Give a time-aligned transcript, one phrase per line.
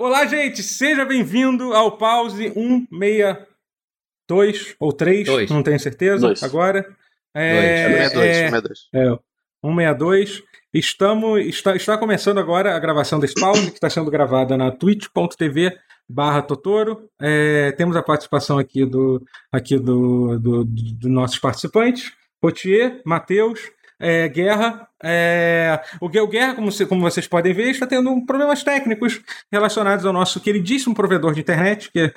[0.00, 5.50] Olá, gente, seja bem-vindo ao Pause 162 ou 3, Dois.
[5.50, 6.42] não tenho certeza Dois.
[6.42, 6.86] agora.
[7.34, 8.88] É, É, 62, é, 62.
[8.94, 9.18] é,
[9.62, 10.42] 162.
[10.72, 15.76] Estamos, está, está começando agora a gravação desse pause, que está sendo gravada na twitch.tv
[16.08, 17.10] barra Totoro.
[17.20, 19.22] É, temos a participação aqui do
[19.52, 23.60] aqui do, do, do- dos nossos participantes, Potier, Matheus,
[24.00, 24.88] é, Guerra.
[25.02, 29.20] É, o Gue- o Guerra, como, se- como vocês podem ver, está tendo problemas técnicos
[29.52, 32.12] relacionados ao nosso queridíssimo provedor de internet, que é,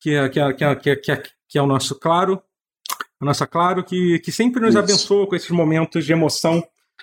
[0.00, 2.42] que é, que é, que é, que é, que é, que é o nosso Claro.
[3.20, 4.78] A nossa Claro, que, que sempre nos Isso.
[4.78, 6.62] abençoa com esses momentos de emoção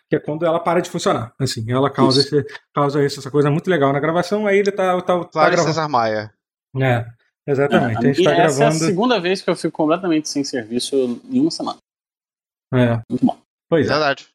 [0.10, 1.34] que é quando ela para de funcionar.
[1.40, 2.38] Assim, ela causa, Isso.
[2.38, 5.52] esse, causa isso, essa coisa muito legal na gravação, aí ele tá, tá, tá Claro,
[5.52, 5.68] gravando.
[5.74, 6.32] César Maia.
[6.80, 7.06] É,
[7.48, 7.98] exatamente.
[7.98, 10.96] a gente tá essa é a segunda vez que eu fico completamente sem serviço
[11.30, 11.80] em uma semana.
[12.74, 13.38] É, Muito bom.
[13.76, 13.90] Pois é.
[13.90, 14.28] Verdade.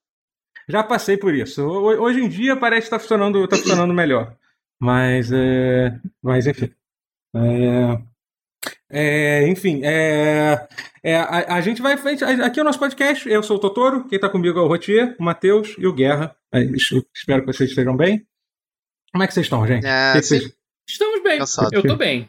[0.69, 1.67] Já passei por isso.
[1.67, 4.37] Ho- Hoje em dia parece que tá funcionando, tá funcionando melhor.
[4.81, 6.73] Mas, é, mas enfim.
[7.37, 7.99] É,
[8.91, 10.69] é, enfim, é,
[11.03, 11.95] é, a, a gente vai.
[12.45, 13.29] Aqui é o nosso podcast.
[13.29, 14.07] Eu sou o Totoro.
[14.09, 16.35] Quem tá comigo é o Rotier, o Matheus e o Guerra.
[16.53, 16.61] É.
[16.63, 18.27] Espero que vocês estejam bem.
[19.13, 19.87] Como é que vocês estão, gente?
[19.87, 20.53] É, vocês-
[20.89, 21.39] Estamos bem.
[21.39, 21.73] Cansado.
[21.73, 22.29] Eu tô bem.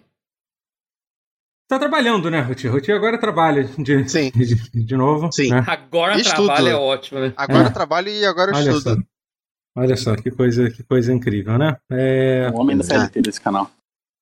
[1.72, 2.70] Tá trabalhando, né, Rotier?
[2.74, 4.30] Rotier agora trabalha de, Sim.
[4.36, 4.56] de,
[4.86, 5.32] de novo.
[5.32, 5.52] Sim.
[5.52, 5.64] né?
[5.66, 6.48] Agora Estudo.
[6.48, 7.34] trabalho é ótimo, né?
[7.38, 7.70] Agora É.
[7.70, 8.78] trabalho e agora Olha só.
[8.78, 9.08] estudo.
[9.78, 11.78] Olha só, que coisa, que coisa incrível, né?
[11.90, 13.72] É, O homem da CLT desse canal.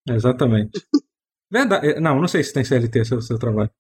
[0.08, 0.80] Exatamente.
[1.52, 1.88] Verdade.
[1.88, 3.72] é, Não, não sei se tem CLT seu, seu trabalho.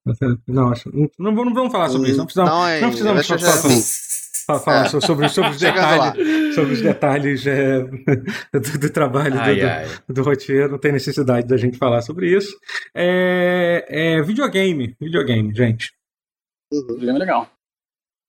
[0.47, 0.89] Não, acho.
[1.19, 2.17] Não, vamos- não vamos falar sobre isso.
[2.17, 3.73] Não precisamos, Não, é- não precisamos falar, já- falar-
[4.57, 4.89] falar- É.
[4.89, 7.81] so- sobre, sobre os detalhes, sobre os detalhes é,
[8.53, 9.85] do, do trabalho do- Ai, do, ai.
[10.07, 10.71] do roteiro.
[10.71, 12.57] Não tem necessidade da gente falar sobre isso.
[12.95, 14.95] É, é videogame.
[14.99, 15.91] Videogame, gente.
[16.73, 17.51] O programa é legal.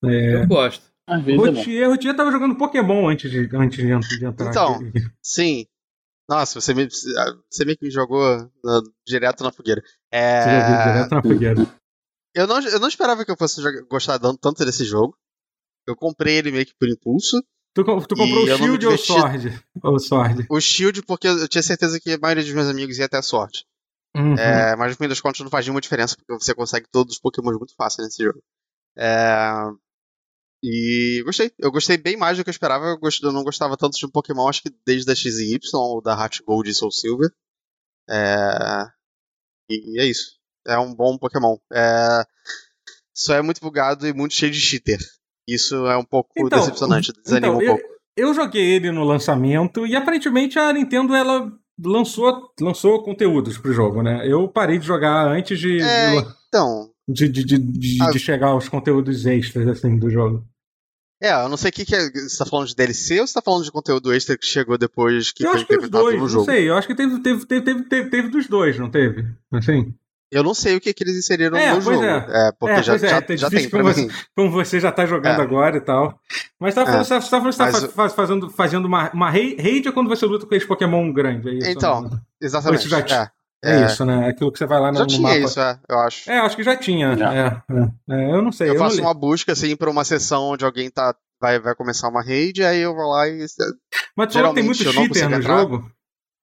[0.05, 0.83] É, Eu gosto.
[1.09, 1.47] Às vezes é.
[1.51, 4.75] Rotier, Rotier tava jogando Pokémon antes de, antes de, ent- de entrar Então.
[4.77, 4.93] aqui.
[5.23, 5.67] Sim.
[6.29, 8.23] Nossa, você, me, você meio que me jogou
[8.65, 9.83] na- direto na fogueira.
[10.13, 11.67] É, Você já viu direto na fogueira.
[12.37, 15.17] eu, não, eu não esperava que eu fosse jogar- gostar tanto desse jogo.
[15.91, 17.43] Eu comprei ele meio que por impulso.
[17.75, 18.99] Tu, tu comprou o Shield ou o.
[18.99, 19.63] Sword?
[19.83, 20.47] Ou Sword?
[20.49, 23.23] O Shield, porque eu tinha certeza que a maioria dos meus amigos ia até a
[23.23, 23.65] sorte.
[24.17, 24.35] Uhum.
[24.35, 27.21] É, mas no fim das contas não faz nenhuma diferença, porque você consegue todos os
[27.21, 28.43] Pokémon muito fácil nesse jogo.
[28.99, 29.53] É,
[30.63, 31.53] e gostei.
[31.59, 32.87] Eu gostei bem mais do que eu esperava.
[32.87, 35.55] Eu, gost- eu não gostava tanto de um Pokémon, acho que desde a X e
[35.55, 37.31] Y, ou da Heart Gold e Soul Silver.
[38.09, 38.87] É,
[39.71, 40.39] e é isso.
[40.67, 41.57] É um bom Pokémon.
[41.73, 42.25] É,
[43.15, 44.99] só é muito bugado e muito cheio de cheater.
[45.55, 47.91] Isso é um pouco Então, decepcionante, desanima então, um eu- pouco.
[48.17, 51.51] Eu joguei ele no lançamento e aparentemente a Nintendo ela
[51.83, 54.27] lançou, lançou conteúdos pro jogo, né?
[54.31, 56.17] Eu parei de jogar antes de, É,
[56.49, 58.11] então, de, de, de, de- Ah.
[58.11, 60.45] de chegar aos conteúdos extras assim, do jogo.
[61.23, 62.11] É, eu não sei o que, que é.
[62.11, 65.31] Você tá falando de DLC ou você tá falando de conteúdo extra que chegou depois
[65.33, 66.45] que eu foi acho que os dois, no não jogo?
[66.47, 69.27] sei, eu acho que teve, teve, teve, teve, teve, teve dos dois, não teve?
[69.53, 69.95] Assim,
[70.33, 72.05] Eu não sei o que, que eles inseriram É, no pois jogo.
[72.07, 72.53] é.
[72.59, 74.09] porque É, já, pois é, já, tá já tem como mim.
[74.37, 75.43] como você já tá jogando É.
[75.43, 76.19] agora e tal.
[76.61, 77.05] Mas tá falando, É.
[77.05, 80.25] você tá falando que você tá faz- fazendo, fazendo uma, uma raid é quando você
[80.27, 81.69] luta com esse Pokémon grande, é isso?
[81.71, 82.11] Então, né?
[82.41, 82.89] Exatamente.
[82.89, 83.01] Já
[83.63, 84.29] é, É, isso, né?
[84.29, 85.37] Aquilo que você vai lá no, Já no tinha mapa.
[85.39, 86.31] isso, é, eu acho.
[86.31, 87.15] É, acho que já tinha.
[87.17, 87.35] Já.
[87.35, 87.39] É,
[88.09, 88.15] é.
[88.15, 88.71] É, eu não sei.
[88.71, 92.09] eu eu faço uma busca assim pra uma sessão onde alguém tá, vai, vai começar
[92.09, 93.45] uma raid, aí eu vou lá e.
[94.17, 95.59] Mas tu tem muito geralmente eu não cheater consigo no entrar.
[95.59, 95.91] jogo?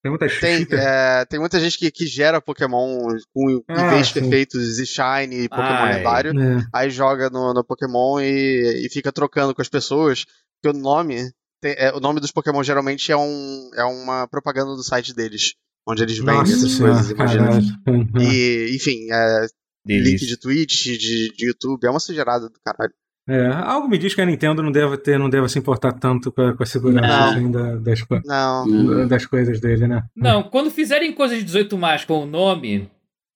[0.08, 2.98] Tem muita Tem, é, tem muita gente que, que gera Pokémon
[3.34, 4.14] com Ah, sim.
[4.14, 5.98] perfeitos e Shine e Pokémon Ai.
[5.98, 6.32] lendário.
[6.40, 6.66] É.
[6.74, 10.26] aí joga no, no Pokémon e, e fica trocando com as pessoas,
[10.62, 11.32] porque o nome,
[11.62, 15.54] tem- é, o nome dos Pokémon geralmente é, um, é uma propaganda do site deles,
[15.88, 17.46] onde eles vendem Nossa essas senhora, coisas, imagina.
[17.48, 18.08] caralho.
[18.22, 19.46] E, enfim, é,
[19.88, 22.94] link de Twitch, de, de YouTube, é uma sujeirada do caralho.
[23.28, 26.32] É, algo me diz que a Nintendo não deve ter, não deve se importar tanto
[26.32, 27.30] com a, com a segurança Não.
[27.30, 30.04] assim, da- das, Não, das coisas dele, né?
[30.16, 32.90] Não, quando fizerem coisa de 18 mais com o nome,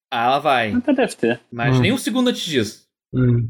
[0.09, 0.71] ah, ela vai.
[0.73, 1.41] Até deve ter.
[1.51, 1.81] Mas Hum.
[1.81, 2.85] nem um segundo antes disso.
[3.13, 3.49] Hum.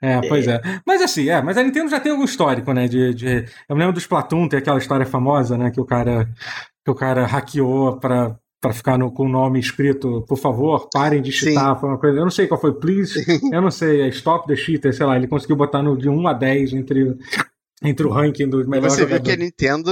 [0.00, 0.60] É, pois é.
[0.86, 2.86] Mas assim, é, mas a Nintendo já tem algum histórico, né?
[2.86, 3.44] De, de...
[3.68, 5.72] Eu me lembro do Splatoon, tem aquela história famosa, né?
[5.72, 6.28] Que o cara,
[6.84, 11.22] que o cara hackeou pra, pra ficar no, com o nome escrito, por favor, parem
[11.22, 11.46] de Sim.
[11.52, 11.78] cheatar.
[11.78, 12.18] Foi uma coisa.
[12.18, 13.14] Eu não sei qual foi, please.
[13.54, 15.16] Eu não sei, é Stop the Cheater, sei lá.
[15.16, 17.16] Ele conseguiu botar no, de 1 a 10 entre,
[17.82, 19.36] entre o ranking dos melhores você viu que a.
[19.36, 19.90] Nintendo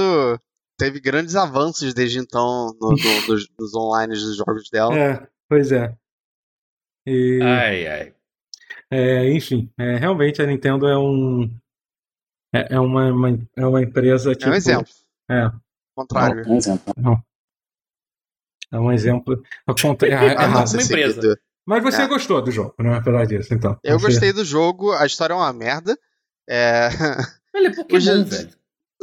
[0.77, 2.95] teve grandes avanços desde então no, no-
[3.33, 4.97] nos, nos online dos jogos dela.
[4.97, 5.95] É, pois é.
[7.07, 8.13] E, Ai, ai.
[8.91, 11.49] é, enfim, é, realmente a Nintendo é um.
[12.53, 14.49] É, é uma, uma- é uma empresa tipo.
[14.49, 14.91] É um exemplo.
[15.31, 15.49] É,
[15.95, 16.43] Contrário.
[16.47, 16.93] Um exemplo.
[18.71, 19.41] É um exemplo.
[19.81, 20.51] contra- é, Ah, errado.
[20.51, 21.39] nossa, uma empresa.
[21.65, 22.07] Mas você É.
[22.07, 22.95] gostou do jogo, né?
[22.97, 23.77] Apesar disso, então.
[23.83, 25.97] Eu Você- gostei do jogo, a história é uma merda.
[26.49, 26.89] É.
[27.53, 28.49] Ele é Pokémon, velho.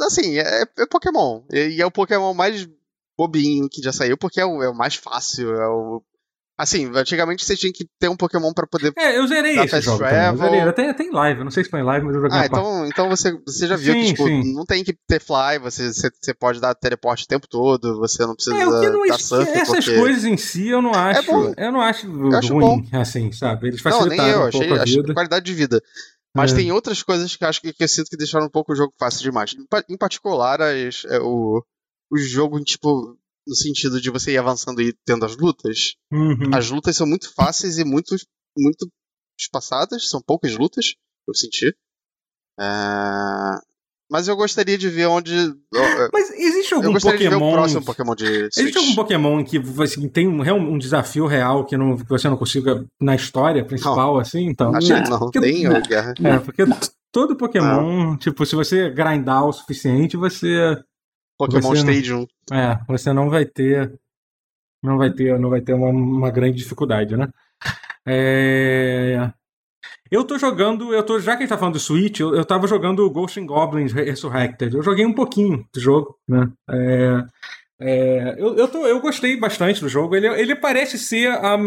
[0.01, 1.43] Assim, é, é Pokémon.
[1.51, 2.67] E, e é o Pokémon mais
[3.17, 6.03] bobinho que já saiu, porque é o, é o mais fácil, é o.
[6.57, 8.93] Assim, antigamente você tinha que ter um Pokémon pra poder.
[8.97, 9.97] É, eu zerei esse jogo.
[9.97, 10.37] também, Eu travel.
[10.37, 10.61] zerei.
[10.61, 12.49] Até, até em live, eu não sei se foi em live, mas eu joguei Ah,
[12.49, 12.51] parte.
[12.53, 14.53] então, então você, você já viu Sim, que, tipo, sim.
[14.53, 18.25] não tem que ter fly, você, você, você pode dar teleporte o tempo todo, você
[18.25, 19.99] não precisa É, o que não dar surf, essas porque...
[19.99, 21.53] coisas em si eu não acho, bom.
[21.57, 22.07] eu não acho,
[22.37, 23.67] acho ruim, assim, sabe?
[23.67, 25.81] Eles Não, facilitaram nem eu, um achei, pouco a achei qualidade de vida.
[26.33, 26.55] Mas É.
[26.55, 28.75] tem outras coisas que eu acho que, que eu sinto que deixaram um pouco o
[28.75, 29.53] jogo fácil demais.
[29.89, 31.61] Em particular, as, é, o,
[32.11, 35.93] o jogo, tipo, no sentido de você ir avançando e tendo as lutas.
[36.11, 36.49] Uhum.
[36.53, 38.15] As lutas são muito fáceis e muito,
[38.57, 38.87] muito
[39.39, 40.93] espaçadas, são poucas lutas,
[41.27, 41.75] eu senti.
[42.59, 42.63] É,
[44.09, 45.33] Mas eu gostaria de ver onde.
[45.35, 47.49] Eu, Mas existe eu algum gostaria de ver Pokémon...
[47.49, 48.57] o próximo Pokémon de Switch.
[48.57, 50.41] Existe algum Pokémon que assim, tem um,
[50.73, 54.45] um desafio real que, não, que você não consiga na história principal, assim?
[54.45, 56.13] Então, Acho que não, Porque- tem, Guerra.
[56.23, 56.63] É, porque
[57.11, 60.77] todo Pokémon, tipo, se você grindar o suficiente, você
[61.37, 62.27] Pokémon Você não- Stadium.
[62.51, 63.93] É, você não vai ter.
[64.83, 67.27] Não vai ter, não vai ter uma, uma grande dificuldade, né?
[68.07, 69.31] É,
[70.11, 72.45] Eu tô jogando, eu tô, já que a gente tá falando do Switch, eu, eu
[72.45, 74.75] tava jogando Ghost and Goblins Resurrected.
[74.75, 76.47] Eu joguei um pouquinho do jogo, né?
[76.69, 77.23] É,
[77.81, 80.15] é, eu, eu, tô, eu gostei bastante do jogo.
[80.15, 81.57] Ele, ele parece ser a,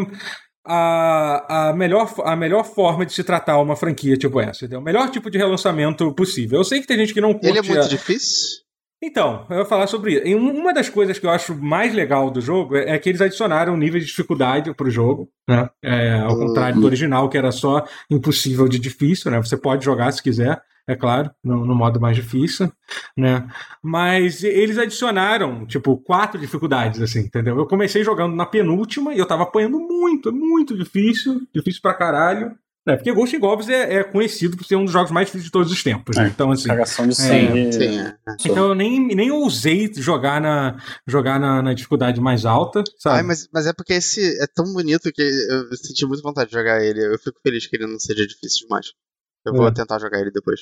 [0.64, 4.64] a, a, melhor, a melhor forma de se tratar uma franquia tipo essa.
[4.64, 4.78] entendeu?
[4.80, 6.58] O melhor tipo de relançamento possível.
[6.60, 8.60] Eu sei que tem gente que não curte Ele é muito a- difícil?
[9.02, 10.36] Então, eu vou falar sobre isso.
[10.36, 13.74] Uma das coisas que eu acho mais legal do jogo é é que eles adicionaram
[13.74, 15.68] um nível de dificuldade pro jogo, né?
[15.82, 16.46] É, ao Uhum.
[16.48, 19.38] contrário do original, que era só impossível de difícil, né?
[19.38, 22.72] Você pode jogar se quiser, é claro, no, no modo mais difícil,
[23.16, 23.46] né?
[23.82, 27.56] Mas eles adicionaram, tipo, quatro dificuldades, assim, entendeu?
[27.58, 32.52] Eu comecei jogando na penúltima e eu tava apanhando muito, muito difícil, difícil pra caralho.
[32.88, 32.96] Né?
[32.96, 35.50] Porque Ghost in Goblins é, é conhecido por ser um dos jogos mais difíceis de
[35.52, 36.16] todos os tempos.
[36.16, 36.24] né?
[36.24, 36.66] É, Então, assim.
[36.68, 37.72] Cagação de sangue.
[37.72, 38.16] Sim, é.
[38.46, 43.16] Então eu nem, nem ousei jogar na, jogar na, na dificuldade mais alta, sabe?
[43.18, 46.56] Ai, mas, mas é porque esse é tão bonito que eu senti muito vontade de
[46.56, 47.04] jogar ele.
[47.04, 48.86] Eu fico feliz que ele não seja difícil demais.
[49.44, 49.70] Eu vou É.
[49.72, 50.60] tentar jogar ele depois.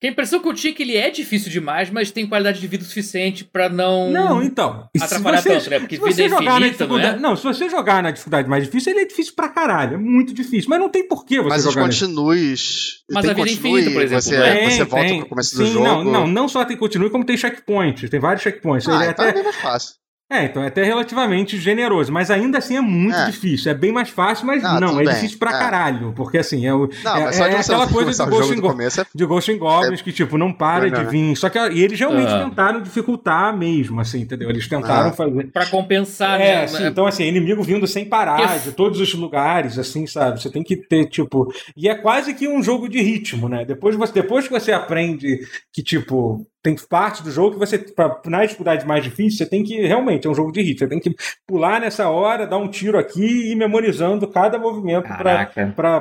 [0.00, 2.60] Que a impressão que eu tinha é que ele é difícil demais, mas tem qualidade
[2.60, 4.10] de vida suficiente pra não.
[4.10, 4.86] Não, então.
[5.00, 5.78] Atrapalhar você- tanto, né?
[5.78, 7.20] Porque se vida você é jogar na infinita, dificuldade.
[7.20, 9.94] não Não, se você jogar na dificuldade mais difícil, ele é difícil pra caralho.
[9.94, 10.68] É muito difícil.
[10.68, 11.86] Mas não tem porquê você Mas os jogar.
[11.86, 13.02] na- continues.
[13.10, 14.70] Mas tem a vida é continue, infinita, por exemplo, Você, é?
[14.70, 15.18] você volta tem.
[15.20, 15.84] pro começo Sim, do jogo.
[15.84, 18.10] Não, não, não só tem continue, como tem checkpoints.
[18.10, 18.86] Tem vários checkpoints.
[18.88, 19.94] Ah, ele é então até, é mais fácil.
[20.32, 23.26] É, então é até relativamente generoso, mas ainda assim é muito É.
[23.26, 23.70] difícil.
[23.70, 25.14] É bem mais fácil, mas Ah, não, é bem.
[25.14, 25.58] difícil pra É.
[25.58, 26.12] caralho.
[26.16, 28.38] Porque assim, é, o, Não, é, mas só de é você aquela coisa do o
[28.38, 31.36] Ghost Go- começo é de Ghost in Goblins, que tipo, não para Não, de vir.
[31.36, 32.44] Só que e eles realmente Ah.
[32.48, 34.48] tentaram dificultar mesmo, assim, entendeu?
[34.48, 35.52] Eles tentaram fazer.
[35.52, 36.64] Pra compensar, É, né?
[36.64, 40.40] assim, então assim, inimigo vindo sem parar de todos os lugares, assim, sabe?
[40.40, 41.52] Você tem que ter, tipo.
[41.76, 43.64] E é quase que um jogo de ritmo, né?
[43.66, 45.38] Depois, você, depois que você aprende
[45.72, 49.62] que, tipo, tem parte do jogo que você, pra, na dificuldade mais difícil, você tem
[49.62, 49.86] que.
[49.86, 50.78] Realmente, é um jogo de ritmo.
[50.78, 51.14] Você tem que
[51.46, 55.06] pular nessa hora, dar um tiro aqui e ir memorizando cada movimento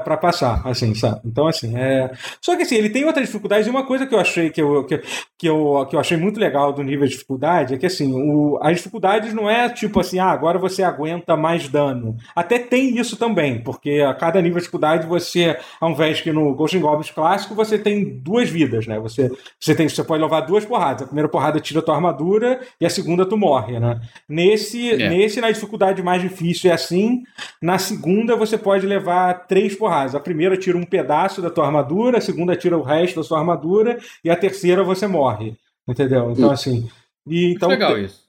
[0.06, 1.20] pra passar, assim, sabe?
[1.26, 2.10] Então, assim, é.
[2.40, 4.86] Só que assim, ele tem outras dificuldades, e uma coisa que eu achei que eu,
[4.86, 5.02] que,
[5.38, 8.58] que eu, que eu achei muito legal do nível de dificuldade é que assim, o,
[8.62, 12.16] as dificuldades não é tipo assim, ah, agora você aguenta mais dano.
[12.34, 16.56] Até tem isso também, porque a cada nível de dificuldade você, ao invés que no
[16.56, 18.98] Ghost in Goblins clássico, você tem duas vidas, né?
[19.00, 21.04] Você, você, tem, você pode levar duas porradas.
[21.04, 24.00] A primeira porrada tira a tua armadura e a segunda tu morre, né?
[24.30, 25.10] Nesse, É.
[25.10, 27.24] nesse na dificuldade mais difícil é assim.
[27.62, 30.16] Na segunda você pode levar três porradas.
[30.16, 33.40] A primeira tira um pedaço da tua armadura, a segunda tira o resto da sua
[33.40, 35.56] armadura e a terceira você morre.
[35.88, 36.32] Entendeu?
[36.32, 36.88] Então, assim.
[37.28, 38.24] E, então, Legal isso.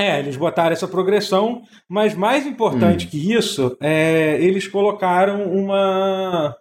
[0.00, 6.54] é, eles botaram essa progressão, mas mais importante que isso, é, eles colocaram uma.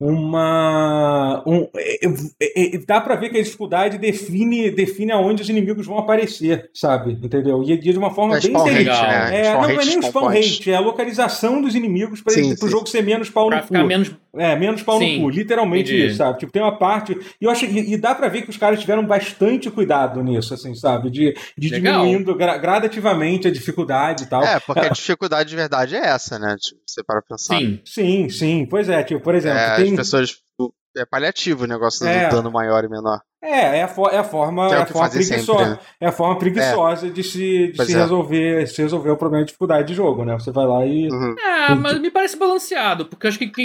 [0.00, 1.42] Uma.
[1.46, 2.06] Um, é,
[2.40, 6.70] é, é, dá pra ver que a dificuldade define, define aonde os inimigos vão aparecer,
[6.72, 7.18] sabe?
[7.22, 7.62] Entendeu?
[7.62, 8.78] E de uma forma É bem inteligente.
[8.78, 9.02] legal.
[9.02, 9.46] né?
[9.46, 12.68] É, não, não é nem o spawn rate, é a localização dos inimigos para o
[12.68, 13.86] jogo ser menos pau Pra no ficar cu.
[13.86, 14.10] menos.
[14.36, 16.06] É, menos pau Sim, no cu, literalmente entendi.
[16.08, 16.38] isso, sabe?
[16.38, 17.18] Tipo, tem uma parte.
[17.40, 20.54] E eu achei, e, e dá pra ver que os caras tiveram bastante cuidado nisso,
[20.54, 21.10] assim, sabe?
[21.10, 24.42] De, de diminuindo gra- gradativamente a dificuldade e tal.
[24.44, 26.56] É, porque a dificuldade de verdade é essa, né?
[26.60, 27.58] Tipo, você para pensar.
[27.58, 27.80] Sim.
[27.84, 28.66] Sim, sim.
[28.70, 29.90] Pois é, tipo, por exemplo, É, tem.
[29.92, 30.30] As pessoas.
[30.30, 32.28] tipo, É paliativo o negócio É.
[32.28, 33.20] do dano maior e menor.
[33.42, 35.58] É, é a, fo- é a forma, é é a forma preguiçosa.
[35.58, 35.78] sempre, né?
[36.00, 37.96] É a forma preguiçosa de se, de se é.
[37.98, 40.34] resolver, se resolver o problema de dificuldade de jogo, né?
[40.34, 41.08] Você vai lá e.
[41.08, 41.34] Uhum.
[41.68, 43.48] Ah, mas me parece balanceado, porque eu acho que.
[43.48, 43.64] que-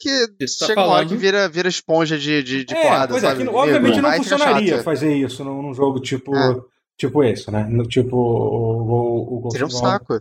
[0.00, 3.08] Que Você tá chega uma hora que vira, vira esponja de, de, de é, porrada,
[3.12, 3.42] pois é, sabe?
[3.42, 4.84] que obviamente não funcionaria chato.
[4.84, 6.54] fazer isso num, num jogo tipo, É.
[6.98, 7.66] tipo esse, né?
[7.68, 10.20] No, tipo o, o, o Ghost Seria um saco.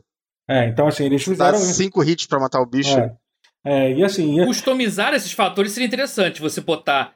[0.50, 1.74] É, então assim, eles Dá fizeram isso.
[1.74, 2.98] cinco hits pra matar o bicho.
[2.98, 3.14] É.
[3.64, 6.42] É, e assim, e- customizar esses fatores seria interessante.
[6.42, 7.14] Você botar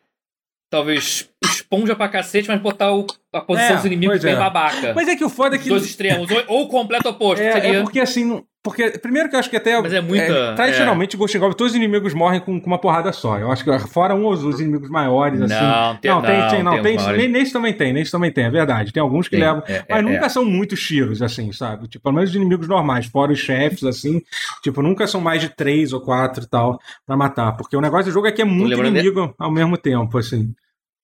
[0.70, 4.38] talvez esponja pra cacete, mas botar o, a posição É, dos inimigos bem é.
[4.38, 4.94] babaca.
[4.94, 5.70] Mas é que o foda é que.
[5.70, 6.30] dois extremos.
[6.30, 7.42] Ou, ou o completo oposto.
[7.42, 7.80] É, seria...
[7.80, 8.44] é porque assim.
[8.66, 9.80] Porque, primeiro que eu acho que até.
[9.80, 13.14] Mas é muita- tradicionalmente, Ghost and Goblin, todos os inimigos morrem com, com uma porrada
[13.14, 13.38] só.
[13.38, 15.54] Eu acho que fora um ou os inimigos maiores, assim.
[15.54, 18.32] Não, tem, não, tem, não, tem, não, tem tem, nem- nesse também tem, nesse também
[18.32, 18.92] tem, é verdade.
[18.92, 19.62] Tem alguns que Tem, levam.
[19.68, 20.30] é, Mas é, nunca é.
[20.30, 21.88] são muitos tiros, assim, sabe?
[21.88, 24.20] Tipo, pelo menos os inimigos normais, fora os chefes, assim.
[24.64, 27.52] Tipo, nunca são mais de três ou quatro e tal pra matar.
[27.56, 30.52] Porque o negócio do jogo é que é muito inimigo ao mesmo tempo, assim.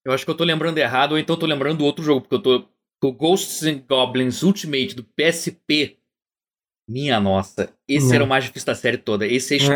[0.04, 2.22] Eu acho que eu tô lembrando errado, ou então eu tô lembrando do outro jogo,
[2.22, 2.66] porque eu tô.
[3.04, 5.98] O Ghosts and Goblins Ultimate do PSP.
[6.92, 8.16] Minha nossa, esse Hum.
[8.16, 9.26] era o mais difícil da série toda.
[9.26, 9.74] Esse é,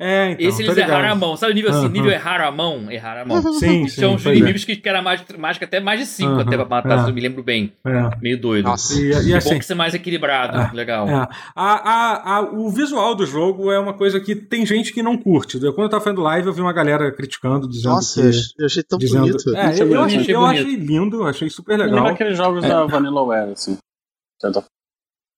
[0.00, 0.48] É, É, então.
[0.48, 0.90] Esse eles ligado.
[0.90, 1.36] erraram a mão.
[1.36, 1.88] Sabe o nível assim?
[1.88, 2.90] Nível erraram a mão?
[2.90, 3.52] Erraram a mão.
[3.54, 3.96] Sim, sim.
[3.96, 4.30] Tinha uns é.
[4.32, 7.02] inimigos que, que era mais, mágica até mais de 5 Aham, até pra matar, é.
[7.02, 7.72] se eu me lembro bem.
[7.84, 8.10] É.
[8.22, 8.66] Meio doido.
[8.66, 8.94] Nossa.
[8.94, 10.74] E, e E assim, bom que ser mais equilibrado.
[10.76, 11.08] Legal.
[11.08, 11.14] É.
[11.14, 15.18] A, a, a- o visual do jogo é uma coisa que tem gente que não
[15.18, 15.56] curte.
[15.62, 18.36] Eu, quando eu tava fazendo live, eu vi uma galera criticando, dizendo Nossa, que.
[18.60, 19.56] eu achei tão dizendo, bonito.
[19.56, 22.14] É, eu, eu achei, eu achei lindo, achei super Me lembra legal.
[22.14, 23.72] aqueles jogos da Vanillaware, assim.
[23.74, 23.78] de
[24.40, 24.64] certa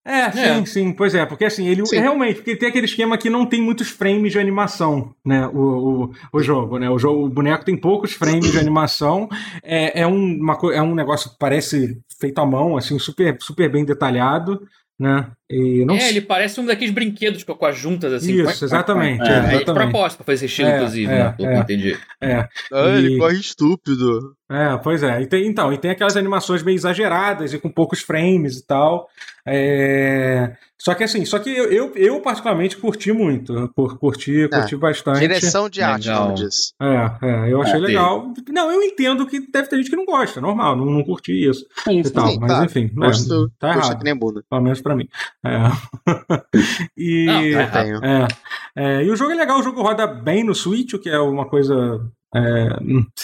[0.04, 0.66] É, sim, É.
[0.66, 1.98] sim, pois é, porque assim, ele Sim.
[1.98, 5.46] realmente, porque tem aquele esquema que não tem muitos frames de animação, né?
[5.48, 6.88] O, o, o jogo, né?
[6.88, 9.28] O, jogo, o boneco tem poucos frames de animação.
[9.62, 13.70] É, é, um, uma, é um negócio que parece feito à mão, assim, super, super
[13.70, 14.62] bem detalhado,
[15.00, 15.28] né?
[15.48, 18.40] E não é, ele parece um daqueles brinquedos com, com as juntas assim.
[18.42, 19.22] Isso, exatamente.
[19.22, 19.90] É, é, é de exatamente.
[19.90, 21.34] propósito pra fazer esse estilo, É, inclusive, é, né?
[21.36, 21.58] Pelo é.
[21.58, 21.98] entendi.
[22.20, 22.48] É.
[22.72, 24.36] Ah, ele E- corre estúpido.
[24.50, 25.22] É, pois é.
[25.22, 29.08] E tem, então, e tem aquelas animações bem exageradas e com poucos frames e tal.
[29.46, 33.70] É, Só que assim, só que eu, eu, eu particularmente curti muito.
[33.76, 35.18] Cur- Curti, curti bastante.
[35.20, 36.22] Direção de arte, Legal.
[36.24, 36.72] como diz.
[36.80, 37.86] É, é, eu achei É, tem.
[37.86, 38.32] legal.
[38.48, 41.66] Não, eu entendo que deve ter gente que não gosta, normal, não, não curti isso
[41.86, 42.28] e Sim, tal.
[42.28, 42.64] sim, mas tá.
[42.64, 43.98] enfim, né, Gosto, tá gosto errado.
[43.98, 44.42] que nem bunda.
[44.48, 45.06] Pelo menos pra mim.
[45.44, 45.58] É.
[46.96, 47.26] e.
[47.26, 48.04] Não, tá errado.
[48.04, 48.28] É,
[48.76, 51.18] é, e o jogo é legal, o jogo roda bem no Switch, o que é
[51.18, 52.00] uma coisa
[52.34, 52.68] é,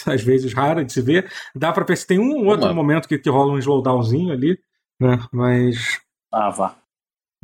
[0.12, 1.30] às vezes rara de se ver.
[1.54, 2.74] Dá pra perceber, tem um outro Uma.
[2.74, 4.58] momento que, que rola um slowdownzinho ali,
[5.00, 5.18] né?
[5.32, 5.98] Mas.
[6.32, 6.74] Ah, vá.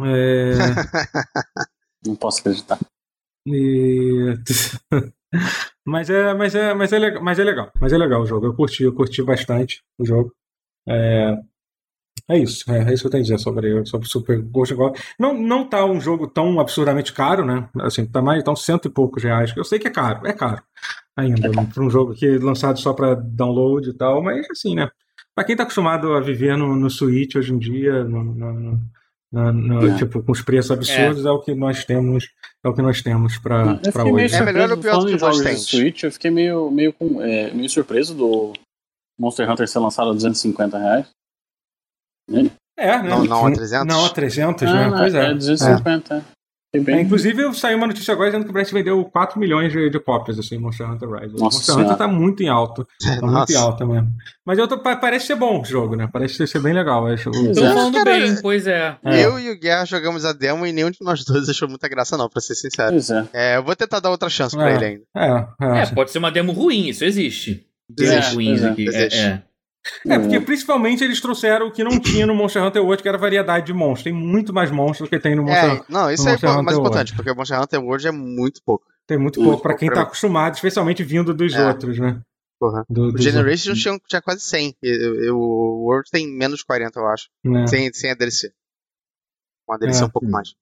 [0.06, 0.52] É,
[2.06, 2.78] Não posso acreditar.
[3.46, 4.34] e-
[5.84, 7.70] mas, é, mas, é, mas, é legal, mas é legal.
[7.80, 8.46] Mas é legal o jogo.
[8.46, 10.32] Eu curti, eu curti bastante o jogo.
[10.88, 11.36] É,
[12.28, 15.00] é isso, é, é isso que eu tenho a dizer sobre, sobre Super Ghost Goblin.
[15.18, 17.68] Não, não tá um jogo tão absurdamente caro, né?
[17.80, 19.52] Assim, tá mais, tá uns cento e poucos reais.
[19.56, 20.62] Eu sei que é caro, é caro
[21.16, 24.88] ainda, para um jogo que é lançado só para download e tal, mas assim, né?
[25.34, 28.80] Pra quem tá acostumado a viver no, no Switch hoje em dia, no, no-
[29.32, 29.96] no- no- É.
[29.96, 31.30] tipo, com os preços absurdos, é.
[31.30, 32.28] o que nós temos,
[32.64, 34.34] é o que nós temos para Eu fiquei meio hoje.
[34.36, 35.64] É melhor surpreso, ou pior do que nós temos?
[35.66, 38.52] Switch, eu fiquei meio, meio, com, é, meio surpreso do
[39.18, 41.06] Monster Hunter ser lançado a 250 reais.
[42.78, 43.08] É, né?
[43.08, 43.86] Não- não a 300?
[43.86, 44.88] Não a 300, Ah, né?
[44.88, 45.26] não, Pois é.
[45.30, 46.24] é 250.
[46.74, 47.04] Fiquei É, bem...
[47.04, 50.38] inclusive, saiu uma notícia agora dizendo que o Brett vendeu 4 milhões de, de cópias,
[50.38, 51.34] assim, Monster Hunter Rise.
[51.34, 52.86] O Nossa Monster Hunter tá muito em alto.
[52.98, 53.52] Tá muito Nossa.
[53.52, 54.08] em alta mesmo.
[54.44, 56.08] Mas eu tô, pa- parece ser bom o jogo, né?
[56.10, 57.06] Parece ser bem legal.
[57.08, 57.30] eu Acho.
[57.30, 57.74] Pois Estão é.
[57.74, 58.96] falando Cara, bem, pois é.
[59.04, 59.24] É.
[59.24, 62.16] Eu e o Guerra jogamos a demo e nenhum de nós dois achou muita graça,
[62.16, 62.90] não, pra ser sincero.
[62.92, 63.24] Pois é.
[63.34, 65.02] É, eu vou tentar dar outra chance pra ele ainda.
[65.14, 65.26] É,
[65.66, 65.94] é, É, assim.
[65.94, 67.66] pode ser uma demo ruim, isso existe.
[67.88, 68.68] Demos Existe, ruins é.
[68.70, 68.88] aqui.
[68.88, 69.18] Existe.
[69.18, 69.42] É,
[70.06, 70.14] é.
[70.14, 73.16] É, porque principalmente eles trouxeram o que não tinha no Monster Hunter World, que era
[73.18, 74.04] a variedade de monstros.
[74.04, 75.84] Tem muito mais monstros que tem no Monster É, Hunter.
[75.88, 78.60] não, isso é Monster o mais Hunter importante, porque o Monster Hunter World é muito
[78.64, 78.84] pouco.
[79.06, 81.66] Tem muito Muito pouco pra quem tá acostumado, especialmente vindo dos É.
[81.68, 82.20] outros, né?
[82.60, 82.84] Porra.
[82.88, 84.76] Do, O Generation tinha, tinha quase 100.
[84.80, 87.28] E- e- O World tem menos de 40, eu acho.
[87.44, 87.66] né?
[87.66, 88.52] Sem, sem a DLC.
[89.66, 90.06] Com a DLC É.
[90.06, 90.54] um pouco mais.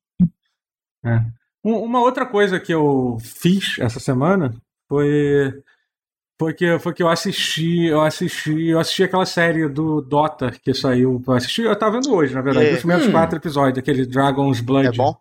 [1.04, 1.20] É.
[1.62, 4.54] Um- Uma outra coisa que eu fiz essa semana
[4.88, 5.52] foi
[6.40, 10.72] foi que, foi que eu assisti, eu assisti, eu assisti aquela série do Dota que
[10.72, 11.22] saiu.
[11.26, 12.72] Eu assisti, eu tava vendo hoje, na verdade, aí?
[12.72, 13.12] os primeiros Hum.
[13.12, 14.88] quatro episódios, aquele Dragon's Blood.
[14.88, 15.14] É bom?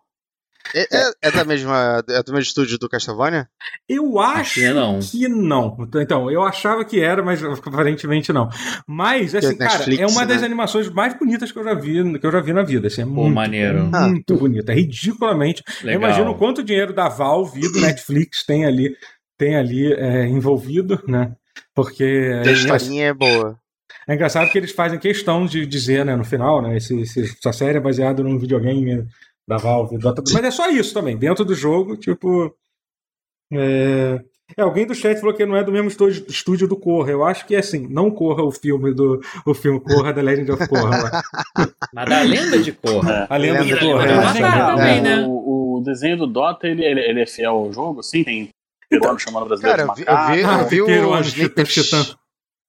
[0.74, 3.48] É, é- é da mesma, é do mesmo estúdio do Castlevania?
[3.86, 4.98] Eu acho que não.
[4.98, 5.76] que não.
[5.96, 8.48] Então, eu achava que era, mas aparentemente não.
[8.86, 10.46] Mas, assim, é cara, Netflix, é uma das né?
[10.46, 12.86] animações mais bonitas que eu já vi, que eu já vi na vida.
[12.86, 13.90] Assim, é muito, maneiro.
[13.94, 14.70] é muito bonito.
[14.70, 16.00] É ridiculamente Legal.
[16.00, 18.94] Eu imagino quanto dinheiro da Valve e do Netflix tem ali,
[19.40, 21.32] tem ali é, envolvido, né?
[21.74, 23.58] Porque é, a historinha é boa.
[24.06, 27.52] é engraçado que eles fazem questão de dizer, né, no final, né, esse, esse- essa
[27.52, 29.06] série é baseada num videogame
[29.48, 32.54] da Valve, do Dota- mas é só isso também, dentro do jogo, tipo.
[33.52, 34.20] É,
[34.56, 35.88] é, alguém do chat falou que não é do mesmo
[36.28, 37.10] estúdio, do Corra.
[37.10, 40.52] Eu acho que é assim, não corra o filme do o filme Corra The Legend
[40.52, 41.02] of Korra.
[41.02, 41.22] lá.
[41.94, 43.26] Mas da lenda de Corra.
[43.28, 43.80] A lenda Lenda de.
[43.80, 44.06] Korra.
[44.06, 44.66] é, é.
[44.66, 45.24] também, É, né?
[45.26, 48.22] o, o desenho do Dota, ele, ele, ele é fiel ao jogo, sim?
[48.24, 48.48] Tem
[48.90, 51.26] peruano chamando brasileiro Cara, de eu vi- eu vi- macaco, Ah, eu vi Pipeiro, os
[51.28, 52.16] snippets.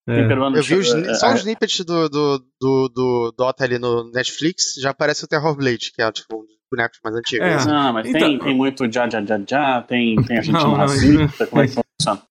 [0.10, 0.28] É.
[0.28, 4.10] peruano Eu vi os, só é, os snippets do, do, do, do Dota ali no
[4.12, 7.46] Netflix, já aparece o Terror Blade, que é tipo um dos bonecos mais antigos.
[7.48, 7.66] É.
[7.66, 10.70] Não, mas Então- tem, tem muito já, já, já, já, tem, tem a gente Não,
[10.70, 12.22] não, racista, como é que funciona?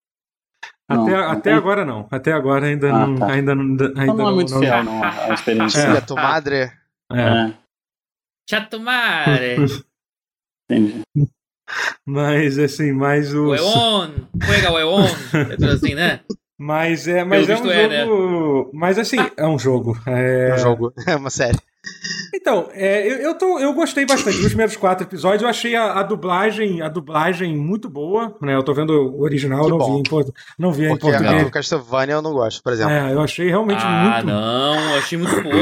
[0.89, 1.59] Até, Não, até não.
[1.59, 2.09] agora não.
[2.11, 3.15] Até agora ainda Ah, não.
[3.17, 3.27] tá.
[3.33, 3.63] Ainda não.
[3.65, 5.81] Ainda Então não é muito não- fiel, não, a experiência.
[5.83, 6.01] É.
[6.01, 6.57] Tu madre.
[6.57, 6.73] É.
[7.13, 7.55] É,
[8.51, 9.57] Chato mare.
[10.69, 11.03] entendi.
[12.07, 13.51] Mas assim, mas o.
[13.51, 14.11] Weon.
[14.43, 15.05] Juega Weon.
[15.61, 16.21] É assim, né?
[16.59, 18.05] Mas é, mas é um é, né?
[18.05, 18.71] jogo.
[18.75, 19.99] Mas assim, é um jogo.
[20.07, 20.55] É...
[20.55, 20.93] Um jogo.
[21.07, 21.59] É uma série.
[22.35, 25.43] Então, é, eu, eu, tô, eu gostei bastante dos primeiros quatro episódios.
[25.43, 28.55] Eu achei a, a dublagem, a dublagem muito boa, né?
[28.55, 29.95] Eu tô vendo o original, Que não bom.
[29.95, 31.45] vi em, portu- não vi em Porque a português.
[31.45, 32.93] do Castlevania eu não gosto, por exemplo.
[32.93, 34.27] É, eu achei realmente Ah, muito.
[34.27, 34.91] não.
[34.93, 35.55] Eu achei muito boa.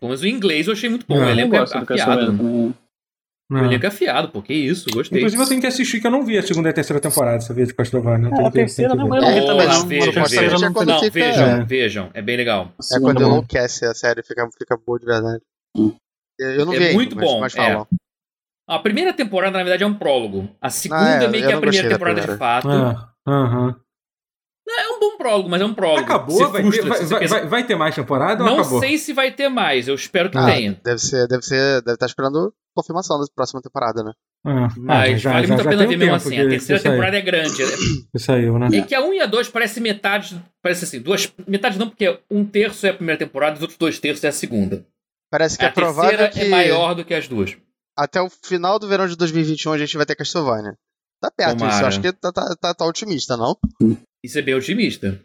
[0.00, 1.16] Pelo menos o inglês eu achei muito bom.
[1.20, 2.46] Não, Eu é gosto do Castlevania também.
[2.46, 2.74] O
[3.50, 3.58] É.
[3.64, 4.40] elenco é afiado, pô.
[4.42, 5.18] Que isso, gostei.
[5.18, 7.40] Inclusive, eu tenho que assistir, que eu não vi a segunda e a terceira temporada,
[7.40, 8.28] sabia, de Castlevania.
[8.30, 9.86] Eu É, a terceira não é- eu vi também, não.
[9.86, 10.56] vejam, vejam.
[10.56, 11.64] é Não, fica- vejam, É.
[11.64, 12.10] vejam.
[12.14, 12.72] É bem legal.
[12.92, 13.28] A É quando não.
[13.28, 15.42] enlouquece a série, fica, fica boa de verdade.
[16.38, 17.56] Eu não É vi ainda, muito mas, bom, mas é.
[17.56, 17.86] falam.
[18.68, 20.48] A primeira temporada, na verdade, é um prólogo.
[20.60, 22.68] A segunda Ah, é, é meio eu que a não primeira temporada de fato.
[22.70, 23.76] Ah, aham.
[24.68, 26.00] É um bom prólogo, mas é um prólogo.
[26.00, 26.36] Acabou?
[26.36, 28.80] Você Vai, frustra, ter, vai, vai, pensa, vai- ter mais temporada Não acabou?
[28.80, 30.80] sei se vai ter mais, eu espero que Ah, tenha.
[30.84, 34.12] Deve ser, deve ser, deve estar esperando confirmação da próxima temporada, né?
[34.46, 36.38] Ah, Mas já- vale já- muito já a pena ver um mesmo assim.
[36.40, 36.92] A terceira saiu.
[36.92, 37.56] temporada é grande.
[38.12, 38.68] Que saiu, né?
[38.72, 40.42] É que a 1 e a 2 parece metade.
[40.62, 41.30] Parece assim, duas.
[41.46, 44.28] Metade não, porque um terço é a primeira temporada e os outros dois terços é
[44.28, 44.86] a segunda.
[45.30, 47.56] Parece que a é provável terceira que é maior do que as duas.
[47.98, 50.76] até o final do verão de 2021 a gente vai ter Castlevania.
[51.20, 51.82] Tá perto isso, Tomara.
[51.84, 53.56] eu acho que tá, tá, tá, tá otimista, não?
[54.24, 55.20] Isso é bem otimista.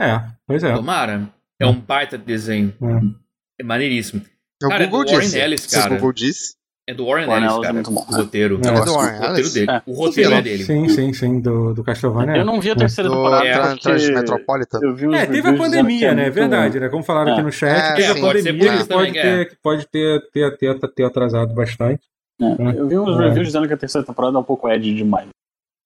[0.00, 0.74] É, pois é.
[0.74, 1.28] Tomara.
[1.60, 2.74] É um baita de desenho.
[2.82, 3.62] É.
[3.62, 4.22] É maneiríssimo.
[4.64, 5.38] O Cara, é Google do Warren disse.
[5.38, 5.94] Ellis, o cara.
[5.96, 6.54] Google disse.
[6.88, 7.74] É do Warren Warren Ellis, Ellis é cara.
[7.74, 8.00] muito bom.
[8.08, 8.60] O roteiro.
[8.64, 8.68] É.
[8.68, 9.52] É do o Warren roteiro Ellis?
[9.54, 9.70] dele.
[9.70, 9.82] É.
[9.86, 10.64] O roteiro é dele.
[10.64, 12.36] Sim, sim, sim, do, do Castlevania.
[12.38, 13.46] Eu não vi a terceira Do temporada.
[13.46, 14.78] É, Tra- porque Transmetropolitan.
[14.82, 16.26] Eu vi uns É, teve a pandemia, é né?
[16.26, 16.88] É verdade, né?
[16.88, 17.34] Como falaram É.
[17.34, 20.56] aqui no chat, É, teve a ser pandemia que pode, ter, que pode ter, ter,
[20.56, 22.02] ter, ter atrasado bastante.
[22.40, 22.44] É,
[22.78, 23.24] Eu vi uns É.
[23.28, 25.28] reviews dizendo que a terceira temporada é um pouco edgy demais.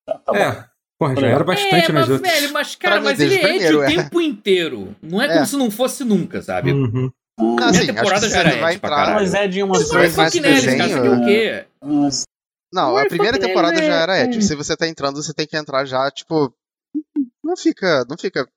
[0.06, 0.38] Tá, tá bom.
[0.38, 0.64] É,
[0.98, 2.32] porra, já era bastante é, nas mas, outras.
[2.40, 3.86] velho, mas, cara, mas ele é de primeiro, o é.
[3.86, 4.96] tempo inteiro.
[5.02, 5.44] Não é como É.
[5.46, 6.72] se não fosse nunca, sabe?
[6.72, 7.10] Uhum.
[7.38, 8.96] Não, Primeira assim, temporada já você era vai Ed pra entrar.
[8.96, 9.14] caralho.
[9.16, 10.76] Mas é de umas é Mas mais Ellis, cara.
[10.76, 11.66] Desenho, quer o quê?
[12.72, 14.38] Não, a é primeira temporada já é- era Ed.
[14.38, 14.40] é.
[14.40, 16.52] Se você tá entrando, você tem que entrar já, tipo.
[17.44, 18.04] Não fica.
[18.08, 18.48] Não fica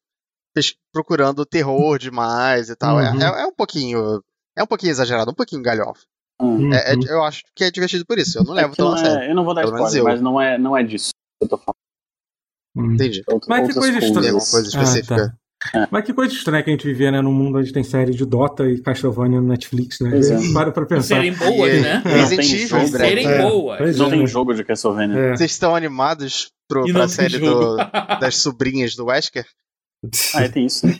[0.93, 2.99] procurando terror demais e tal.
[2.99, 3.21] É- Uhum.
[3.21, 4.23] É, é um pouquinho.
[4.57, 6.01] É um pouquinho exagerado, um pouquinho galhofa.
[6.41, 6.73] hum.
[6.73, 7.01] É- é- Uhum.
[7.07, 8.37] eu acho que é divertido por isso.
[8.39, 9.19] Eu não É levo tão a sério.
[9.23, 11.57] é, eu não vou dar spoiler, mas não é, não é disso que eu tô
[11.57, 11.75] falando.
[12.79, 12.93] Uhum.
[12.93, 13.23] Entendi.
[13.27, 14.31] Outra- Mas que coisa estranha.
[14.31, 15.33] coisa Ah, específica.
[15.91, 17.21] Mas que coisa estranha que a gente vivia, né?
[17.21, 20.17] Num mundo onde tem série de Dota e Castlevania no Netflix, né?
[20.17, 20.53] É.
[20.53, 21.15] Para pra pensar.
[21.15, 22.01] serem boas, E- né?
[22.05, 22.89] Não Resident Evil, breve.
[22.97, 23.97] Serem É, boas.
[23.97, 24.09] Não é.
[24.09, 25.17] tem jogo de Castlevania.
[25.19, 25.35] É.
[25.35, 27.75] Vocês estão animados pro, pra série do-
[28.21, 29.45] das sobrinhas do Wesker?
[30.33, 30.87] Ah, é, tem isso.
[30.87, 30.97] né?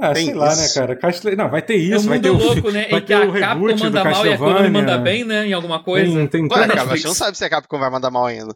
[0.00, 0.60] Ah, Tem sei lá, isso.
[0.62, 0.96] né, cara?
[0.96, 1.36] Castle...
[1.36, 2.36] Não, vai ter É isso, vai ter o.
[2.36, 2.86] louco, né?
[2.90, 3.26] vai Em que ter a o
[3.74, 5.46] do manda mal e a Konami manda bem, né?
[5.46, 6.12] Em alguma coisa.
[6.12, 7.00] Tem, tem Ué, cada- cara, a Netflix.
[7.02, 8.54] gente não sabe se a Capcom vai mandar mal ainda.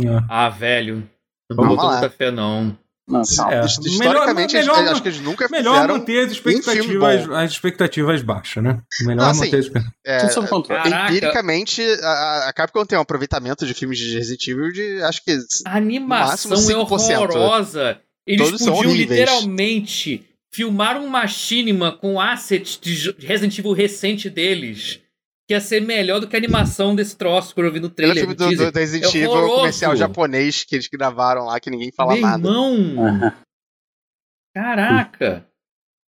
[0.00, 0.04] É.
[0.30, 1.08] Ah, velho.
[1.50, 1.98] Não Vamos botou lá.
[1.98, 2.76] muita fé, não.
[3.10, 3.54] Não, calma.
[3.54, 3.64] É.
[3.64, 5.94] His- Historicamente, Melhor- melhor- acho que eles nunca Melhor fizeram.
[5.96, 8.82] manter as expectativas, as expectativas baixas, né?
[9.00, 9.94] Melhor Não, assim, manter as expectativas.
[10.04, 10.90] é, Tudo controle.
[10.90, 15.38] Empiricamente, a, a Capcom tem um aproveitamento de filmes de Resident Evil de, acho que...
[15.64, 17.16] A animação máximo é 5%.
[17.16, 17.98] horrorosa.
[18.26, 25.00] Eles Todos são podiam literalmente filmar um machinima com assets de Resident Evil recente deles.
[25.48, 28.18] Que ia ser melhor do que a animação desse troço que eu vi no trailer.
[28.18, 31.70] filme no do, do, do Resident É Evil, comercial japonês que eles gravaram lá, que
[31.70, 32.46] ninguém fala Meu nada.
[32.46, 33.32] irmão!
[34.54, 35.46] Caraca!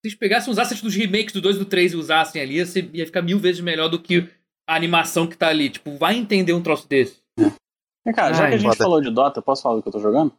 [0.03, 2.57] Se eles pegassem os assets dos remakes do 2 e do 3 e usassem ali,
[2.57, 4.29] ia, ser- ia ficar mil vezes melhor do que
[4.69, 5.69] a animação que tá ali.
[5.71, 7.19] Tipo, vai entender um troço desse.
[7.39, 8.85] Vem cá, já Ai, que a gente foda.
[8.85, 10.33] falou de Dota, posso falar do que eu tô jogando?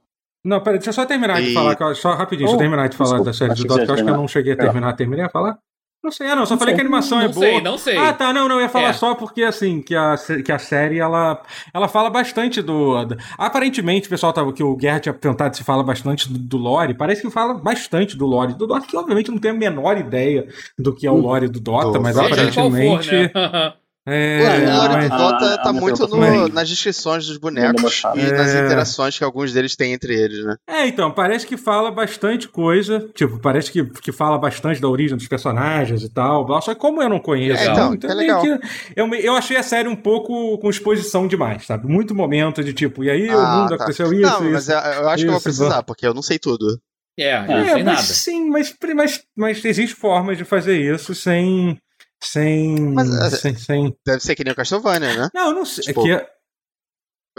[0.43, 2.55] Não, peraí, deixa eu só terminar de E- falar, que eu- só rapidinho, deixa eu
[2.55, 4.17] Oh, terminar de falar desculpa, da série do que Dota, que eu acho que eu
[4.17, 4.93] não cheguei a terminar.
[4.95, 5.59] Terminei a falar?
[6.03, 6.75] Não sei, ah, não, só Não falei sei.
[6.75, 7.45] que a animação é não boa.
[7.45, 7.95] sei, não sei.
[7.97, 8.93] Ah, tá, não, não, eu ia falar É.
[8.93, 11.39] só porque, assim, que a, que a série, ela,
[11.71, 13.05] ela fala bastante do...
[13.05, 16.57] da- Aparentemente, o pessoal tava, que o Guerra tinha perguntado se fala bastante do, do
[16.57, 19.95] lore, parece que fala bastante do lore do Dota, que obviamente não tenho a menor
[19.97, 23.11] ideia do que é o lore do Dota, Do mas qual for, aparentemente...
[23.11, 23.73] né?
[24.03, 27.27] É, Ué, o lore mas- do Dota Ah, tá a minha muito no- nas descrições
[27.27, 28.65] dos bonecos e nas É.
[28.65, 30.55] interações que alguns deles têm entre eles, né?
[30.67, 33.07] É, então, parece que fala bastante coisa.
[33.13, 36.43] Tipo, parece que, que fala bastante da origem dos personagens e tal.
[36.43, 38.41] blá, Só que como eu não conheço, É, então, então, é legal.
[38.41, 38.59] que
[38.95, 41.87] eu, eu achei a série um pouco com exposição demais, sabe?
[41.87, 43.75] Muito momento de tipo, e aí o Ah, mundo tá.
[43.75, 44.71] aconteceu isso, não, mas isso.
[44.71, 46.79] eu, eu acho que eu vou isso, precisar, porque eu não sei tudo.
[47.19, 48.01] É, É, sei mas nada.
[48.01, 51.77] sim, mas, mas, mas existe formas de fazer isso sem.
[52.23, 52.79] Sem.
[52.93, 53.95] Mas, é, sem, sem...
[54.05, 55.29] Deve ser que nem o Castlevania, né?
[55.34, 55.84] Não, eu não sei.
[55.86, 56.27] Tipo, é que é-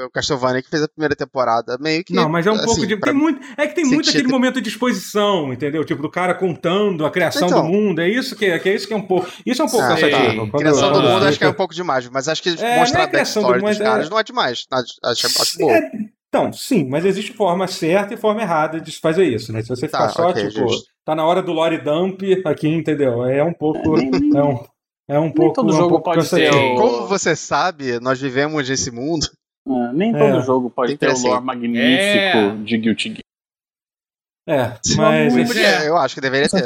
[0.04, 2.14] O Castlevania que fez a primeira temporada, meio que.
[2.14, 2.96] Não, mas é um assim, pouco de.
[2.98, 5.84] Tem muito, é que tem muito aquele momento de exposição, entendeu?
[5.84, 7.62] Tipo, do cara contando a criação Então.
[7.62, 8.00] do mundo.
[8.00, 9.30] É isso que é, que é isso que é um pouco.
[9.44, 10.50] Isso é um pouco cansativo.
[10.58, 13.02] Criação do mundo acho que é um pouco demais, mas acho que É, mostrar é
[13.02, 14.66] a do backstory mundo, dos é- caras não é demais.
[14.72, 15.72] Acho, acho, acho boa.
[15.76, 15.90] É,
[16.34, 19.60] Então, sim, mas existe forma certa e forma errada de se fazer isso, né?
[19.62, 20.86] Se você ficar Tá, só, ok, tipo, justo.
[21.04, 23.22] tá na hora do lore dump aqui, entendeu?
[23.26, 23.98] É um pouco.
[23.98, 24.64] É, nem- É um,
[25.08, 25.52] é um pouco.
[25.52, 29.26] todo é um jogo pouco pode o- Como você sabe, nós vivemos nesse mundo.
[29.68, 30.42] É, nem todo É.
[30.42, 31.46] jogo pode ter o ser lore assim.
[31.46, 31.78] magnífico
[32.38, 32.56] É.
[32.64, 33.22] de Guilty Gear.
[34.48, 35.84] É, mas.
[35.84, 36.64] Eu acho que deveria ter.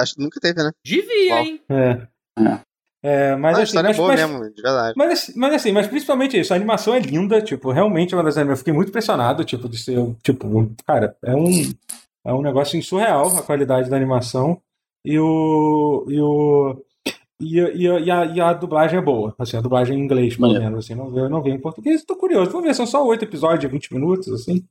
[0.00, 0.70] Acho que nunca teve, né?
[0.84, 1.40] Devia, Bom.
[1.40, 1.60] hein?
[1.70, 2.58] É.
[3.02, 3.30] É.
[3.30, 4.94] É, mas Mas a assim, história mas, é boa mas- mesmo, de verdade.
[4.96, 8.24] Mas, assim- mas assim, mas principalmente isso, a animação é linda, tipo, realmente é uma
[8.24, 8.58] das animações.
[8.58, 11.50] Eu fiquei muito impressionado, tipo, de ser, tipo, cara, é um,
[12.26, 14.60] é um negócio surreal a qualidade da animação.
[15.04, 16.04] E o.
[16.08, 16.84] E o.
[17.40, 20.02] E, a- e, a, e, a, e a dublagem é boa, assim, a dublagem em
[20.02, 22.84] inglês, pelo menos, assim, não veio, não veio em português, tô curioso, vou ver, são
[22.84, 24.64] só oito episódios de 20 minutos, assim,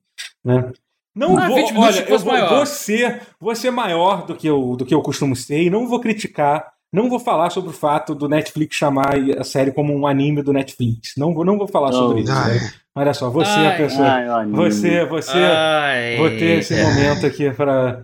[0.43, 0.69] né?
[1.15, 2.49] Não Ah, vou, 20 minutos olha, eu vou, maior.
[2.49, 5.87] vou ser, vou ser maior do que, eu, do que eu costumo ser e não
[5.87, 10.07] vou criticar, não vou falar sobre o fato do Netflix chamar a série como um
[10.07, 11.13] anime do Netflix.
[11.17, 12.33] Não vou, não vou falar sobre isso.
[12.33, 12.71] Né?
[12.95, 14.07] Olha só, você é a Ai, pessoa.
[14.07, 16.83] Ai, Você, você, Ai, vou ter esse é.
[16.83, 18.03] momento aqui para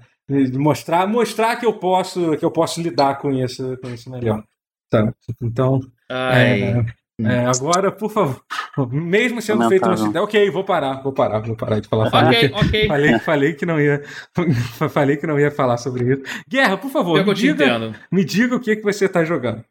[0.54, 4.44] mostrar, mostrar que eu posso, que eu posso lidar com isso, com isso melhor.
[4.90, 5.12] Tá.
[5.42, 6.62] Então, Ai.
[6.62, 6.86] é,
[7.26, 8.42] é, agora, por favor,
[8.92, 9.94] mesmo sendo feito no Lamentável.
[9.94, 12.10] Ocidente, ok, vou parar, vou parar, vou parar de falar.
[12.10, 12.88] Falei Ok, que- ok.
[12.88, 14.02] Falei, falei que não ia,
[14.92, 16.24] falei que não ia falar sobre isso.
[16.48, 19.64] Guerra, por favor, Eu me diga, me diga o que, que você está jogando.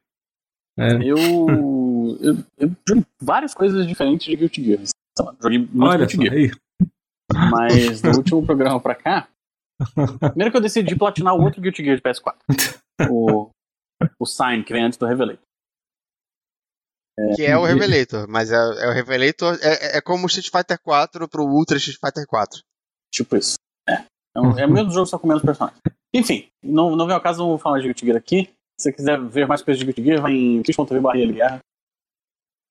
[0.78, 0.94] É.
[1.02, 1.16] Eu,
[2.20, 4.80] eu, eu joguei várias coisas diferentes de Guilty Gear.
[5.42, 6.32] Joguei muito Olha Guilty Gear.
[6.34, 6.50] aí.
[7.50, 9.28] Mas do último programa pra cá,
[10.30, 12.34] primeiro que eu decidi platinar o outro Guilty Gear de PS4.
[13.10, 13.50] O,
[14.20, 15.06] o Sign, que vem antes do
[17.36, 19.58] Que é o Revelator, mas é, é o Revelator.
[19.62, 22.60] É, é como o Street Fighter 4 pro Ultra Street Fighter 4.
[23.12, 23.54] Tipo isso.
[23.88, 24.04] É.
[24.34, 25.78] É, um, é o mesmo jogo, só com menos personagens.
[26.14, 28.44] Enfim, não, não vem ao caso, não vou falar de Guilty Gear aqui.
[28.78, 31.58] Se você quiser ver mais coisas de Guilty Gear, vai em twitch.tv barra guerra.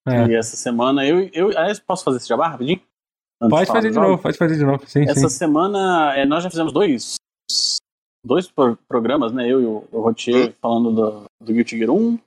[0.07, 0.25] É.
[0.27, 2.81] E essa semana, eu, eu aliás, posso fazer esse jabá rapidinho?
[3.39, 4.87] Antes Pode fazer de novo, pode fazer de novo.
[4.87, 5.37] Sim, Essa sim.
[5.37, 7.15] semana é, nós já fizemos dois,
[8.25, 9.47] dois pro- programas, né?
[9.47, 10.53] Eu e o, o Rotier Hum.
[10.61, 12.19] falando do, do Guilty Gear 1,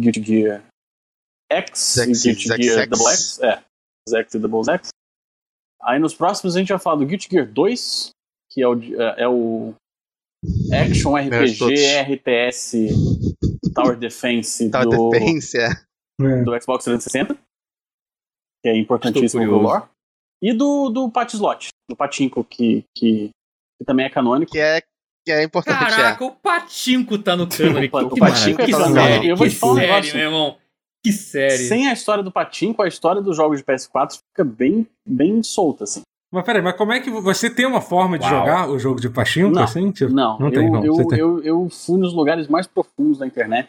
[0.00, 0.64] Guilty Gear
[1.50, 2.88] X e Zex- Guilty Zex- Gear Zex.
[2.90, 3.38] Double X.
[3.40, 3.62] É,
[4.08, 4.88] Zex e Double X.
[5.82, 8.10] Aí nos próximos a gente vai falar do Guilty Gear 2,
[8.50, 9.74] que é o, é, é o
[10.72, 11.16] Action.
[11.16, 12.88] RPG RTS
[13.74, 15.68] Tower Defense Tá do, defense, é.
[16.20, 16.42] É.
[16.42, 17.34] do Xbox 360,
[18.62, 19.84] que é importantíssimo pro lore.
[20.42, 23.30] E do, do Pat Slot, do Patinko, que, que,
[23.78, 24.52] que também é canônico.
[24.52, 24.80] Que é,
[25.26, 27.78] que é importante, Caraca, o Patinco tá no cano.
[27.82, 28.94] O Pa- que o Patinco tá que no cano.
[28.94, 30.14] série, Eu vou te falar um negócio.
[30.16, 30.58] meu irmão.
[31.04, 31.58] Que série.
[31.58, 35.84] Sem a história do Patinco, a história dos jogos de PS4 fica bem, bem solta,
[35.84, 36.00] assim.
[36.32, 38.34] Mas peraí, mas como é que você tem uma forma de Uau.
[38.40, 39.90] jogar o jogo de Pachinko, Não, assim?
[39.92, 41.18] Tipo, Não, não eu, tem eu, Você tem.
[41.18, 43.68] eu, eu fui nos lugares mais profundos da internet.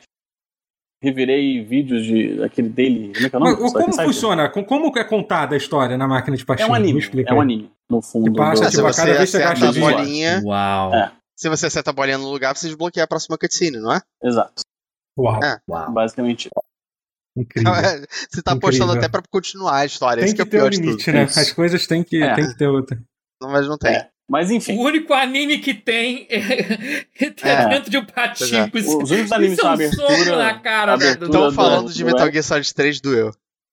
[1.04, 3.12] Revirei vídeos de aquele dele.
[3.14, 3.62] Como é que é o nome?
[3.62, 4.50] Mas, como funciona?
[4.50, 6.72] Com- Como é contada a história na máquina de É Pachinko?
[6.72, 7.02] um anime.
[7.28, 8.32] É um anime, no fundo.
[8.32, 10.42] Que passa, do- É, tipo, a você cada vez que você acerta gasta a bolinha,
[10.44, 10.96] Uau.
[10.96, 11.12] É.
[11.38, 14.02] se você acerta a bolinha no lugar, você desbloqueia a próxima cutscene, não é?
[14.24, 14.64] Exato.
[15.20, 15.60] Uau, É.
[15.70, 15.92] Uau.
[15.92, 16.50] Basicamente.
[17.38, 17.72] Incrível.
[18.30, 20.22] Você tá apostando até pra continuar a história.
[20.22, 21.24] Tem Esse que é que o ter pior um de limite, né?
[21.26, 21.40] Isso.
[21.40, 22.34] As coisas têm que, É.
[22.36, 22.98] tem que ter outra.
[23.42, 23.94] Não, Mas não tem.
[23.94, 24.10] É.
[24.30, 24.76] Mas enfim.
[24.78, 26.38] O único anime que tem é,
[27.22, 27.70] é É.
[27.70, 28.76] dentro de um patinco.
[28.78, 32.04] Isso, Os únicos animes é são abertura- na cara abertura do, Estão do- falando de
[32.04, 32.32] do- Metal é.
[32.32, 33.32] Gear Solid 3 doeu.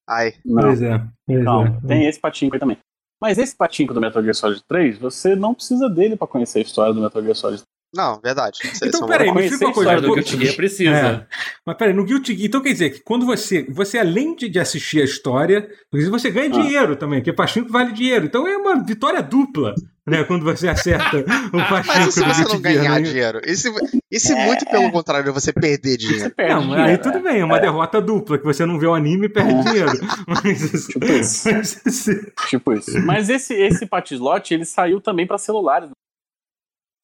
[0.09, 0.35] Ai.
[0.45, 0.63] Não.
[0.63, 1.01] Pois é.
[1.27, 1.87] Pois Calma, é.
[1.89, 2.77] tem esse patinco aí também.
[3.23, 6.63] Mas esse patinco do Metal Gear Solid 3, você não precisa dele pra conhecer a
[6.63, 7.72] história do Metal Gear Solid 3.
[7.95, 8.59] Não, verdade.
[8.65, 9.91] Isso- Então, é peraí, uma- me explica uma a coisa.
[9.91, 10.91] história do Guilty Gear precisa.
[10.91, 11.27] É.
[11.67, 14.59] Mas peraí, no Guilty Gear, então quer dizer que quando você, você além de, de
[14.59, 15.69] assistir a história,
[16.11, 16.63] você ganha Ah.
[16.63, 18.25] dinheiro também, porque Pachinko vale dinheiro.
[18.25, 19.75] Então é uma vitória dupla,
[20.07, 20.25] né?
[20.25, 21.23] Quando você acerta o
[21.57, 23.03] Mas Pachinko e se você Guilty não ganhar né?
[23.03, 23.41] dinheiro?
[23.47, 23.71] E se,
[24.11, 26.31] e se muito pelo contrário você perder Você dinheiro?
[26.35, 26.97] perde Não, dinheiro, aí é.
[26.97, 29.93] tudo bem, é uma derrota dupla, que você não vê o anime e perde dinheiro.
[30.27, 31.49] Mas, Tipo isso.
[31.53, 32.99] mas, assim, Tipo isso.
[33.05, 35.91] Mas esse, esse patislot, ele saiu também pra celulares.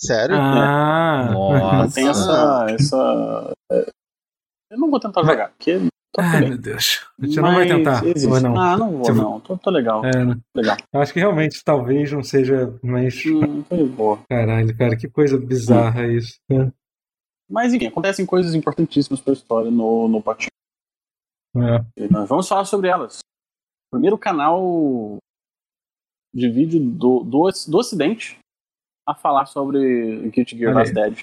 [0.00, 0.36] Sério?
[0.36, 1.94] ah, Nossa.
[1.94, 2.66] Tem essa.
[2.70, 3.90] essa é,
[4.70, 5.78] Eu não vou tentar jogar, porque.
[6.18, 7.06] Ai, meu Deus.
[7.18, 8.02] Você não vai tentar.
[8.04, 8.60] Ou não?
[8.60, 9.40] Ah, não vou, Você- não.
[9.40, 10.04] Tô, tô legal.
[10.04, 10.36] É, né?
[10.56, 10.76] Legal.
[10.92, 13.14] Eu acho que realmente talvez não seja mais.
[13.26, 14.18] Hum, de boa.
[14.28, 16.38] Caralho, cara, que coisa bizarra isso.
[16.48, 16.72] né?
[17.50, 20.50] Mas enfim, acontecem coisas importantíssimas pra história no, no patinho.
[21.56, 22.04] É.
[22.04, 23.18] E nós vamos falar sobre elas.
[23.90, 25.16] Primeiro canal
[26.34, 28.37] de vídeo do, do, do Ocidente
[29.10, 31.22] a falar sobre Guilty Gear Last Dead.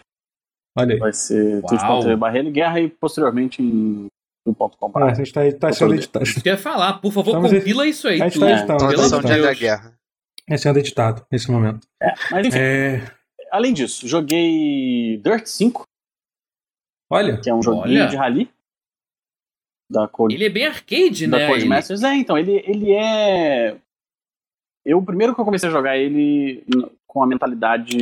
[0.78, 1.00] Olha aí.
[1.00, 4.08] Vai ser twitch.tv barreira guerra e posteriormente em
[4.46, 4.92] no.com.
[4.96, 6.24] Ah, a gente tá, tá sendo editado.
[6.24, 7.00] Isso que eu ia falar.
[7.00, 8.22] Por favor, Estamos- compila isso aí.
[8.22, 8.78] a gente tá É, editando.
[8.80, 9.60] pelo Tradução amor Deus.
[9.60, 9.98] Guerra.
[10.48, 11.88] É sendo editado nesse momento.
[12.02, 13.12] É, mas enfim, É,
[13.52, 15.84] além disso, joguei Dirt 5,
[17.12, 18.08] olha, que é um joguinho Olha.
[18.08, 18.50] de rally.
[19.90, 21.48] Da Code, Ele é bem arcade, da né?
[21.48, 22.04] Code Ele- Masters.
[22.04, 23.78] É, então, ele, ele é.
[24.86, 26.64] eu, primeiro que eu comecei a jogar ele
[27.16, 27.98] com a mentalidade.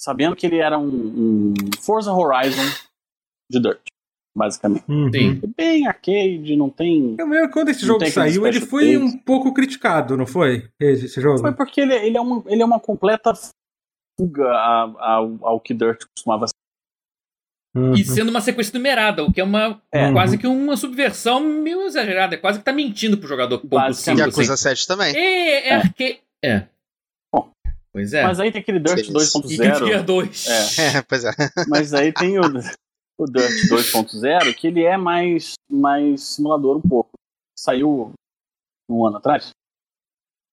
[0.00, 2.62] Sabendo que ele era um, um Forza Horizon
[3.52, 3.80] de Dirt,
[4.34, 4.82] basicamente.
[4.88, 5.10] Uhum.
[5.12, 5.40] Sim.
[5.54, 7.16] Bem arcade, não tem.
[7.18, 10.70] Eu lembro que quando esse jogo saiu, ele foi um pouco criticado, não foi?
[10.80, 11.38] Esse, esse jogo?
[11.40, 13.34] Foi porque ele, ele, é, uma, ele é uma completa
[14.18, 16.54] fuga a- ao, ao que Dirt costumava ser.
[17.76, 17.92] Uhum.
[17.92, 20.10] E sendo uma sequência numerada, o que é uma É.
[20.12, 22.34] quase que uma subversão meio exagerada.
[22.34, 23.92] É quase que tá mentindo pro jogador Basicamente.
[23.92, 24.40] E cinco, assim.
[24.40, 25.14] Yakuza 7 também.
[25.14, 25.74] É, é, É.
[25.74, 26.20] arque...
[26.42, 26.66] é.
[27.92, 28.22] Pois é.
[28.22, 29.10] Mas aí tem aquele Dirt Sim.
[29.10, 29.86] E 2.0.
[29.86, 30.46] Gear 2.
[30.48, 30.98] É.
[30.98, 31.30] É, pois é.
[31.68, 37.10] Mas aí tem o, o Dirt 2.0, que ele é mais, mais simulador um pouco.
[37.58, 38.12] Saiu
[38.88, 39.50] um ano atrás?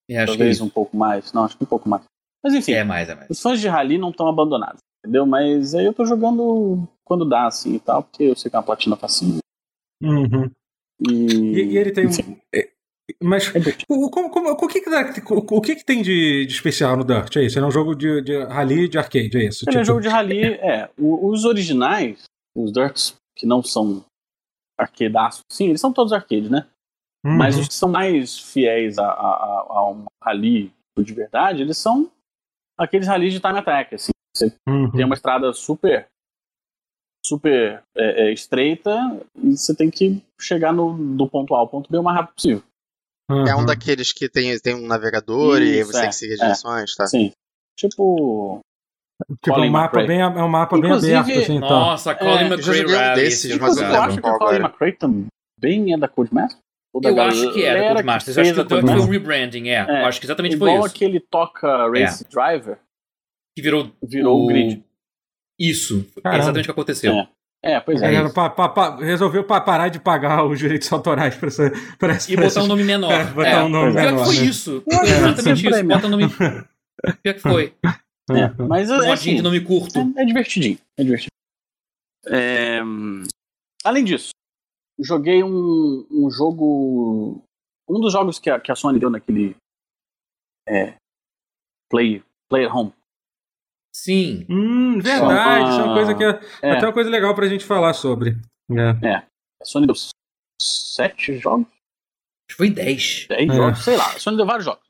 [0.09, 0.65] É, acho que talvez isso.
[0.65, 1.31] um pouco mais.
[1.33, 2.03] Não, acho que um pouco mais.
[2.43, 3.29] Mas enfim, é mais, é mais.
[3.29, 5.25] os fãs de rally não estão abandonados, entendeu?
[5.25, 8.59] Mas aí eu tô jogando quando dá, assim e tal, porque eu sei que é
[8.59, 9.39] uma platina facinho.
[10.01, 10.49] Uhum.
[11.01, 12.05] E, E, e ele tem.
[12.05, 12.39] Enfim.
[13.09, 14.79] É, Mas é o, como, como- o que,
[15.29, 17.35] o, que, que tem de, de especial no Dirt?
[17.37, 17.57] É isso?
[17.57, 19.65] Ele é um jogo de, de rally de arcade, é isso?
[19.67, 20.89] Ele é Tipo, jogo de rally, é.
[20.97, 22.23] Os originais,
[22.55, 24.03] os Dirts, que não são
[24.77, 26.67] arcadeaços, sim, eles são todos arcade, né?
[27.25, 27.37] uhum.
[27.37, 31.77] Mas os que são mais fiéis a, a, a- a um rally de verdade, eles
[31.77, 32.09] são
[32.77, 34.11] aqueles rallies de time attack, assim.
[34.35, 34.91] Você Uhum.
[34.91, 36.07] tem uma estrada super
[37.25, 38.91] super é, é, estreita
[39.35, 42.35] e você tem que chegar no, do ponto A ao ponto B o mais rápido
[42.35, 42.63] possível.
[43.29, 43.65] É um Uhum.
[43.65, 46.43] daqueles que tem, tem um navegador e Isso, você tem é, que seguir as é.
[46.43, 47.03] direções, tá?
[47.03, 47.31] Assim,
[47.77, 48.59] tipo...
[49.43, 50.07] Tipo, é Colin um mapa, McRae.
[50.07, 51.69] bem, é um mapa bem Inclusive- aberto, assim, então.
[51.69, 53.21] Nossa, Colin É, McRae um Rally.
[53.21, 54.59] desses, esse mas Inclusive, eu acho que o Colin.
[54.59, 56.07] McRae também é da
[57.01, 58.37] da Eu galera- acho que é da Codemasters.
[58.37, 59.73] Eu acho que foi um rebranding, é.
[59.89, 60.01] É.
[60.03, 60.95] Eu acho que exatamente foi Igual isso.
[60.95, 62.79] aquele Toca Race Driver
[63.55, 64.83] Que virou, virou o grid.
[65.59, 66.05] Isso.
[66.17, 66.43] É Caramba.
[66.43, 67.13] exatamente o que aconteceu.
[67.13, 67.27] É.
[67.75, 68.05] É, pois é.
[68.07, 68.33] É Ele isso.
[68.33, 71.71] pa- pa- pa- resolveu pa- parar de pagar os direitos autorais para essa.
[71.99, 73.11] Pra essa E botar um nome menor.
[73.11, 73.63] É, botar É.
[73.63, 74.01] um nome Pois é.
[74.01, 74.19] Pior menor.
[74.27, 74.49] que foi né?
[74.49, 74.83] isso.
[74.89, 75.87] É, Exatamente sempre isso.
[75.87, 76.25] Bota um nome.
[77.23, 77.73] Pior que foi.
[78.29, 79.97] É, mas é, Modinho assim, de nome curto.
[80.17, 80.77] é, é divertidinho.
[80.97, 81.31] É divertido.
[82.27, 82.79] É,
[83.85, 84.31] além disso,
[84.99, 87.41] joguei um, um jogo.
[87.89, 89.55] Um dos jogos que a, que a Sony deu naquele.
[90.67, 90.95] É,
[91.89, 92.91] Play, Play at Home.
[93.97, 94.03] É.
[94.03, 94.45] Sim.
[94.49, 95.69] Hum, verdade.
[95.71, 98.37] Isso é uma coisa que é, É, até uma coisa legal pra gente falar sobre.
[98.71, 99.15] É.
[99.61, 99.95] a Sony deu
[100.61, 103.27] sete jogos, Acho que foi 10.
[103.27, 103.55] dez É.
[103.55, 104.07] jogos, sei lá.
[104.15, 104.83] A Sony deu vários jogos.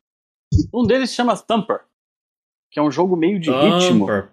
[0.74, 1.82] Um deles se chama Thumper,
[2.72, 4.00] que é um jogo meio de ritmo.
[4.08, 4.30] Thumper.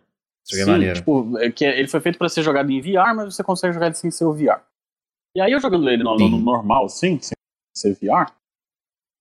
[0.47, 0.95] Isso aqui é Sim, maneiro.
[0.97, 3.87] tipo, é que ele foi feito pra ser jogado em VR, mas você consegue jogar
[3.87, 4.61] ele sem ser o VR.
[5.37, 6.45] E aí eu jogando ele no, no- no Sim.
[6.45, 7.35] normal, assim, sem
[7.77, 8.31] ser VR,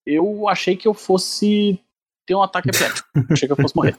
[0.05, 1.79] eu achei que eu fosse
[2.27, 3.07] ter um ataque epilético.
[3.31, 3.97] achei que eu fosse morrer.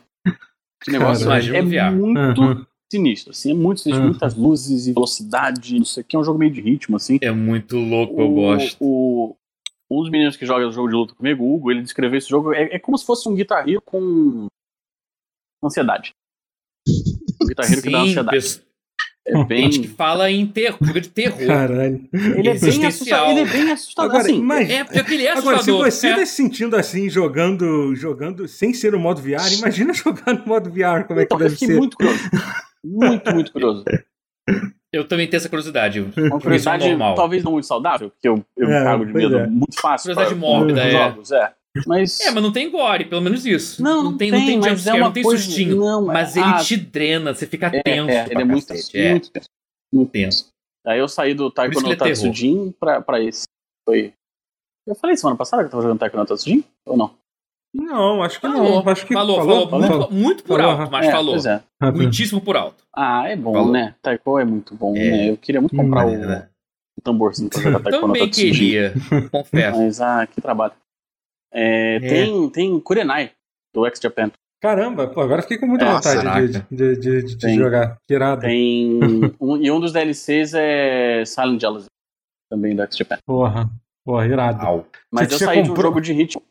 [0.84, 1.92] Que negócio Cara, é VR.
[1.96, 2.66] muito Uhum.
[2.92, 4.10] sinistro, assim, é muito sinistro, Uhum.
[4.10, 7.18] muitas luzes e velocidade, não sei o que, é um jogo meio de ritmo, assim.
[7.22, 8.76] É muito louco, eu O- gosto.
[8.80, 9.36] O,
[9.90, 12.28] um dos meninos que joga o jogo de luta comigo, o Hugo, ele descreveu esse
[12.28, 14.46] jogo, é, é como se fosse um Guitar Hero com
[15.64, 16.12] ansiedade.
[17.42, 18.62] Um Guitar Hero que dá ansiedade.
[19.26, 19.62] É bem...
[19.72, 21.46] gente que fala em terror, de terror.
[21.46, 22.06] Caralho.
[22.12, 23.30] Ele é bem assustador.
[23.30, 24.10] Ele é bem assustador.
[24.10, 24.72] Agora, assim, imagina.
[24.74, 25.90] É, porque ele é Agora, se assustador.
[25.90, 26.14] você é.
[26.16, 30.68] tá se sentindo assim, jogando, jogando sem ser o modo VR, imagina jogar no modo
[30.70, 31.78] VR, como é que então, eu deve fiquei ser.
[31.78, 32.20] muito curioso.
[32.84, 33.84] Muito, muito curioso.
[34.92, 36.00] Eu também tenho essa curiosidade.
[36.00, 37.14] Uma é curiosidade normal.
[37.14, 39.46] talvez não muito saudável, porque eu, eu É, cago de medo é.
[39.46, 40.14] muito fácil.
[40.14, 40.90] Curiosidade pra- mórbida, é.
[40.90, 41.50] jogos, é.
[41.86, 43.82] Mas, É, mas não tem gore, pelo menos isso.
[43.82, 45.76] Não, não tem, tem, não tem mas jumpscare, é uma não tem coisa- sustinho.
[45.76, 48.10] não, mas é- ele ah, te drena, você fica é, tenso.
[48.10, 49.10] é, ele é muito, é.
[49.10, 49.48] muito tenso.
[49.92, 50.48] Muito tenso.
[50.86, 51.98] Aí eu saí do Taiko Por isso no ele é.
[52.14, 53.44] Tatsujin pra, pra esse.
[53.88, 54.12] Foi.
[54.86, 56.62] Eu falei semana passada que eu tava jogando Taiko no Tatsujin?
[56.86, 57.14] Ou não?
[57.74, 58.92] Não, acho que Falou, não.
[58.92, 59.98] Acho que falou, falou, falou, falou.
[60.10, 61.32] Muito, muito por Falou, alto, mas é, falou.
[61.34, 61.62] Pois é.
[61.92, 62.84] Muitíssimo por alto.
[62.94, 63.72] Ah, é bom, Falou.
[63.72, 63.96] né?
[64.00, 65.10] Taiko é muito bom, É.
[65.10, 65.30] né?
[65.30, 66.48] Eu queria muito comprar Hum, o, né?
[66.96, 68.52] o tamborzinho pra jogar Taiko no Também Tatsujin.
[68.52, 68.94] queria,
[69.32, 69.78] confesso.
[69.78, 70.72] Mas, ah, que trabalho.
[71.54, 73.30] É, Tem, tem Kurenai,
[73.72, 74.30] do X Japan.
[74.60, 77.56] Caramba, pô, agora fiquei com muita Nossa, vontade de, de, de, de- de Tem.
[77.56, 77.96] jogar.
[78.08, 78.40] Que irado.
[78.42, 78.98] Tem.
[79.40, 81.86] um, e um dos DLCs é Silent Jealousy,
[82.50, 83.18] também do X Japan.
[83.26, 83.70] Porra,
[84.04, 84.64] porra, irado.
[84.66, 84.86] Au.
[85.12, 85.90] Mas Você eu saí de um comprou?
[85.92, 86.42] jogo de ritmo.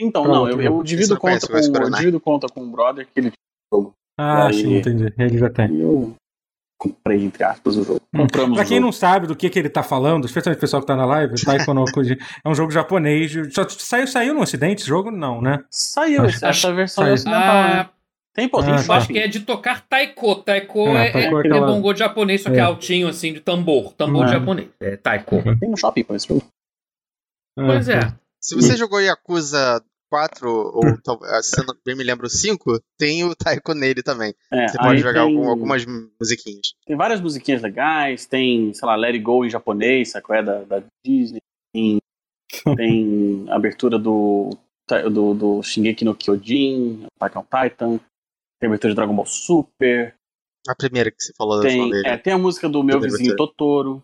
[0.00, 0.84] Então, Pra não, eu, eu jogo.
[0.84, 3.32] divido conta com, eu divido conta com um brother que ele
[4.18, 5.12] Ah, Aí- sim, entendi.
[5.16, 5.78] Ele já tem.
[5.78, 6.14] eu
[6.90, 8.00] comprei, entre aspas, o jogo.
[8.14, 8.86] Compramos Pra quem jogo.
[8.86, 11.34] não sabe do que, que ele tá falando, especialmente o pessoal que tá na live,
[11.44, 13.32] Taiko no Koji é um jogo japonês.
[13.52, 15.10] Só saiu, saiu no ocidente esse jogo?
[15.10, 15.64] Não, né?
[15.70, 17.14] Saiu Acho- essa, essa versão saiu.
[17.14, 17.80] ocidental, né?
[17.80, 17.90] Ah,
[18.34, 20.34] Tem, pô, tem Ah, eu acho que é de tocar taiko.
[20.36, 22.60] Taiko É, é, taiko é é, aquela- bongo de japonês, só que É.
[22.60, 23.92] altinho, assim, de tambor.
[23.92, 24.28] Tambor É.
[24.28, 24.68] japonês.
[24.80, 25.40] É taiko.
[25.60, 26.42] Tem no shopping, pô, esse jogo.
[27.56, 28.00] Pois é.
[28.40, 29.80] Se você jogou Yakuza
[30.14, 34.32] 4, ou talvez, se eu não bem me lembro, 5, tem o Taiko nele também.
[34.52, 35.84] É, Você pode jogar tem, algum- algumas
[36.20, 36.74] musiquinhas.
[36.86, 40.42] tem várias musiquinhas legais, tem, sei lá, Let It Go em japonês, sabe qual é
[40.44, 41.40] da, da Disney,
[41.74, 41.98] tem,
[42.76, 44.50] tem a abertura do
[45.10, 47.98] do, do Shingeki no Kyojin, Attack on Titan,
[48.60, 50.14] tem a abertura de Dragon Ball Super.
[50.68, 52.04] A primeira que você falou da tem, vez.
[52.04, 53.34] É, tem a música do Meu Vizinho.
[53.34, 54.02] Totoro.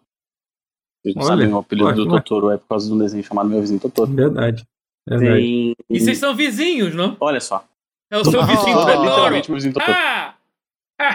[1.02, 2.08] Vocês não sabem o apelido do.
[2.08, 4.10] Totoro, é por causa de um desenho chamado Meu Vizinho Totoro.
[4.12, 4.64] Verdade.
[5.08, 5.74] Tem.
[5.88, 7.16] E vocês são vizinhos, não?
[7.20, 7.64] Olha só.
[8.12, 9.04] É o seu Ah, vizinho ah, é Totoro.
[9.08, 9.92] literalmente meu vizinho Totoro.
[9.92, 10.36] Ah!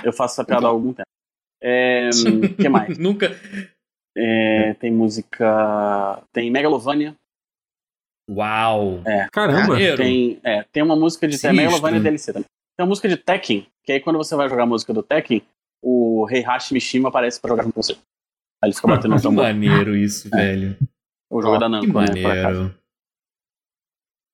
[0.03, 1.07] Eu faço essa piada há algum tempo.
[1.61, 2.97] É, O que mais?
[2.97, 3.31] Nunca.
[4.17, 6.21] É, tem música.
[6.33, 7.15] Tem Megalovania.
[8.29, 9.01] Uau!
[9.31, 9.67] Caramba.
[9.73, 9.97] Maneiro.
[9.97, 11.37] Tem, é, tem uma música de.
[11.37, 11.55] Sinistro.
[11.65, 12.47] Megalovania DLC também.
[12.77, 15.41] Tem uma música de Tekken, que aí quando você vai jogar a música do Tekken,
[15.83, 17.93] o Heihachi Mishima aparece pra jogar com você.
[18.63, 19.43] Aí ele fica batendo no Que tambor.
[19.43, 20.37] maneiro isso, É.
[20.37, 20.77] velho.
[21.31, 22.73] O jogo é da Que Namco, né?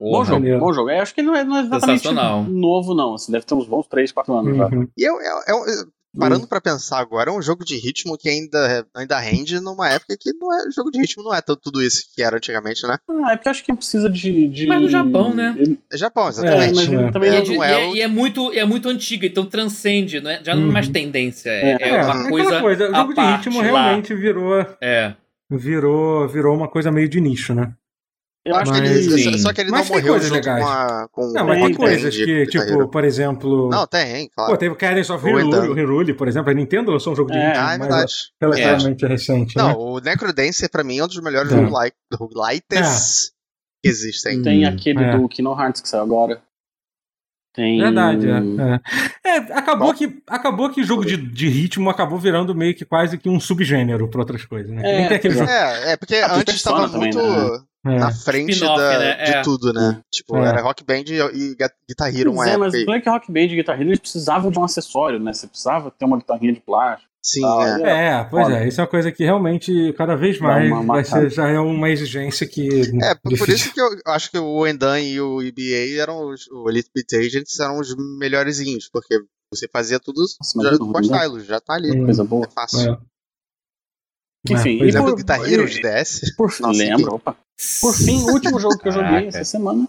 [0.09, 0.15] Por acaso.
[0.15, 0.15] maneiro.
[0.15, 0.25] Bom Porra.
[0.25, 0.59] jogo, Maneiro.
[0.59, 0.89] bom jogo.
[0.89, 2.07] É, acho que não é, não é exatamente
[2.49, 3.13] novo, não.
[3.15, 4.65] Assim, deve ter uns bons 3, 4 anos já.
[4.67, 4.87] Uhum.
[4.97, 5.85] E eu, eu- eu-
[6.19, 10.17] parando pra pensar agora, é um jogo de ritmo que ainda, ainda rende numa época
[10.19, 12.97] que não é, jogo de ritmo não é tanto tudo isso que era antigamente, né?
[13.23, 14.47] Ah, é porque eu acho que precisa de.
[14.49, 14.67] de...
[14.67, 15.55] Mas no Japão, né?
[15.93, 16.81] É Japão, É, exatamente.
[16.83, 17.11] ele É.
[17.11, 20.19] também E é, não e é é- e é muito, é muito antiga, então transcende,
[20.19, 20.41] não é?
[20.43, 20.93] já não é mais Uhum.
[20.93, 21.49] tendência.
[21.49, 21.77] É, É.
[21.79, 22.59] é É, uma coisa.
[22.61, 23.63] coisa, o jogo de ritmo lá.
[23.63, 25.15] realmente virou, É.
[25.49, 27.73] virou, virou uma coisa meio de nicho, né?
[28.43, 29.21] Eu acho Mas- que ele.
[29.21, 29.37] Sim.
[29.37, 30.63] Só que ele Mas não morreu junto legais.
[30.63, 31.07] com a.
[31.11, 33.69] Com Não, mas tem coisas que, tipo, por exemplo.
[33.69, 34.51] Não, tem, claro.
[34.51, 36.49] Pô, teve Cadence of Hyrule, por exemplo.
[36.49, 37.47] A Nintendo lançou um jogo de É.
[37.49, 38.13] ritmo Ah, é verdade.
[38.41, 39.75] relativamente recente, Não, né?
[39.77, 41.55] o Necrodancer pra mim é um dos melhores É.
[42.15, 43.31] roguelites
[43.83, 44.41] que existem.
[44.41, 45.17] Tem Hum, aquele é.
[45.17, 46.41] do Kingdom Hearts que saiu agora.
[47.53, 47.79] Tem.
[47.79, 48.37] Verdade, é.
[49.23, 49.93] É, É, acabou, Bom.
[49.93, 54.09] que, acabou que jogo de, de ritmo acabou virando meio que quase que um subgênero
[54.09, 54.81] pra outras coisas, né?
[54.83, 55.49] É, Nem tem aquele jogo.
[55.49, 57.59] É, é porque Ah, antes tava Persona também, muito né?
[57.85, 57.97] É.
[57.97, 59.25] na frente da- né?
[59.25, 59.41] de É.
[59.41, 60.01] tudo, né?
[60.13, 60.45] Tipo, É.
[60.49, 61.55] era Rock Band e, e
[61.89, 62.77] Guitar Hero uma é, mas época.
[62.77, 65.33] o e- Black Rock Band e Guitar Hero eles precisavam de um acessório, né?
[65.33, 67.09] Você precisava ter uma guitarrinha de plástico.
[67.23, 67.91] Sim, Ah, é.
[68.19, 68.57] É, pois Foda.
[68.59, 71.59] é, isso é uma coisa que realmente cada vez mais uma vai ser, já é
[71.59, 72.67] uma exigência que.
[73.03, 76.47] É, por, por isso que eu acho que o Endan e o EBA eram os,
[76.51, 79.19] o Elite Beat Agents eram os melhorzinhos, porque
[79.53, 81.43] você fazia tudo Nossa, já, imagina, com a né?
[81.45, 81.91] já tá ali.
[81.91, 82.05] Hum.
[82.05, 82.45] Coisa boa.
[82.45, 82.91] É fácil.
[82.93, 82.97] É.
[84.49, 84.91] Enfim, É, e é.
[84.91, 86.35] Lembra por- do Guitar Hero de DS?
[86.35, 87.37] Por Nossa, lembro, opa.
[87.81, 89.27] Por fim, o último jogo que eu joguei Caraca.
[89.27, 89.87] essa semana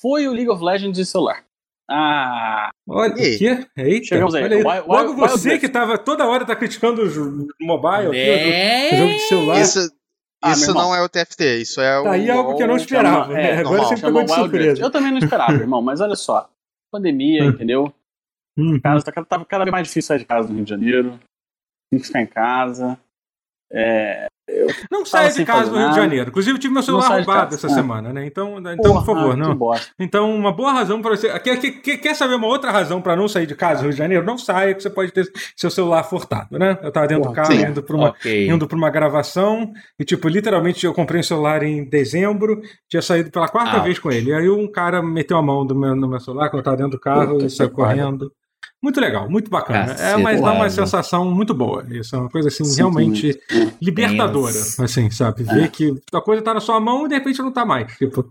[0.00, 1.44] foi o League of Legends de celular.
[1.88, 3.36] Ah, Olha, aí?
[3.36, 3.66] o quê?
[3.76, 4.42] Eita, Chegamos aí.
[4.44, 4.62] olha aí.
[4.64, 7.16] Wild- Logo Wild- você que tava toda hora tá criticando os
[7.60, 8.90] mobile, aqui, É.
[8.94, 9.60] o jogo de celular.
[9.60, 9.92] Isso,
[10.42, 12.04] Ah, isso não é o TFT, isso é o.
[12.04, 13.22] Tá aí algo que eu não o- esperava.
[13.26, 13.42] chama- né?
[13.50, 13.88] é, Agora normal.
[13.96, 14.82] você pegou de surpresa.
[14.82, 16.50] Eu também não esperava, irmão, mas olha só.
[16.92, 17.48] Pandemia, Hum.
[17.50, 17.92] entendeu?
[18.58, 18.80] Hum.
[18.80, 21.18] Casa, tá, tava cada vez mais difícil sair de casa no Rio de Janeiro.
[21.90, 22.98] Tem que ficar em casa.
[23.72, 24.26] É,
[24.90, 25.96] Não saia de casa do Rio de.
[25.96, 26.28] Janeiro.
[26.30, 27.70] Inclusive, eu tive meu celular roubado essa Ah.
[27.70, 28.26] semana, né?
[28.26, 29.58] Então, então porra, por favor, que não.
[29.98, 31.28] Então, uma boa razão para você.
[31.40, 33.98] Quer, quer, quer saber uma outra razão para não sair de casa no Rio de
[33.98, 34.24] Janeiro?
[34.24, 36.78] Não saia, que você pode ter seu celular furtado, né?
[36.82, 37.62] Eu tava dentro do Porra, carro, sim.
[37.66, 38.48] indo para uma, Ok.
[38.48, 43.30] indo pra uma gravação, e, tipo, literalmente eu comprei um celular em dezembro, tinha saído
[43.30, 43.80] pela quarta Ah.
[43.80, 44.30] vez com ele.
[44.30, 46.76] E aí um cara meteu a mão do meu, no meu celular quando eu tava
[46.76, 48.30] dentro do carro Puta e saiu que pariu.
[48.82, 49.92] Muito legal, muito bacana.
[49.98, 51.84] é, mas dá uma sensação muito boa.
[51.90, 53.76] Isso é uma coisa assim, Sinto realmente muito.
[53.82, 54.82] libertadora, Tenso.
[54.84, 55.42] assim, sabe?
[55.42, 57.92] Ver que a coisa tá na sua mão e de repente não tá mais.
[57.96, 58.30] Tipo,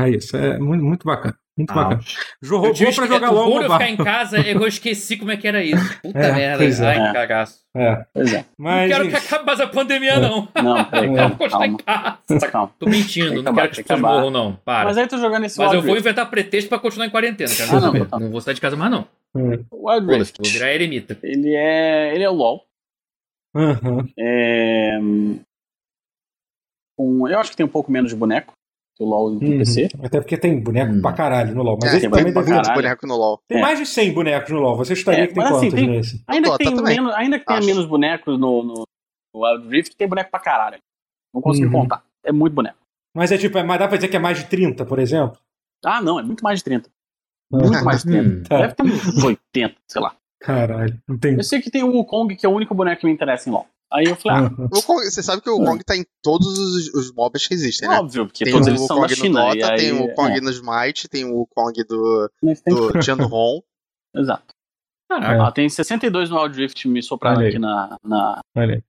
[0.00, 0.36] é isso.
[0.36, 1.34] É muito, muito bacana.
[1.56, 2.00] Muito bacana.
[2.40, 4.38] Jogo Eu bom tive pra esque- jogar o LOL bom de eu ficar em casa
[4.38, 5.82] é que eu esqueci como é que era isso.
[6.00, 6.58] Puta É, merda.
[6.58, 6.86] pois é.
[6.86, 7.12] Ai, É.
[7.12, 7.58] cagaço.
[7.76, 8.36] É, Pois é.
[8.38, 9.26] Não mas quero que isso.
[9.26, 10.20] acabe mais a pandemia, É.
[10.20, 10.48] não.
[10.62, 11.16] Não, peraí, É.
[11.16, 12.18] calma, estar em calma.
[12.28, 12.48] casa.
[12.52, 12.70] calma.
[12.78, 14.52] Tô mentindo, Tem não que quero que as que pessoas morram, não.
[14.64, 14.84] Para.
[14.84, 17.50] Mas Mas, aí tu jogando esse eu Wild vou inventar pretexto pra continuar em quarentena.
[17.52, 18.20] Quero Ah, não, tá.
[18.20, 19.04] não vou sair de casa mais, não.
[19.34, 20.36] O Wild Rift.
[20.42, 21.18] vou virar eremita.
[21.22, 22.14] Ele é.
[22.14, 22.64] Ele é o LOL.
[23.54, 24.08] Aham.
[24.18, 24.98] É,
[26.98, 28.52] um, eu acho que tem um pouco menos de boneco
[28.96, 29.58] que o LoL do Uhum.
[29.58, 29.88] PC.
[30.02, 31.00] Até porque tem boneco Hum.
[31.00, 31.78] pra caralho no LoL.
[31.80, 32.74] Mas É, esse tem também muito caralho.
[32.74, 33.40] boneco no LoL.
[33.48, 33.60] Tem É.
[33.60, 34.76] mais de 100 bonecos no LoL.
[34.76, 36.24] Você estaria É, que tem mas assim, quantos tem- nesse?
[36.26, 36.96] Ainda, Dota tem também.
[36.96, 37.68] menos, ainda que tenha Acho.
[37.68, 38.84] menos bonecos no, no,
[39.34, 40.78] no Wild Rift, tem boneco pra caralho.
[41.32, 41.82] Não consigo Uhum.
[41.82, 42.04] contar.
[42.24, 42.78] É muito boneco.
[43.14, 45.38] Mas é tipo, é, mas dá pra dizer que é mais de 30, por exemplo?
[45.84, 46.90] Ah, não, é muito mais de 30.
[47.50, 48.28] Muito mais de 30.
[48.28, 48.42] Hum.
[48.44, 48.58] Tá.
[48.58, 50.16] Deve ter uns 80, sei lá.
[50.40, 51.38] Caralho, entendi.
[51.40, 53.52] Eu sei que tem o Wukong, que é o único boneco que me interessa em
[53.52, 53.66] LoL.
[53.90, 54.64] Aí eu falei, ah, Aham.
[54.70, 57.88] O Kong- você sabe que o Kong tá em todos os, os mobs que existem,
[57.88, 57.98] né?
[57.98, 59.40] óbvio, porque Tem todos o eles são da China.
[59.54, 62.30] Dota, aí, tem o Kong é, no Smite, tem o Kong do,
[62.64, 63.62] tem- do Tianhong.
[64.14, 64.54] Exato.
[65.10, 65.46] Caraca.
[65.48, 68.82] Ah, tem 62 no Wild Rift me sopraram aqui na, na, Olha aí.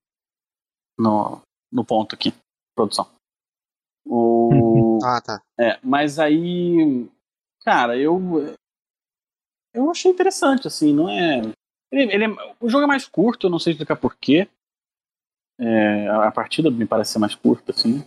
[0.99, 1.41] no,
[1.71, 2.33] no ponto aqui,
[2.75, 3.07] produção.
[4.05, 5.41] O, Ah, tá.
[5.57, 7.07] é, mas aí,
[7.69, 8.19] cara, eu
[9.75, 11.41] eu achei interessante, assim, não é,
[11.91, 14.47] ele, ele é- o jogo é mais curto, eu não sei explicar porquê.
[15.59, 18.03] É, a a partida me parece ser mais curta, assim.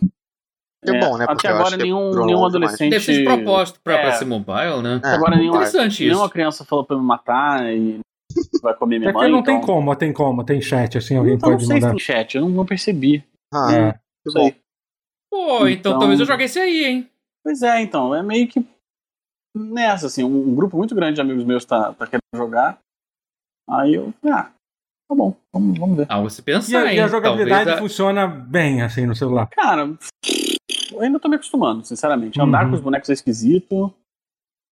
[0.85, 1.25] É bom, né?
[1.25, 2.89] Porque Até agora que nenhum, nenhum adolescente.
[2.89, 4.11] Deve ser de propósito pra, pra É.
[4.11, 4.99] ser mobile, né?
[5.01, 6.03] É, Agora nenhum, Interessante isso.
[6.03, 7.99] nenhuma criança falou pra me matar e
[8.61, 9.31] vai comer minha É mãe.
[9.31, 9.53] não então...
[9.59, 11.95] tem como, tem como, tem chat, assim, alguém Então, não pode sei se mandar.
[11.95, 13.23] tem chat, eu não, não percebi.
[13.53, 13.93] Ah, É.
[13.93, 14.41] que Não bom.
[14.49, 14.55] sei.
[15.31, 17.09] Pô, então, Então- talvez eu jogue esse aí, hein?
[17.45, 18.59] Pois é, então, é meio que
[19.55, 22.79] nessa, assim, um, um grupo muito grande de amigos meus tá, tá querendo jogar.
[23.69, 24.51] Aí eu, ah,
[25.07, 26.07] tá bom, vamos, vamos ver.
[26.09, 27.03] Ah, você E pensar, a, e hein?
[27.03, 29.47] a jogabilidade a- funciona bem, assim, no celular.
[29.47, 29.83] Cara,
[30.91, 32.39] eu ainda tô me acostumando, sinceramente.
[32.41, 32.71] Andar Uhum.
[32.71, 33.93] com os bonecos é esquisito.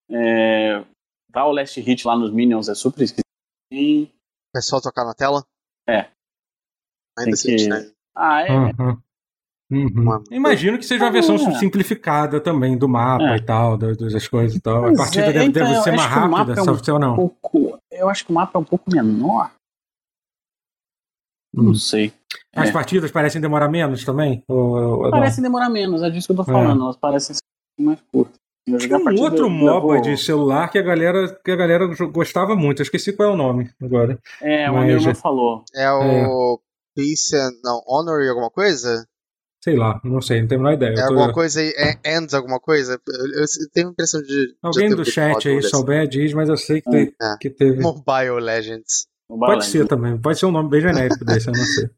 [0.09, 0.83] É...
[1.29, 3.21] Dar o last hit lá nos Minions é super esquisito.
[4.53, 5.45] É só tocar na tela?
[5.87, 6.09] É.
[7.17, 7.89] Ainda Tem que- né?
[8.13, 8.51] Ah, é.
[8.51, 9.01] Uhum.
[9.71, 10.21] Uhum.
[10.29, 11.57] Imagino que seja uma Ah, versão é.
[11.57, 13.37] simplificada também do mapa É.
[13.37, 14.81] e tal, das, das coisas e tal.
[14.81, 16.99] Pois a partida é, deve, então, deve ser mais o rápida, é um se ou
[16.99, 17.15] não?
[17.15, 17.79] pouco.
[17.89, 19.49] Eu acho que o mapa é um pouco menor.
[21.53, 21.75] Não Hum.
[21.75, 22.13] sei.
[22.55, 22.71] As É.
[22.71, 24.43] partidas parecem demorar menos também?
[24.47, 25.11] Ou, ou não?
[25.11, 26.81] Parecem demorar menos, é disso que eu tô falando.
[26.83, 27.41] Elas parecem ser
[27.83, 28.39] mais curtas.
[28.79, 32.79] Tinha um outro MOBA vou- de celular que a galera, que a galera gostava muito.
[32.79, 34.19] Eu esqueci qual é o nome agora.
[34.41, 35.63] É, um Mas- amigo meu falou.
[35.75, 36.59] É o
[36.95, 37.51] Peace and.
[37.63, 39.05] Não, Honor e alguma coisa?
[39.63, 40.91] Sei lá, não sei, não tenho a menor ideia.
[40.93, 41.71] É tô- alguma coisa aí.
[41.77, 42.93] É Ends alguma coisa?
[43.07, 44.55] Eu, eu tenho a impressão de.
[44.63, 47.35] Alguém de do chat aí souber diz, mas eu sei que, É.
[47.39, 47.79] que teve.
[47.81, 49.05] Mobile Legends.
[49.29, 49.69] o Pode Balance.
[49.71, 51.89] ser também, pode ser um nome bem genérico desse, eu não sei.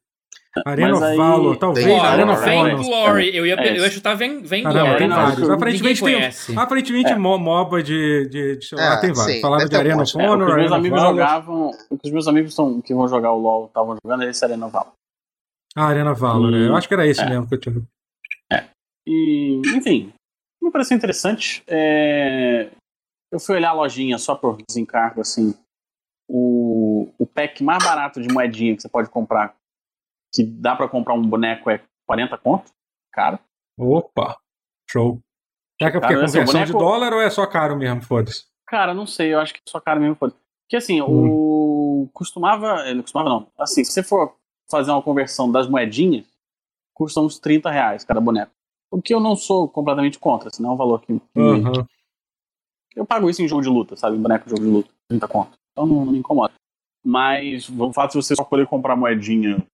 [0.68, 1.84] Arena of Valor, talvez.
[1.84, 2.84] Tem Arena of Honor.
[2.84, 3.36] Glory.
[3.36, 4.98] Eu ia, É eu ia chutar Vem, vem Caramba, Glory.
[5.00, 5.50] tem não, vários.
[5.50, 7.16] Aparentemente, tem, aparentemente É.
[7.18, 9.36] mo- MOBA de, de, de celular É, tem vários.
[9.38, 11.72] sim, Falaram deve de Arena of É, o Honor, que os meus of amigos jogavam.
[11.90, 14.46] O que os meus amigos tão, que vão jogar o LOL estavam jogando é esse
[14.46, 14.92] Arena Valor.
[15.76, 16.68] Ah, Arena Valor, E- é.
[16.68, 17.30] eu acho que era esse é.
[17.30, 17.82] mesmo que eu tinha.
[19.06, 20.14] E, enfim,
[20.62, 21.62] me pareceu interessante.
[21.68, 22.70] É,
[23.32, 25.54] Eu fui olhar a lojinha só por desencargo, assim.
[26.30, 29.56] O, o pack mais barato de moedinha que você pode comprar,
[30.34, 32.72] que dá pra comprar um boneco, é 40 conto.
[33.12, 33.40] Caro.
[33.78, 34.38] Opa,
[34.90, 35.20] show.
[35.82, 37.46] Será que é porque é Cara, assim, conversão o de boneco- dólar ou é só
[37.48, 38.02] caro mesmo?
[38.04, 38.46] Foda-se.
[38.68, 40.16] Cara, não sei, eu acho que é só caro mesmo.
[40.16, 41.30] foda Porque assim, Hum.
[42.06, 42.10] o.
[42.14, 42.88] Costumava.
[42.88, 43.48] Ele costumava não.
[43.60, 44.38] Assim, se você for
[44.70, 46.26] fazer uma conversão das moedinhas,
[46.94, 48.52] custa uns 30 reais cada boneco.
[48.92, 51.14] O que eu não sou completamente contra, senão é um valor que.
[51.36, 51.88] Aham.
[52.96, 54.16] Eu pago isso em jogo de luta, sabe?
[54.16, 55.58] Em boneco de jogo de luta, 30 conto.
[55.72, 56.54] Então não, não me incomoda.
[57.04, 59.66] Mas o fato de você só poder comprar moedinha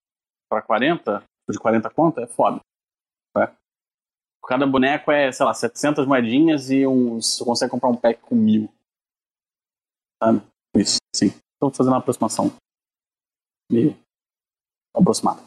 [0.49, 2.59] pra 40, de 40 conto, é foda.
[3.35, 3.53] né?
[4.47, 8.35] Cada boneco é, sei lá, 700 moedinhas e um, você consegue comprar um pack com
[8.35, 8.69] mil.
[10.23, 10.41] Sabe?
[10.75, 11.27] Isso, sim.
[11.27, 12.51] Estou fazendo uma aproximação
[13.71, 13.95] meio
[14.93, 15.41] aproximada.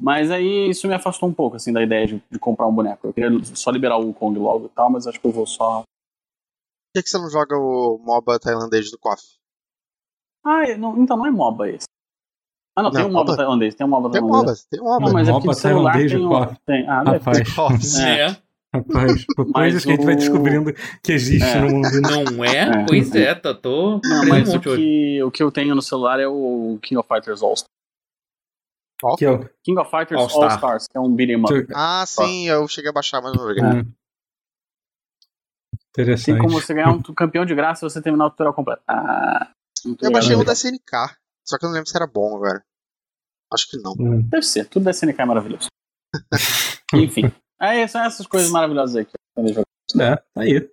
[0.00, 3.06] Mas aí isso me afastou um pouco, assim, da ideia de, de comprar um boneco.
[3.06, 5.80] Eu queria só liberar o Kong logo e tal, mas acho que eu vou só
[5.82, 5.84] Por
[6.96, 9.22] que, que você não joga o MOBA tailandês do KOF?
[10.44, 11.86] Ah, não, então não é MOBA esse.
[12.74, 13.36] Ah, não, tem Não, um MOBA MOBA.
[13.36, 14.46] tailandês, tem um MOBA Tem tailandês.
[14.48, 15.04] MOBA, tem MOBA.
[15.06, 16.88] Não, mas é MOBA porque de celular tailandês tem, um, tem.
[16.88, 17.02] Ah.
[17.02, 18.00] Rapaz, KOF.
[18.00, 18.26] É.
[18.30, 18.36] É.
[18.78, 20.72] rapaz, coisas que a gente vai o- descobrindo
[21.02, 21.60] que existe É.
[21.60, 21.88] no mundo.
[22.32, 22.56] Não é?
[22.56, 22.86] É.
[22.86, 26.18] Pois é, tô, tô Não, mas um o que, o que eu tenho no celular
[26.20, 27.54] é o King of Fighters All
[29.18, 30.50] Que é o- King of Fighters All All, Star.
[30.56, 31.66] Stars, que é um beat'em up.
[31.74, 33.62] Ah, sim, eu cheguei a baixar, mas não joguei.
[33.64, 33.84] Hum.
[35.92, 36.38] Tem Interessante.
[36.40, 38.82] como você ganhar um campeão de graça se você terminar o tutorial completo.
[38.86, 39.50] Ah,
[39.84, 42.62] Eu legal, baixei um da SNK, só que eu não lembro se era bom, velho.
[43.52, 43.92] Acho que não.
[43.98, 44.22] Hum.
[44.28, 45.66] Deve ser, tudo da SNK é maravilhoso.
[46.94, 49.64] Enfim, é, são essas coisas maravilhosas aí que eu.
[50.00, 50.70] É, tá aí.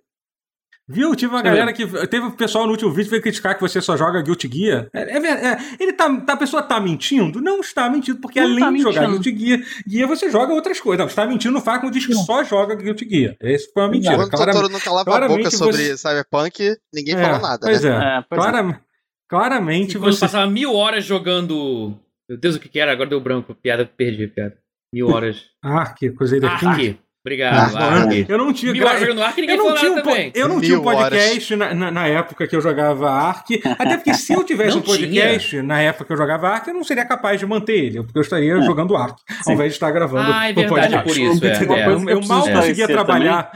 [0.90, 1.14] Viu?
[1.14, 1.86] Tive uma eu galera que.
[2.06, 4.88] Teve um pessoal no último vídeo que veio criticar que você só joga Guilty Gear.
[4.94, 7.40] É, é, é, ele tá, tá- a pessoa tá mentindo?
[7.42, 9.22] Não está mentindo, porque Não além tá de jogar mentindo.
[9.22, 10.98] Guilty Gear, Gear, você joga outras coisas.
[11.00, 13.36] Não, está mentindo no fato que diz que só joga Guilty Gear.
[13.42, 14.16] Esse foi uma mentira.
[14.16, 17.84] Quando o Totoro não calava a boca sobre você- Cyberpunk, ninguém É, falou nada, Pois
[17.84, 17.90] né?
[17.90, 18.18] é.
[18.18, 18.50] É, pois é.
[18.50, 18.80] Clara-
[19.28, 20.20] Claramente E quando você.
[20.20, 21.94] passava mil horas jogando.
[22.28, 22.92] Meu Deus, o que que era?
[22.92, 23.54] Agora deu branco.
[23.54, 24.56] Piada, perdi a piada.
[24.92, 25.44] Mil horas.
[25.62, 26.46] Ah, que King.
[26.46, 26.98] Ark.
[27.26, 28.26] Obrigado, Ah, Ark.
[28.28, 28.72] Eu não tinha.
[28.72, 30.32] Mil horas jogando Ark e ninguém Eu não, tinha um, também.
[30.34, 33.60] eu não tinha um podcast na, na, na época que eu jogava Ark.
[33.78, 36.74] Até porque se eu tivesse Não um podcast na época que eu jogava Ark, eu
[36.74, 38.02] não seria capaz de manter ele.
[38.02, 38.62] Porque eu estaria É.
[38.62, 41.04] jogando Ark, ao invés de estar gravando Ah, é o verdade, podcast.
[41.04, 41.48] por isso, é,
[41.82, 41.88] é.
[41.88, 43.50] Uma que Eu, eu mal conseguia trabalhar.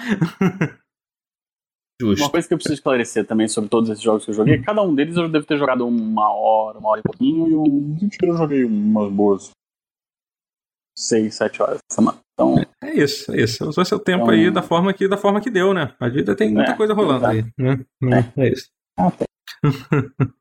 [2.03, 2.31] Uma Justo.
[2.31, 4.93] coisa que eu preciso esclarecer também sobre todos esses jogos que eu joguei, cada um
[4.93, 8.33] deles eu devo ter jogado uma hora, uma hora e pouquinho, e o Guilty Gear
[8.33, 9.51] eu joguei umas boas
[10.97, 12.19] 6, 7 horas por semana.
[12.35, 13.69] Então, É isso, é isso.
[13.69, 15.95] Usou seu tempo Então- aí da forma, que, da forma que deu, né?
[16.01, 17.35] A vida tem muita É, coisa rolando exato.
[17.37, 17.85] aí, né?
[18.37, 18.69] É, é isso.
[18.99, 19.27] ah, tem.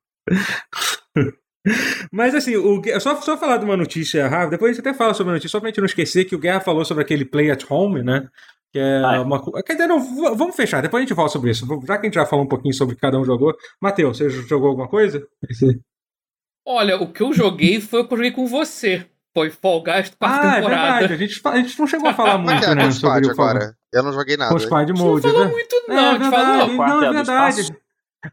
[2.11, 5.13] Mas assim, o, só, só falar de uma notícia rápida, depois a gente até fala
[5.13, 7.51] sobre a notícia, só pra gente não esquecer que o Guerra falou sobre aquele Play
[7.51, 8.27] at Home, né?
[8.73, 9.19] Que é Ah, é.
[9.19, 9.61] uma coisa.
[9.63, 9.99] Quer dizer, não,
[10.35, 11.67] vamos fechar, depois a gente fala sobre isso.
[11.85, 13.53] Já que a gente já falou um pouquinho sobre o que cada um jogou.
[13.81, 15.23] Matheus, você jogou alguma coisa?
[16.65, 19.05] Olha, o que eu joguei foi o que eu joguei com você.
[19.33, 20.99] Foi Fall Guys quarta Ah, é temporada.
[20.99, 21.13] verdade.
[21.13, 22.91] A gente, a gente não chegou a falar é muito, é né?
[22.91, 23.75] Sobre o Fall- agora?
[23.93, 24.57] Eu não joguei nada.
[24.57, 25.51] Squad A gente não falou né?
[25.51, 25.97] muito, É não.
[25.97, 26.87] a gente verdade, falou.
[26.87, 27.81] não, é é verdade.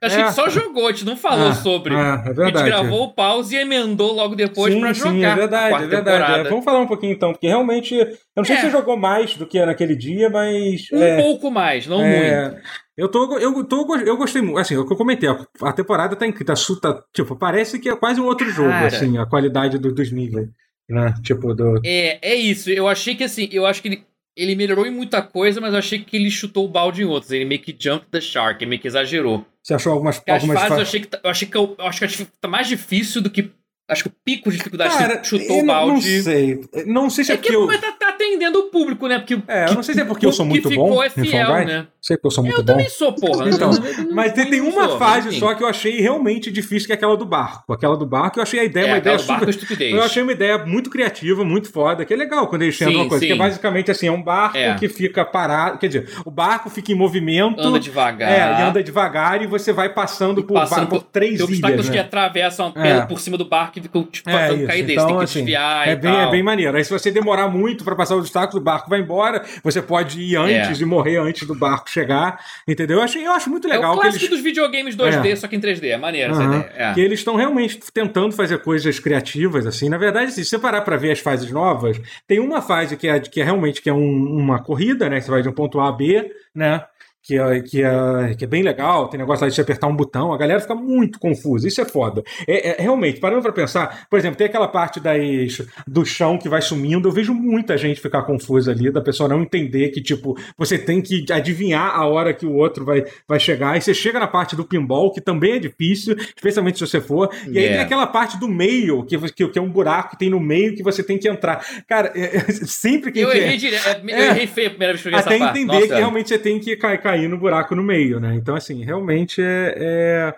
[0.03, 0.33] A gente é.
[0.33, 1.95] só jogou, a gente não falou ah, sobre.
[1.95, 2.41] É verdade.
[2.43, 5.11] A gente gravou o pause e emendou logo depois sim, pra jogar.
[5.11, 6.47] Sim, é verdade, é verdade.
[6.47, 7.95] É, vamos falar um pouquinho então, porque realmente.
[7.95, 8.59] Eu não sei é.
[8.61, 10.89] se você jogou mais do que naquele dia, mas.
[10.93, 12.61] Um é, pouco mais, não muito.
[12.99, 15.29] Eu tô, eu tô, eu gostei muito, assim, o que eu comentei,
[15.63, 18.89] a, temporada tá incrível, tá, tá, tipo, parece que é quase um outro jogo, Cara,
[18.89, 20.49] assim, a qualidade do, dos níveis,
[20.89, 21.81] né, tipo, do...
[21.85, 24.05] É, é isso, eu achei que, assim, eu acho que ele,
[24.37, 27.33] ele melhorou em muita coisa, mas eu achei que ele chutou o balde em outros,
[27.33, 29.45] ele meio que jump the shark, ele meio que exagerou.
[29.63, 31.87] Você achou algumas, Porque algumas fases eu achei que, tá, eu achei que, eu, eu
[31.87, 33.51] acho que tá mais difícil do que
[33.89, 36.17] Acho que o pico de dificuldade Cara, chutou o balde.
[36.17, 36.61] Não sei.
[36.85, 37.57] Não sei se é, é porque.
[37.57, 37.67] eu...
[37.99, 39.19] tá, atendendo o público, né?
[39.19, 41.03] Porque é, eu não sei se é porque eu sou muito bom.
[41.03, 41.87] É fiel, né?
[42.01, 42.73] Sei que eu sou muito eu bom.
[42.73, 43.49] Eu também sou, porra.
[43.49, 43.71] Então,
[44.13, 47.17] mas tem, tem uma sou, fase só que eu achei realmente difícil, que é aquela
[47.17, 47.73] do barco.
[47.73, 49.49] Aquela do barco, eu achei a ideia é, uma ideia super.
[49.49, 52.95] É eu achei uma ideia muito criativa, muito foda, que é legal quando eles tentam
[52.95, 53.21] uma coisa.
[53.21, 53.27] Sim.
[53.27, 54.75] Que é basicamente assim, é um barco é.
[54.75, 55.79] que fica parado.
[55.79, 57.61] Quer dizer, o barco fica em movimento.
[57.61, 58.31] Anda devagar.
[58.31, 61.61] É, e anda devagar e você vai passando por, passando por, por três ilhas.
[61.61, 61.93] Tem né?
[61.93, 63.01] que atravessam é.
[63.03, 64.93] por cima do barco e ficam tipo, passando cair desse.
[64.93, 66.77] Então, tem que assim, desviar é bem, é bem maneiro.
[66.77, 69.45] Aí se você demorar muito para passar os obstáculos, o barco vai embora.
[69.63, 70.83] Você pode ir antes é.
[70.83, 72.39] e morrer antes do barco chegar.
[72.67, 72.99] Entendeu?
[72.99, 73.93] Eu acho, eu acho muito legal.
[73.93, 74.31] É o clássico eles...
[74.31, 75.37] dos videogames 2D, é.
[75.37, 75.89] só que em 3D.
[75.89, 76.41] É maneiro uhum.
[76.41, 76.73] essa ideia.
[76.77, 76.95] É.
[76.95, 79.89] Que eles estão realmente tentando fazer coisas criativas, assim.
[79.89, 83.09] Na verdade, assim, se você parar pra ver as fases novas, tem uma fase que
[83.09, 85.21] é, que é realmente que é um, uma corrida, né?
[85.21, 86.85] Você vai de um ponto A a B, né?
[87.29, 89.95] Que é, que, é, que é bem legal, tem negócio lá de você apertar um
[89.95, 92.23] botão, a galera fica muito confusa, isso é foda.
[92.47, 96.49] É, é realmente, parando para pensar, por exemplo, tem aquela parte das, do chão que
[96.49, 100.39] vai sumindo, eu vejo muita gente ficar confusa ali, da pessoa não entender que, tipo,
[100.57, 104.19] você tem que adivinhar a hora que o outro vai, vai chegar, e você chega
[104.19, 107.77] na parte do pinball, que também é difícil, especialmente se você for, e aí yeah.
[107.77, 110.75] tem aquela parte do meio, que, que, que, é um buraco que tem no meio
[110.75, 111.63] que você tem que entrar.
[111.87, 113.21] Cara, é, é sempre que...
[113.21, 113.77] Eu errei, dire...
[113.77, 115.89] eu errei feio a primeira vez que eu Até essa entender parte.
[115.89, 118.35] que realmente você tem que cair cair no buraco no meio, né?
[118.35, 120.35] Então, assim, realmente é, é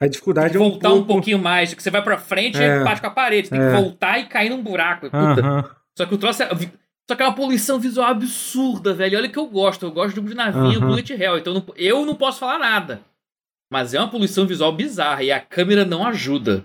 [0.00, 1.02] a dificuldade é um voltar pouco...
[1.02, 3.60] um pouquinho mais, que você vai pra frente é, e bate com a parede, tem
[3.60, 3.66] é.
[3.66, 5.06] que voltar e cair num buraco.
[5.06, 5.70] Uh -huh.
[5.96, 6.50] Só que o troço é...
[7.08, 9.18] Só que é uma poluição visual absurda, velho.
[9.18, 9.84] Olha que eu gosto.
[9.84, 10.86] Eu gosto de jogo de navio, uh -huh.
[10.86, 11.36] bullet hell.
[11.36, 13.02] Então não, eu não posso falar nada.
[13.70, 16.64] Mas é uma poluição visual bizarra e a câmera não ajuda.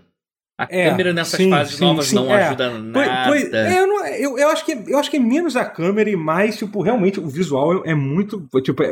[0.59, 2.43] A é, câmera nessas sim, fases sim, novas sim, não é.
[2.43, 3.29] ajuda nada.
[3.29, 6.09] Pois, é, eu, não, eu, eu, acho que, eu acho que é menos a câmera
[6.09, 8.45] e mais, tipo, realmente o visual é, muito.
[8.61, 8.91] Tipo, é,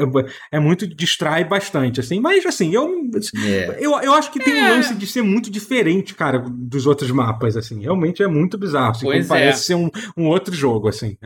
[0.53, 0.88] é, muito.
[0.88, 2.22] distrai bastante, assim.
[2.22, 2.89] Mas, assim, eu.
[3.45, 3.80] É.
[3.82, 4.70] Eu, eu acho que tem um é.
[4.70, 7.82] lance de ser muito diferente, cara, dos outros mapas, assim.
[7.82, 8.91] Realmente é muito bizarro.
[8.91, 11.18] Assim, pois parece ser um, um outro jogo, assim.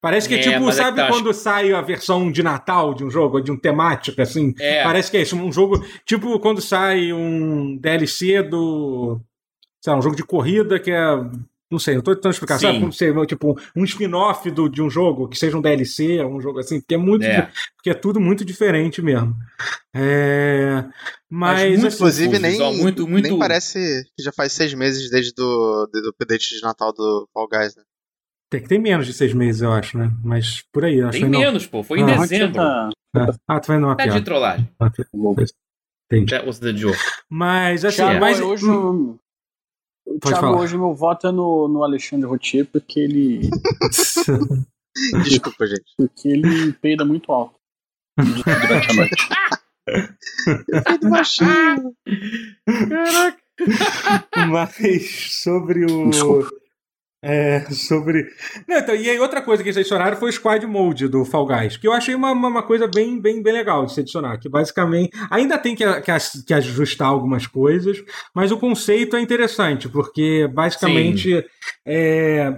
[0.00, 3.42] parece que é, tipo, sabe tá quando sai a versão de Natal de um jogo,
[3.42, 4.54] de um temático, assim?
[4.82, 5.36] Parece que é isso.
[5.36, 5.84] Um jogo.
[6.06, 9.20] Tipo, quando sai um DLC do
[9.86, 11.06] sei lá, um jogo de corrida que é.
[11.70, 12.66] Não sei, eu tô tentando explicar, Sim.
[12.66, 12.80] sabe?
[12.80, 16.80] Como ser, tipo, um spin-off de um jogo, que seja um DLC, um jogo assim,
[16.80, 17.24] que é muito.
[17.24, 17.50] É.
[17.76, 19.34] Porque é tudo muito diferente mesmo.
[19.94, 20.84] É,
[21.30, 21.58] mas.
[21.58, 23.28] mas muito, assim, inclusive, nem, muito, muito...
[23.28, 27.48] nem parece que já faz seis meses desde do, do update de Natal do Fall
[27.48, 27.82] Guys, né?
[28.48, 30.08] Tem que ter menos de seis meses, eu acho, né?
[30.24, 31.70] Mas por aí, acho Tem menos, não.
[31.70, 31.82] pô.
[31.82, 32.54] Foi em ah, dezembro.
[32.54, 32.90] Tá...
[33.48, 34.68] Ah, tu vai numa Tá de trollagem.
[36.06, 36.30] Entendi.
[36.30, 36.96] That was the joke.
[37.28, 38.40] Mas, assim, mas...
[38.40, 38.64] hoje,
[40.06, 40.60] Pode Thiago, falar.
[40.60, 43.50] hoje meu voto é no, no Alexandre Rotier porque ele.
[45.24, 45.84] Desculpa, gente.
[45.96, 47.58] Porque ele peida muito alto
[48.16, 49.28] durante a noite.
[50.84, 51.94] Peido baixinho.
[52.66, 53.38] Caraca.
[54.48, 56.10] Mas sobre o.
[56.10, 56.50] Desculpa.
[57.22, 58.28] É, sobre.
[58.68, 61.46] Não, então, e aí outra coisa que eles adicionaram foi o Squad Mode do Fall
[61.46, 64.38] Guys, que eu achei uma, uma coisa bem, bem, bem legal de se adicionar.
[64.38, 66.12] Que basicamente ainda tem que, que,
[66.46, 68.02] que ajustar algumas coisas,
[68.34, 71.44] mas o conceito é interessante, porque basicamente
[71.84, 72.54] é,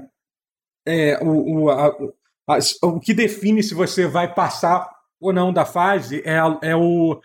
[0.87, 1.87] é, o, o, a,
[2.49, 4.89] a, o que define se você vai passar
[5.21, 7.21] ou não da fase é, é o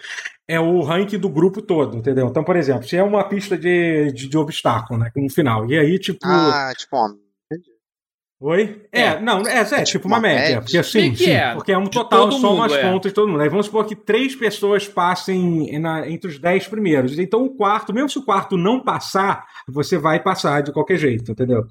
[0.47, 2.27] é o ranking do grupo todo, entendeu?
[2.27, 5.09] Então, por exemplo, se é uma pista de, de, de obstáculo, né?
[5.15, 5.69] No final.
[5.69, 6.19] E aí, tipo.
[6.25, 6.97] Ah, tipo,
[8.45, 8.81] Oi?
[8.91, 10.41] É, é, não, é, é, é tipo uma, média.
[10.41, 10.61] média.
[10.61, 11.53] Porque assim, sim, é.
[11.53, 12.81] porque é um total, soma as é.
[12.81, 13.39] pontas de todo mundo.
[13.39, 17.17] Aí vamos supor que três pessoas passem na, entre os dez primeiros.
[17.17, 21.31] Então o quarto, mesmo se o quarto não passar, você vai passar de qualquer jeito,
[21.31, 21.65] entendeu?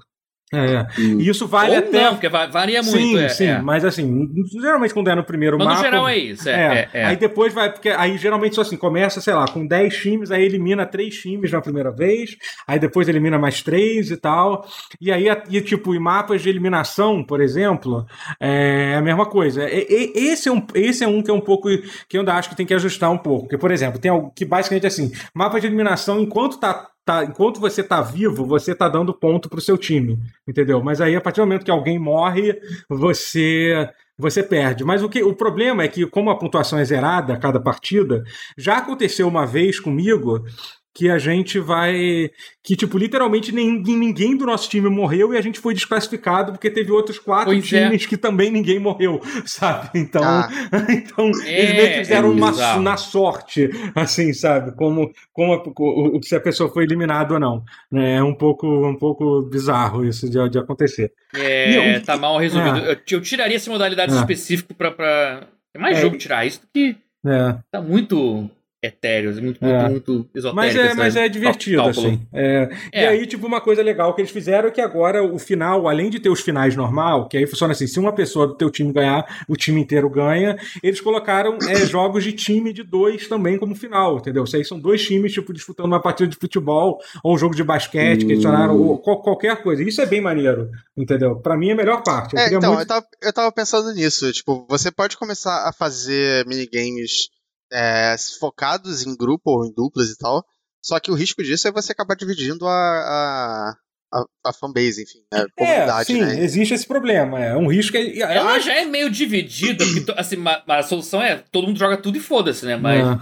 [0.53, 1.19] É, hum.
[1.19, 2.03] e isso vale Ou até.
[2.03, 2.97] Não, porque varia muito.
[2.97, 3.61] Sim, é, sim, é.
[3.61, 4.29] mas assim,
[4.61, 5.79] geralmente quando é no primeiro mas mapa.
[5.79, 8.77] No geral é isso, é, é, é, Aí depois vai, porque aí geralmente só assim,
[8.77, 12.37] começa, sei lá, com 10 times, aí elimina três times na primeira vez,
[12.67, 14.67] aí depois elimina mais três e tal.
[15.01, 18.05] E aí, e, tipo, em mapas de eliminação, por exemplo,
[18.39, 19.67] é a mesma coisa.
[19.69, 21.69] E, esse, é um, esse é um que é um pouco.
[22.07, 23.43] que eu ainda acho que tem que ajustar um pouco.
[23.43, 27.59] Porque, por exemplo, tem algo que basicamente assim, mapa de eliminação, enquanto tá tá, enquanto
[27.59, 30.81] você tá vivo, você tá dando ponto pro seu time, entendeu?
[30.83, 34.83] Mas aí, a partir do momento que alguém morre, você você perde.
[34.83, 38.23] Mas o, que, o problema é que, como a pontuação é zerada a cada partida,
[38.57, 40.45] já aconteceu uma vez comigo
[40.93, 42.29] que a gente vai.
[42.63, 46.69] Que, tipo, literalmente ninguém, ninguém do nosso time morreu e a gente foi desclassificado porque
[46.69, 47.85] teve outros quatro pois é.
[47.85, 48.07] times é.
[48.07, 49.89] que também ninguém morreu, sabe?
[49.95, 50.47] Então, ah.
[50.89, 54.75] então é, eles meio que fizeram é uma, na sorte, assim, sabe?
[54.75, 57.63] Como, como a, se a pessoa foi eliminada ou não.
[57.93, 61.11] É um pouco, um pouco bizarro isso de, de acontecer.
[61.33, 62.77] É, eu, tá mal resolvido.
[62.77, 62.91] É.
[62.91, 64.15] Eu, eu, tiraria essa modalidade é.
[64.15, 65.47] específica pra, pra.
[65.73, 66.95] É mais jogo tirar isso do que.
[67.25, 67.55] É.
[67.71, 68.49] Tá muito
[68.83, 69.89] etéreos, muito, é.
[69.89, 70.55] muito, muito esotérico.
[70.55, 72.21] Mas é, mas é divertido, assim.
[72.33, 72.69] É.
[72.91, 73.03] É.
[73.03, 76.09] E aí, tipo, uma coisa legal que eles fizeram é que agora o final, além
[76.09, 78.91] de ter os finais normal, que aí funciona assim, se uma pessoa do teu time
[78.91, 83.73] ganhar, o time inteiro ganha, eles colocaram é, jogos de time de dois também como
[83.73, 84.43] final, entendeu?
[84.43, 87.63] Isso aí são dois times, tipo, disputando uma partida de futebol ou um jogo de
[87.63, 89.81] basquete, que adicionaram, ou qualquer coisa.
[89.81, 91.37] Isso é bem maneiro, entendeu?
[91.37, 92.35] Para mim é a melhor parte.
[92.35, 92.81] Eu é, então, muito...
[92.81, 97.29] eu, tava, eu tava pensando nisso, tipo, você pode começar a fazer minigames
[97.73, 100.45] é, focados em grupo ou em duplas e tal.
[100.81, 103.75] Só que o risco disso é você acabar dividindo a, a,
[104.13, 106.01] a, a fanbase, enfim, a é, comunidade.
[106.01, 106.43] É, sim, né?
[106.43, 107.39] existe esse problema.
[107.39, 107.93] É um risco.
[107.93, 111.97] Que, Ela já é meio dividida, porque assim, a, a, solução é todo mundo joga
[111.97, 112.75] tudo e foda-se, né?
[112.75, 113.19] Mas.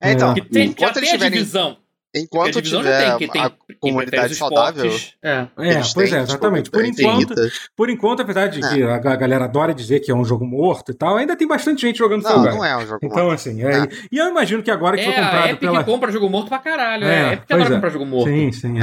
[0.00, 1.76] É, então, tem, já tem a divisão.
[2.14, 4.90] Enquanto tiver tem, tem, a comunidade saudável.
[5.22, 6.68] É, é pois é, exatamente.
[6.68, 7.34] Por enquanto,
[7.76, 8.92] por enquanto, apesar de que é.
[8.92, 11.98] a galera adora dizer que é um jogo morto e tal, ainda tem bastante gente
[11.98, 13.20] jogando Não, não é um jogo então, morto.
[13.20, 13.88] Então, assim, é, é.
[14.10, 15.84] e eu imagino que agora que foi comprado a Epic pela...
[15.84, 17.04] compra jogo morto pra caralho.
[17.04, 18.28] É, a Epic adora comprar jogo morto.
[18.28, 18.74] Sim, sim.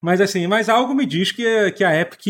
[0.00, 2.26] Mas assim, mas algo me diz que, que a Epic,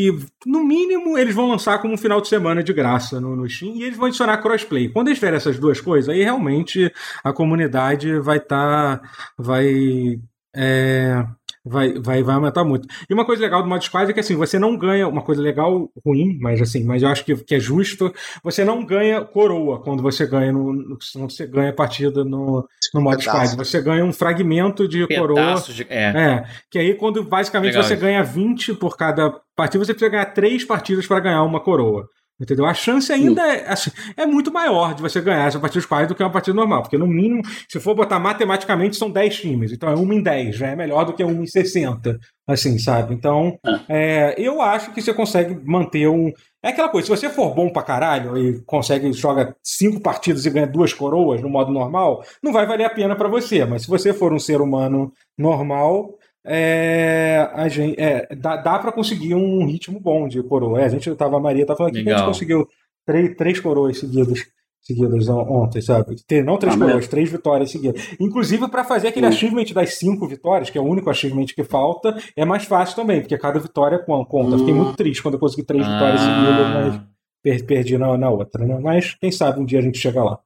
[0.47, 3.75] no mínimo, eles vão lançar como um final de semana de graça no, no Steam
[3.75, 4.89] e eles vão adicionar crossplay.
[4.89, 6.91] Quando eles fizerem essas duas coisas, aí realmente
[7.23, 8.59] a comunidade vai estar.
[8.59, 9.01] Tá,
[9.37, 10.19] vai
[10.61, 11.25] é,
[11.65, 12.89] vai, vai, vai aumentar muito.
[13.09, 15.41] E uma coisa legal do modo squad é que assim, você não ganha, uma coisa
[15.41, 19.81] legal, ruim, mas assim, mas eu acho que, que é justo, você não ganha coroa
[19.81, 20.99] quando você ganha no, no
[21.29, 23.57] você ganha partida no, no modo squad.
[23.57, 25.55] Você ganha um fragmento de coroa.
[25.69, 26.05] De, é.
[26.07, 26.45] é.
[26.69, 27.85] Que aí quando basicamente legal.
[27.85, 32.09] você ganha 20 por cada partida, você precisa ganhar três partidas para ganhar uma coroa.
[32.41, 32.67] Entendeu?
[32.67, 36.07] A chance ainda é, assim, é muito maior de você ganhar essa partida de quais
[36.07, 36.83] do que uma partida normal.
[36.83, 39.73] Porque, no mínimo, se for botar matematicamente, são 10 times.
[39.73, 40.57] Então é 1 em 10.
[40.57, 42.19] Já é melhor do que 1 em 60.
[42.47, 43.13] Assim, sabe?
[43.13, 43.59] Então,
[43.89, 44.35] é.
[44.35, 46.33] é, eu acho que você consegue manter um.
[46.63, 50.51] É aquela coisa, se você for bom pra caralho e consegue, joga cinco partidas e
[50.51, 53.67] ganha duas coroas no modo normal, não vai valer a pena para você.
[53.67, 56.15] Mas se você for um ser humano normal,
[56.45, 60.81] é, a gente, é, dá, dá para conseguir um ritmo bom de coroa.
[60.81, 62.67] É, a gente tava, a Maria tá falando aqui que a gente conseguiu
[63.07, 64.47] três, três coroas seguidas
[64.81, 66.17] seguidas ontem, sabe?
[66.45, 68.17] Não três ah, coroas, três vitórias seguidas.
[68.19, 72.17] Inclusive, para fazer aquele achievement das cinco vitórias, que é o único achievement que falta,
[72.35, 74.57] é mais fácil também, porque cada vitória conta.
[74.57, 74.59] Uh.
[74.59, 75.93] Fiquei muito triste quando eu consegui três ah.
[75.93, 77.01] vitórias seguidas,
[77.45, 78.79] mas perdi na, na outra, né?
[78.83, 80.39] Mas quem sabe um dia a gente chega lá.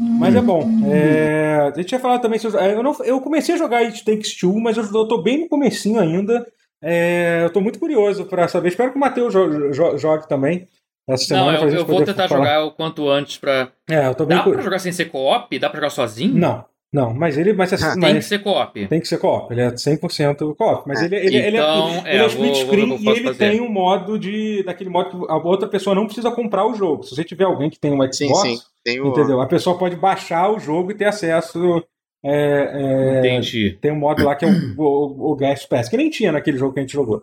[0.00, 0.66] Mas é bom.
[0.86, 2.40] É, a gente ia falar também.
[2.58, 5.42] É, eu, não, eu comecei a jogar It Takes Two, mas eu, eu tô bem
[5.42, 6.46] no comecinho ainda.
[6.82, 8.68] É, eu tô muito curioso para saber.
[8.68, 10.66] Espero que o Matheus jo, jo, jogue também.
[11.08, 12.44] Essa semana, não, eu, eu vou tentar falar.
[12.44, 13.70] jogar o quanto antes pra.
[13.88, 15.58] É, eu tô bem Dá pra jogar sem ser co-op?
[15.58, 16.34] Dá pra jogar sozinho?
[16.34, 16.64] Não.
[16.92, 17.52] Não, mas ele.
[17.52, 18.88] Mas, ah, tem que ser co-op.
[18.88, 19.52] Tem que ser co-op.
[19.52, 20.88] Ele é 100% co-op.
[20.88, 23.38] Mas ele, ele, então, ele, é, ele é, é split screen e ele fazer.
[23.38, 24.64] tem um modo de.
[24.64, 27.04] daquele modo que a outra pessoa não precisa comprar o jogo.
[27.04, 28.58] Se você tiver alguém que tem um Xbox, sim, sim.
[28.82, 29.08] Tem o...
[29.08, 29.40] entendeu?
[29.40, 31.82] A pessoa pode baixar o jogo e ter acesso.
[32.24, 33.78] É, é, Entendi.
[33.80, 36.58] Tem um modo lá que é o, o, o Gas Pass, que nem tinha naquele
[36.58, 37.22] jogo que a gente jogou.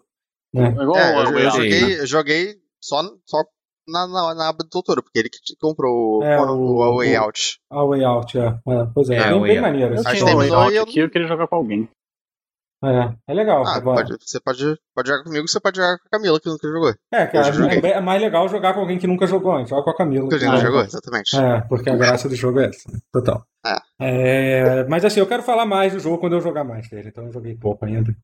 [0.54, 0.74] Né?
[0.76, 3.44] É, eu, eu, joguei, eu joguei só, só
[3.88, 7.16] na, na, na aba do Totoro, porque ele que comprou é, o, o, o Way
[7.16, 7.60] Out.
[7.72, 8.46] A Way Out, é.
[8.46, 9.96] é pois é, é bem, bem maneiro.
[9.96, 11.90] Eu tinha o Way Out aqui, eu queria jogar com alguém.
[12.84, 13.64] É, é legal.
[13.66, 16.68] Ah, pode, você pode, pode jogar comigo, você pode jogar com a Camila, que nunca
[16.68, 16.94] jogou.
[17.12, 19.72] É, cara, é, é, mais legal jogar com alguém que nunca jogou antes.
[19.72, 20.30] Joga com a Camila.
[20.30, 21.36] Que nunca jogou, exatamente.
[21.36, 22.88] É, porque a graça do jogo é essa.
[23.12, 23.44] Total.
[23.66, 23.78] É.
[24.00, 24.84] é.
[24.88, 27.34] Mas assim, eu quero falar mais do jogo quando eu jogar mais dele, então eu
[27.34, 28.16] joguei pouco ainda.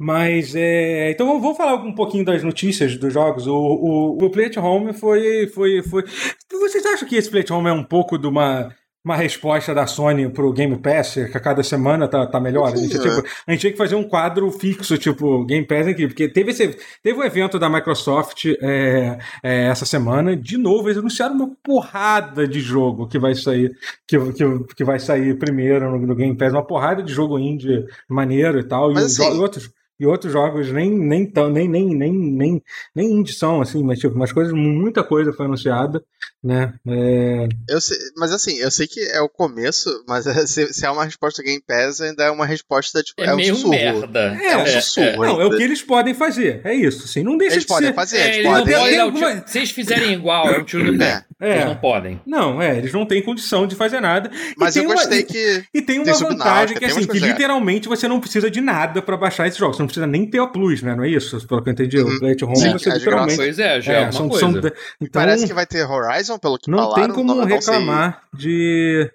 [0.00, 0.04] É.
[0.04, 1.10] Mas é.
[1.10, 3.46] Então vamos falar um pouquinho das notícias dos jogos.
[3.46, 6.04] O, o, o Play at Home foi, foi, foi.
[6.50, 8.70] Vocês acham que esse Play at Home é um pouco de uma
[9.02, 12.70] uma resposta da Sony pro Game Pass, que a cada semana tá, tá melhor.
[12.70, 16.06] A gente, tipo, a gente tinha que fazer um quadro fixo, tipo, Game Pass aqui,
[16.06, 20.98] porque teve esse teve um evento da Microsoft é, é, essa semana, de novo, eles
[20.98, 23.72] anunciaram uma porrada de jogo que vai sair,
[24.06, 27.86] que, que, que vai sair primeiro no, no Game Pass, uma porrada de jogo indie
[28.06, 29.70] maneiro e tal, Mas, e, assim, outros
[30.00, 32.62] e outros jogos nem nem tão, nem nem nem nem
[32.94, 36.02] nem indie são assim, mas tipo, umas coisas, muita coisa foi anunciada,
[36.42, 36.72] né?
[36.88, 37.46] É...
[37.68, 41.04] Eu sei, mas assim, eu sei que é o começo, mas se, se é uma
[41.04, 43.70] resposta Game Pass, ainda é uma resposta tipo, é, é meio um sussurro.
[43.74, 44.38] merda.
[44.42, 45.22] É, um sussurro.
[45.24, 46.62] Não, é o que eles podem fazer.
[46.64, 47.94] É isso, assim, não deixa eles de podem ser...
[47.94, 48.98] fazer, É, eles eles não podem.
[48.98, 51.24] o alguma- Se eles fizerem igual, é um tiro no pé.
[51.42, 51.52] É.
[51.54, 52.20] Eles não podem.
[52.26, 54.30] Não, é, eles não têm condição de fazer nada.
[54.56, 57.88] Mas tem eu uma- gostei que E tem uma Tem vantagem que, assim, que literalmente
[57.88, 59.76] você não precisa de nada pra baixar esses jogos.
[59.76, 60.94] Você não precisa nem ter o Plus, né?
[60.94, 61.46] Não é isso?
[61.46, 61.98] Pelo que eu entendi.
[61.98, 62.16] Uhum.
[62.16, 63.36] O Play at Home, Sim, você é literalmente...
[63.36, 64.60] Pois é, já é, alguma são, coisa.
[64.62, 67.02] são- então, parece que vai ter Horizon, pelo que não falaram.
[67.06, 69.10] tem como não, não reclamar de...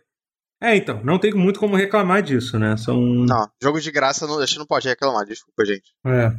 [0.62, 2.78] É, então, não tem muito como reclamar disso, né?
[2.78, 3.00] São...
[3.00, 5.94] Não, jogo de graça não, a gente não pode reclamar, desculpa, gente.
[6.06, 6.32] É.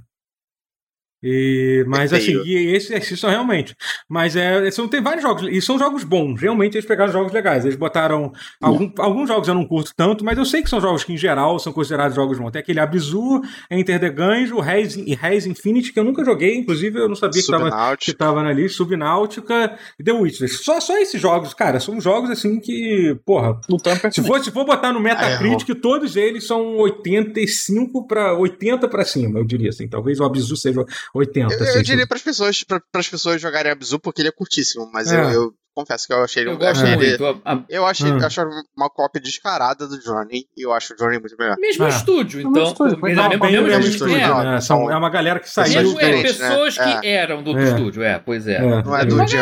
[1.22, 3.74] E, mas É assim, e esse, esses são realmente.
[4.08, 6.40] Mas é, são, tem vários jogos, e são jogos bons.
[6.40, 7.64] Realmente eles pegaram jogos legais.
[7.64, 8.32] Eles botaram.
[8.60, 11.16] Algum, alguns jogos eu não curto tanto, mas eu sei que são jogos que, em
[11.16, 12.50] geral, são considerados jogos bons.
[12.50, 13.40] Tem aquele Abzu,
[13.70, 17.16] Enter the Gungeon, o Haze, e Haze Infinity, que eu nunca joguei, inclusive eu não
[17.16, 18.18] sabia que tava, que Subnáutica.
[18.18, 20.48] tava na lista, Subnáutica e The Witcher.
[20.48, 24.64] Só, só esses jogos, cara, são jogos assim que, porra, Tamper se for, se for
[24.64, 25.80] botar no Metacritic, errou.
[25.80, 29.88] todos eles são 85 para 80 para cima, eu diria assim.
[29.88, 30.84] Talvez o Abzu seja
[31.14, 31.54] 80.
[31.54, 34.32] Eu, assim, eu diria para as pessoas, para as pessoas jogarem Abzu porque ele é
[34.32, 35.16] curtíssimo, mas É.
[35.16, 37.40] eu, eu confesso que eu achei ele, Eu gosto achei ele- muito.
[37.44, 38.18] A- a- eu achei, Hum.
[38.18, 38.40] eu acho
[38.76, 41.56] uma cópia descarada do Journey e eu acho o Journey muito melhor.
[41.58, 41.88] mesmo Ah.
[41.88, 42.64] estúdio, mesmo então.
[42.72, 44.44] estúdio, mesmo- Não, mesmo- bem o mesmo mesmo estúdio, estúdio, é.
[44.44, 44.60] né?
[44.60, 45.74] São- é uma galera que saiu.
[45.82, 46.48] Mesmo do- é, diferente, né?
[46.48, 47.10] pessoas que É.
[47.12, 47.68] eram do outro É.
[47.68, 48.54] estúdio, é, pois é.
[48.56, 48.60] É.
[48.82, 49.36] Não é É do de,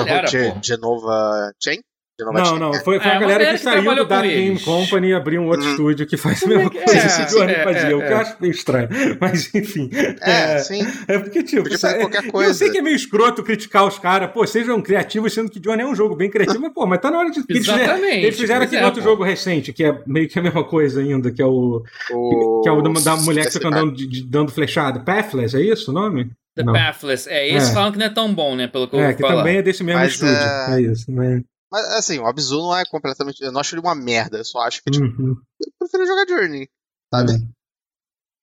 [0.55, 1.81] de, de Nova Chain?
[2.21, 2.79] Não, não, é.
[2.85, 4.62] foi, foi É, a galera que que saiu do Dark Game eles.
[4.65, 5.71] Company e abriu um outro Hum.
[5.73, 8.12] estúdio que faz a mesma É, coisa que o Johnny é, fazia, é, o que
[8.12, 8.89] eu acho meio estranho.
[9.21, 9.91] Mas enfim.
[10.23, 10.81] É, sim.
[11.09, 12.55] É porque, tipo, Podia fazer é- qualquer Eu coisa.
[12.55, 15.87] sei que é meio escroto criticar os caras, pô, sejam criativos, sendo que Johnny é
[15.87, 17.41] um jogo bem criativo, mas, pô, mas tá na hora de.
[17.49, 18.25] Eles fizeram, Exatamente.
[18.25, 19.09] eles fizeram pois aquele é, outro pô.
[19.09, 21.83] jogo recente, que é meio que a mesma coisa ainda, que é o.
[22.12, 22.61] O...
[22.62, 25.01] Que é o da, da mulher que esse fica andando, de- de- dando flechada.
[25.01, 26.31] Pathless, é isso o nome?
[26.55, 26.73] The Não.
[26.73, 27.29] Pathless.
[27.29, 27.73] É, eles É.
[27.75, 28.69] falam que não é tão bom, né?
[28.69, 29.39] Pelo que eu É, que falar.
[29.39, 30.33] também é desse mesmo Mas, estúdio.
[30.37, 31.43] é- É isso, né?
[31.75, 33.43] Mas assim, o Abzu não é completamente.
[33.43, 35.35] Eu não acho ele uma merda, eu só acho que tipo, Uhum.
[35.61, 36.68] eu prefiro jogar Journey.
[37.12, 37.33] Sabe?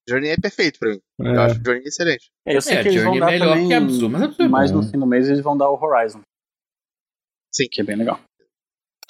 [0.10, 1.00] Journey é perfeito pra mim.
[1.22, 1.28] É.
[1.36, 2.30] Eu acho Journey excelente.
[2.46, 4.22] É, eu sei É, que eles vão Journey dar é melhor também, que Abzu, mas
[4.24, 4.78] Abzu é mais bom.
[4.78, 6.22] no fim do mês eles vão dar o Horizon.
[7.54, 7.68] Sim.
[7.72, 8.20] Que é bem legal.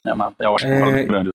[0.05, 1.29] É uma, eu acho que é É, uma produto grande.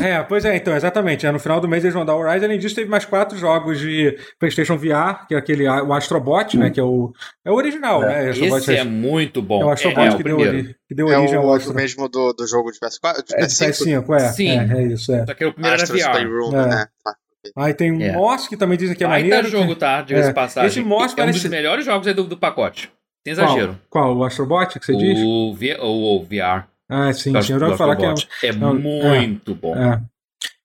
[0.00, 1.26] É, pois é, então, exatamente.
[1.26, 2.44] É, no final do mês eles vão dar o Horizon.
[2.44, 6.70] Além disso, teve mais quatro jogos de PlayStation VR, que é aquele o Astrobot, né?
[6.70, 7.10] Que é o,
[7.44, 8.24] é o original, É.
[8.24, 8.30] né?
[8.30, 9.62] Astrobot Esse é muito bom.
[9.62, 10.58] é o Astrobot é, que, o deu, primeiro.
[10.58, 11.72] ori- que deu É origem ao o, Astro.
[11.72, 13.24] o mesmo do, do jogo de PS4?
[13.26, 14.04] De É, de PS5?
[14.04, 14.18] PS5, é.
[14.28, 14.48] Sim.
[14.50, 15.24] É, é isso, é.
[15.26, 16.10] Só que o primeiro era Astro's VR.
[16.12, 16.66] Playroom, É.
[16.68, 16.86] né?
[17.02, 17.16] Tá.
[17.56, 18.12] Aí tem o É.
[18.12, 19.48] Moss, que também dizem que é Baita maneiro.
[19.48, 20.02] jogo, tá?
[20.02, 20.28] Diga-se É.
[20.28, 20.68] de passagem.
[20.68, 22.90] Esse Moss é um parece- dos melhores jogos aí do, do pacote.
[23.26, 23.46] Sem Qual?
[23.48, 23.78] exagero.
[23.88, 24.16] Qual?
[24.16, 25.18] O Astrobot que você diz?
[25.18, 26.66] O, V- o, o VR.
[26.88, 27.52] Ah, sim, sim.
[27.52, 28.14] Eu já falar que é.
[28.48, 29.74] É Não, muito bom.
[29.76, 30.02] é.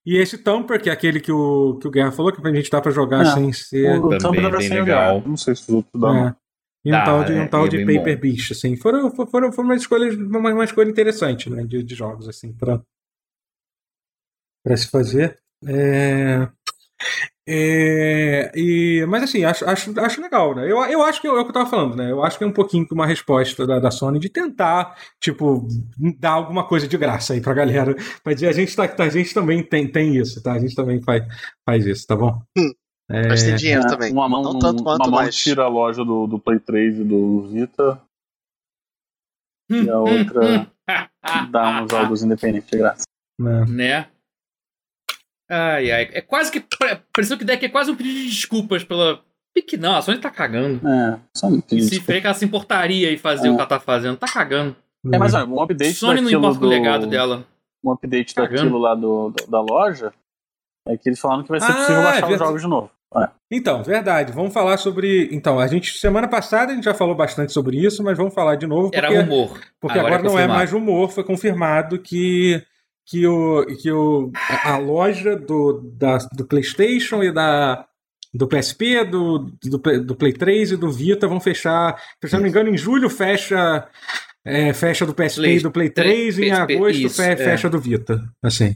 [0.06, 2.70] E esse Tamper, que é aquele que o, que o Guerra falou, que a gente
[2.70, 3.34] dá pra jogar É.
[3.34, 3.98] sem ser.
[3.98, 5.22] O Também Tumblr bem vai ser legal.
[5.26, 6.26] Não sei se os outros dão.
[6.28, 6.36] É.
[6.84, 8.76] E um Dá, tal de, um é, tal é de Paper Beast, assim.
[8.76, 11.64] Foram, foram, foram uma, escolha, uma, uma escolha interessante, né?
[11.64, 12.82] De, de jogos, assim, pra,
[14.62, 15.38] pra se fazer.
[15.66, 16.46] É,
[17.46, 20.64] é, e, mas assim, acho, acho, acho legal, né?
[20.64, 22.10] Eu, eu acho que é o que eu tava falando, né?
[22.10, 25.66] Eu acho que é um pouquinho que uma resposta da, da Sony de tentar, tipo,
[26.18, 27.94] dar alguma coisa de graça aí pra galera.
[28.26, 30.52] Dizer, a gente, tá, a gente também tem, tem isso, tá?
[30.54, 31.22] A gente também faz,
[31.66, 32.40] faz isso, tá bom?
[32.56, 32.72] Hum.
[33.10, 34.10] É, Mas tem dinheiro É, também.
[34.12, 35.36] Uma mão, não tanto quanto, uma mão mas.
[35.36, 38.00] tira a loja do, do Play 3 e do Vita
[39.70, 40.70] e a outra
[41.50, 43.04] dá uns jogos independentes de graça.
[43.68, 44.08] né?
[45.50, 46.08] Ai, ai.
[46.12, 46.64] É quase que.
[47.12, 49.20] Pareceu que deck é quase um pedido de desculpas pela.
[49.54, 50.80] Pique não, a Sony tá cagando.
[50.88, 53.50] É, só me E pedi se que ela se importaria em fazer É.
[53.50, 54.74] o que ela tá fazendo, tá cagando.
[55.12, 56.66] É, mas olha, um update Sony não importa do...
[56.66, 57.46] o legado dela.
[57.84, 58.56] Um update Cagando.
[58.56, 60.10] daquilo lá do, do- da loja
[60.88, 62.48] é que eles falaram que vai ser Ah, possível é baixar os verdade.
[62.48, 62.90] jogos de novo.
[63.16, 63.28] É.
[63.52, 64.32] Então, verdade.
[64.32, 65.28] Vamos falar sobre.
[65.30, 68.56] Então, a gente, semana passada a gente já falou bastante sobre isso, mas vamos falar
[68.56, 68.90] de novo.
[68.90, 69.60] Porque, Era rumor.
[69.80, 72.60] porque agora, Agora é não é mais rumor, foi confirmado que,
[73.06, 74.30] que, o, que o,
[74.64, 77.86] a loja do, da, do PlayStation e da.
[78.36, 81.96] Do PSP, do, do, Play- do Play 3 e do Vita vão fechar.
[82.24, 83.86] Se eu não me engano, em julho fecha.
[84.44, 87.36] é, fecha do PSP Play- e do Play 3 e em PSP, agosto isso, é.
[87.36, 88.20] fecha do Vita.
[88.42, 88.74] Assim.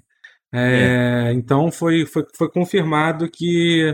[0.54, 3.92] É, Então foi, foi, foi confirmado que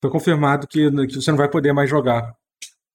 [0.00, 2.32] foi confirmado que, que você não vai poder mais jogar.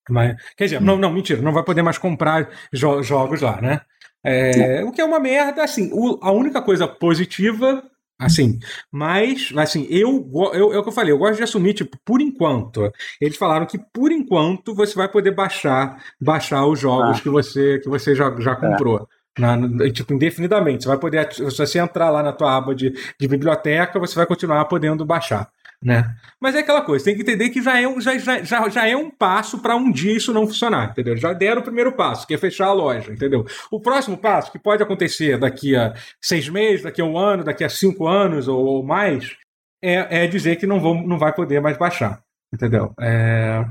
[0.10, 3.82] Mas, quer dizer, não, não, mentira, não vai poder mais comprar jo- jogos lá, né?
[4.24, 7.84] É, o que é uma merda, assim, o- a única coisa positiva,
[8.20, 8.60] assim,
[8.92, 12.22] mas, assim, eu, eu, é o que eu falei, eu gosto de assumir, tipo, por
[12.22, 17.22] enquanto, eles falaram que por enquanto você vai poder baixar, baixar os jogos Ah.
[17.22, 19.08] que você, que você já, já comprou.
[19.40, 20.84] Na- na- tipo, indefinidamente.
[20.84, 24.26] Você vai poder, se você entrar lá na tua aba de, de biblioteca, você vai
[24.26, 25.48] continuar podendo baixar.
[25.84, 26.16] Né?
[26.40, 28.96] Mas é aquela coisa, tem que entender que já é um, já, já, já, é
[28.96, 31.18] um passo para um dia isso não funcionar, entendeu?
[31.18, 33.46] Já deram o primeiro passo, que é fechar a loja, entendeu?
[33.72, 37.64] O próximo passo, que pode acontecer daqui a seis meses, daqui a um ano, daqui
[37.64, 39.36] a cinco anos ou, ou mais,
[39.82, 42.22] é, é dizer que não, vão, não vai poder mais baixar,
[42.54, 42.94] entendeu?
[43.00, 43.66] É...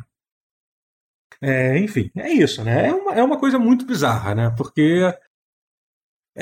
[1.42, 2.88] É, enfim, é isso, né?
[2.88, 4.52] É uma, é uma coisa muito bizarra, né?
[4.58, 5.10] Porque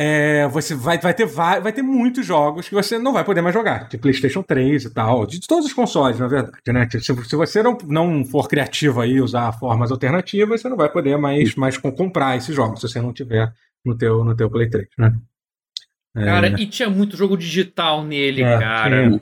[0.01, 3.43] é, você vai, vai, ter, vai, vai ter muitos jogos que você não vai poder
[3.43, 6.89] mais jogar, de PlayStation 3 e tal, de todos os consoles, na verdade, né?
[6.89, 11.19] Se, se você não, não for criativo aí, usar formas alternativas, você não vai poder
[11.19, 13.53] mais, mais comprar esses jogos, se você não tiver
[13.85, 15.17] no teu, no teu Play 3, né?
[16.17, 16.25] É...
[16.25, 19.09] Cara, e tinha muito jogo digital nele, é, cara.
[19.09, 19.21] Tinha.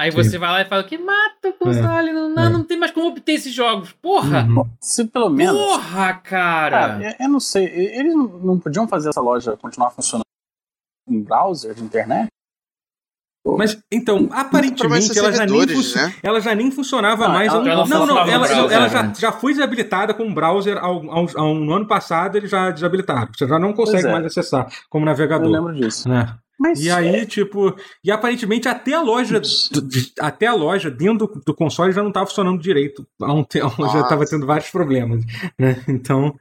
[0.00, 0.38] Aí você Sim.
[0.38, 2.12] vai lá e fala que mata o console, é.
[2.14, 2.48] não, não, é.
[2.48, 3.92] não tem mais como obter esses jogos.
[3.92, 4.44] Porra!
[4.44, 4.66] Uhum.
[4.80, 5.60] Se pelo menos.
[5.60, 6.70] Porra, cara!
[6.70, 10.24] cara eu não sei, eles não podiam fazer essa loja continuar funcionando
[11.06, 12.28] em browser de internet?
[13.44, 16.14] Mas, então, aparentemente ela já, nem né?
[16.22, 17.52] ela já nem funcionava ah, mais.
[17.52, 19.12] Ela, não, não, não ela, browser, ela já, né?
[19.18, 23.28] já foi desabilitada com o browser ao, ao, ao, no ano passado, eles já desabilitaram.
[23.36, 24.12] Você já não consegue é.
[24.12, 25.46] mais acessar como navegador.
[25.46, 26.08] Eu lembro disso.
[26.08, 26.34] Né?
[26.60, 27.24] Mas e aí, é...
[27.24, 29.40] tipo, e aparentemente até a loja,
[30.20, 33.06] até a loja dentro do, do console já não estava funcionando direito.
[33.18, 35.24] Há um tempo, já estava tendo vários problemas,
[35.58, 35.82] né?
[35.88, 36.38] Então.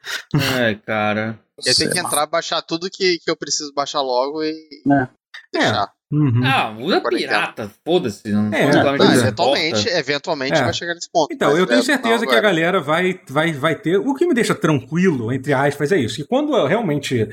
[0.60, 1.40] É, cara.
[1.66, 4.52] Eu tenho que entrar, baixar tudo que, que eu preciso baixar logo e.
[4.92, 5.08] É.
[5.54, 5.84] Deixar.
[5.84, 6.00] É.
[6.12, 6.42] Uhum.
[6.44, 8.30] Ah, usa pirata, foda-se.
[8.32, 10.64] Não, é, não, eventualmente, eventualmente é.
[10.64, 11.32] vai chegar nesse ponto.
[11.32, 13.98] Então, eu tenho certeza que a galera vai, vai, vai ter.
[13.98, 16.16] O que me deixa tranquilo, entre aspas, é isso.
[16.16, 17.30] Que quando realmente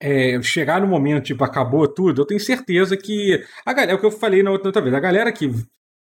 [0.00, 3.44] é, chegar no momento, tipo, acabou tudo, eu tenho certeza que.
[3.64, 5.50] A galera, é o que eu falei na outra, outra vez, a galera que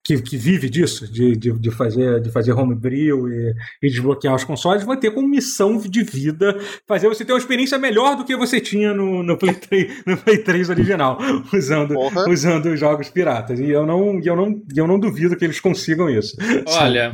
[0.05, 4.45] que, que, vive disso, de, de, de, fazer, de fazer homebrew e, e desbloquear os
[4.45, 8.37] consoles, vai ter como missão de vida fazer você ter uma experiência melhor do que
[8.37, 11.19] você tinha no, no, Play, 3, no Play 3 original,
[11.55, 11.95] usando,
[12.29, 13.61] usando os jogos piratas.
[13.61, 16.37] E eu não, eu, não, eu não duvido que eles consigam isso.
[16.67, 17.13] Olha.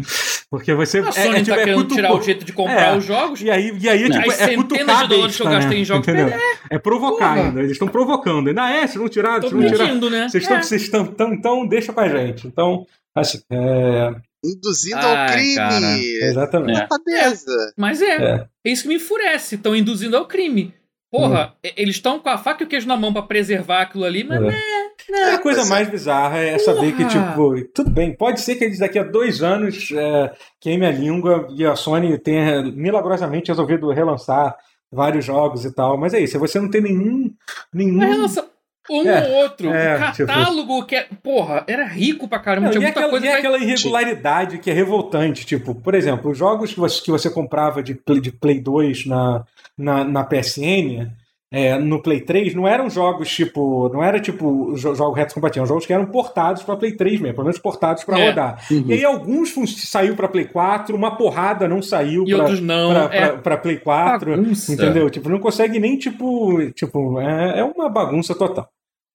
[0.51, 1.01] Porque você.
[1.01, 1.95] A Sony é, é, tipo, tá é querendo cutuco...
[1.95, 3.43] tirar o jeito de comprar é, os jogos.
[3.43, 5.83] E aí, e aí é, tipo, é cutucar de dólares que eu gastei né?
[5.83, 6.09] em jogos.
[6.09, 6.39] É,
[6.71, 7.47] é provocar Porra.
[7.49, 7.61] ainda.
[7.61, 8.49] Eles estão provocando.
[8.49, 9.95] Ainda é, se não tirar, se não tirar.
[9.95, 10.29] Né?
[10.29, 12.47] Vocês estão, vocês estão, então, então deixa pra gente.
[12.47, 12.78] Então,
[13.15, 14.15] Assim, é...
[14.45, 15.55] Induzindo Ai, ao crime.
[15.57, 15.99] Cara.
[15.99, 16.81] Exatamente.
[16.81, 16.87] É.
[17.77, 18.49] Mas é, é.
[18.65, 19.57] É isso que me enfurece.
[19.57, 20.75] Estão induzindo ao crime.
[21.11, 21.71] Porra, hum.
[21.77, 24.43] eles estão com a faca e o queijo na mão para preservar aquilo ali, mas
[24.43, 24.47] é.
[24.47, 24.53] Né,
[25.11, 25.35] né.
[25.35, 26.65] a coisa mais bizarra é Porra.
[26.65, 30.85] saber que, tipo, tudo bem, pode ser que eles daqui a dois anos é, queime
[30.85, 34.55] a língua e a Sony tenha milagrosamente resolvido relançar
[34.93, 37.33] vários jogos e tal, mas é isso, você não tem nenhum.
[37.73, 37.99] nenhum...
[38.01, 38.47] Relança
[38.91, 39.71] um é, ou outro.
[39.71, 40.87] É, tipo catálogo tipo...
[40.87, 41.09] que é.
[41.23, 42.67] Porra, era rico pra caramba.
[42.67, 43.27] Não, tinha muita aquela, coisa.
[43.27, 45.45] E aquela irregularidade que é revoltante.
[45.45, 49.07] Tipo, por exemplo, os jogos que você, que você comprava de Play, de Play 2
[49.07, 49.45] na,
[49.77, 51.11] na, na PSN.
[51.51, 53.89] É, no Play 3 não eram jogos tipo.
[53.89, 57.47] Não era tipo jogos retrocompatíveis, eram jogos que eram portados para Play 3 mesmo, pelo
[57.47, 58.29] menos portados para é.
[58.29, 58.67] rodar.
[58.71, 58.85] Uhum.
[58.87, 59.55] E aí alguns
[59.89, 62.27] saiu para Play 4, uma porrada não saiu
[63.43, 63.57] para é.
[63.57, 64.37] Play 4.
[64.37, 64.75] Bagunça.
[64.75, 65.09] Entendeu?
[65.09, 66.71] Tipo, não consegue nem, tipo.
[66.73, 68.69] Tipo, é, é uma bagunça total.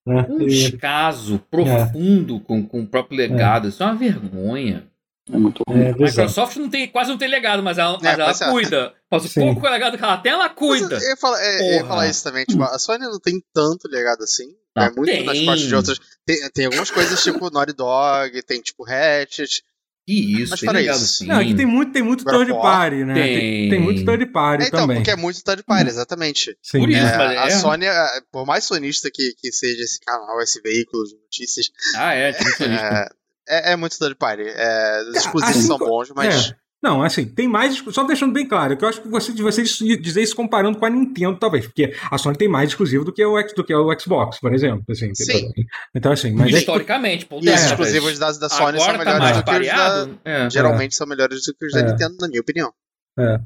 [0.05, 0.25] Né?
[0.29, 3.69] Um descaso profundo com, com o próprio legado.
[3.69, 4.87] Isso é uma vergonha.
[5.31, 5.81] É muito ruim.
[5.81, 8.93] É, a Microsoft não tem, quase não tem legado, mas ela, mas ela cuida.
[9.09, 10.97] Mas o pouco legado que ela tem, ela cuida.
[10.97, 12.43] eu, ia falar, é, eu ia falar isso também.
[12.43, 14.53] Tipo, a Sony não tem tanto legado assim.
[14.75, 15.23] Não, é muito tem.
[15.23, 15.99] nas partes de outras.
[16.25, 19.63] Tem, tem algumas coisas tipo Naughty Dog, tem tipo Hatchet.
[20.05, 21.17] Que isso, Mas tem legado isso.
[21.17, 21.27] sim.
[21.27, 23.13] Não, aqui tem muito, tem muito third party, né?
[23.13, 24.97] Tem, tem, tem muito third party é, então, também.
[24.97, 26.57] porque é muito third party, exatamente.
[26.61, 26.79] Sim.
[26.79, 27.85] Por isso, é, A Sony,
[28.29, 31.67] por mais sonista que, que seja esse canal, esse veículo de notícias.
[31.95, 33.15] Ah, é, tem sonista.
[33.47, 34.43] É, é, muito third party.
[34.43, 36.53] É, os exclusivos assim, são bons, mas.
[36.83, 36.87] É.
[36.87, 37.81] Não, assim, tem mais.
[37.91, 39.63] Só deixando bem claro, que eu acho que você, você
[39.97, 43.23] dizer isso comparando com a Nintendo, talvez, porque a Sony tem mais exclusivo do que
[43.23, 44.83] o, do que o Xbox, por exemplo.
[44.89, 45.51] Assim, Sim.
[45.95, 46.33] Então, assim.
[46.33, 49.43] Mas é Historicamente, é, E os exclusivos da, da Sony são tá melhores tá do
[49.43, 50.09] que os da.
[50.25, 50.49] É.
[50.49, 51.83] Geralmente são melhores do que os da é.
[51.83, 52.73] Nintendo, na minha opinião.
[53.17, 53.39] É.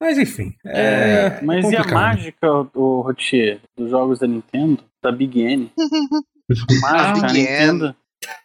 [0.00, 0.54] Mas enfim.
[0.64, 1.88] É, mas complicado.
[1.88, 4.84] e a mágica, o Rotier, dos jogos da Nintendo?
[5.02, 5.72] Da Big N?
[6.80, 7.96] mágica, Big Nintendo.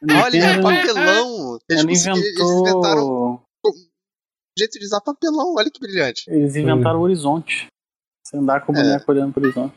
[0.10, 1.60] Olha, é papelão.
[1.70, 2.24] Eles, inventou...
[2.24, 3.72] eles inventaram um
[4.58, 5.56] jeito de usar papelão.
[5.56, 6.24] Olha que brilhante.
[6.28, 7.68] Eles inventaram o horizonte.
[8.26, 9.14] Você andar com o boneco é.
[9.14, 9.74] olhando pro horizonte.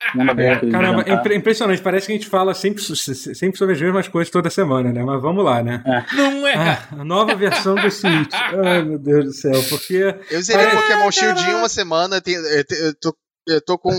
[0.00, 1.82] É, caramba, é impressionante.
[1.82, 5.02] Parece que a gente fala sempre, sempre sobre as mesmas coisas toda semana, né?
[5.02, 5.82] Mas vamos lá, né?
[5.84, 6.16] É.
[6.16, 8.32] Não é, ah, a nova versão do Switch.
[8.64, 9.60] Ai, meu Deus do céu.
[9.68, 10.14] Porque.
[10.30, 10.82] Eu zerei parece...
[10.82, 12.22] Pokémon Shield em uma semana.
[12.24, 13.16] Eu tô,
[13.48, 13.92] eu tô com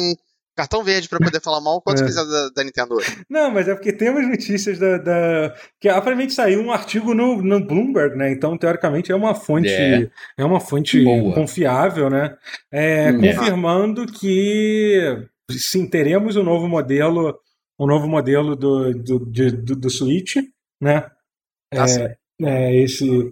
[0.55, 2.05] cartão verde para poder falar mal quanto é.
[2.05, 2.97] quiser da, da, Nintendo
[3.29, 4.97] Não, mas é porque temos notícias da.
[4.97, 5.55] da...
[5.79, 8.31] que aparentemente saiu um artigo no, no Bloomberg, né?
[8.31, 9.69] Então, teoricamente, é uma fonte.
[9.69, 11.33] É, é uma fonte Boa.
[11.33, 12.35] confiável, né?
[12.71, 13.21] É, hum.
[13.21, 17.39] confirmando que sim, teremos um novo modelo.
[17.79, 20.35] Um novo modelo do, do, do, do, do Switch.
[20.81, 21.09] né?
[21.73, 23.31] Ah, é, é, esse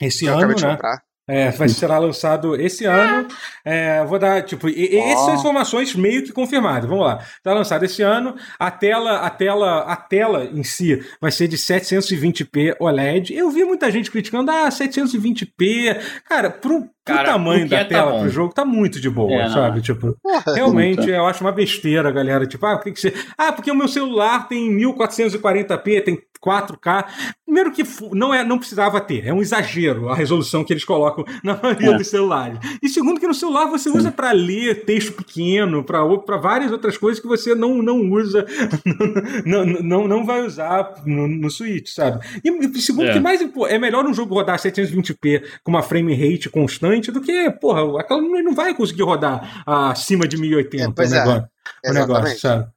[0.00, 0.54] esse Eu ano, né?
[0.54, 1.02] Comprar.
[1.30, 3.28] É, vai será lançado esse ano.
[3.64, 6.88] É, vou dar, tipo, e, essas informações meio que confirmadas.
[6.88, 7.18] Vamos lá.
[7.36, 8.34] Está lançado esse ano.
[8.58, 13.32] A tela, a tela, a tela em si vai ser de 720p OLED.
[13.32, 16.00] Eu vi muita gente criticando, ah, 720p.
[16.28, 19.32] Cara, pro, Cara, o tamanho da é tela tá pro jogo tá muito de boa,
[19.32, 19.80] é, sabe?
[19.80, 20.16] Tipo,
[20.54, 22.46] realmente eu acho uma besteira, galera.
[22.46, 23.14] Tipo, ah, por que, que você.
[23.38, 27.06] Ah, porque o meu celular tem 1440p, tem 4K.
[27.50, 27.82] Primeiro que
[28.12, 31.90] não, é, não precisava ter, é um exagero a resolução que eles colocam na maioria
[31.90, 31.96] é.
[31.96, 32.60] dos celulares.
[32.80, 37.20] E segundo que no celular você usa para ler texto pequeno, para várias outras coisas
[37.20, 38.46] que você não, não usa,
[39.44, 42.24] não, não, não vai usar no, no Switch, sabe?
[42.44, 43.14] E segundo é.
[43.14, 47.50] que mais é melhor um jogo rodar 720p com uma frame rate constante do que,
[47.50, 51.18] porra, aquela não vai conseguir rodar acima de 1080 é, pois o é.
[51.18, 51.48] negócio,
[51.84, 51.90] é.
[51.90, 52.68] o negócio sabe?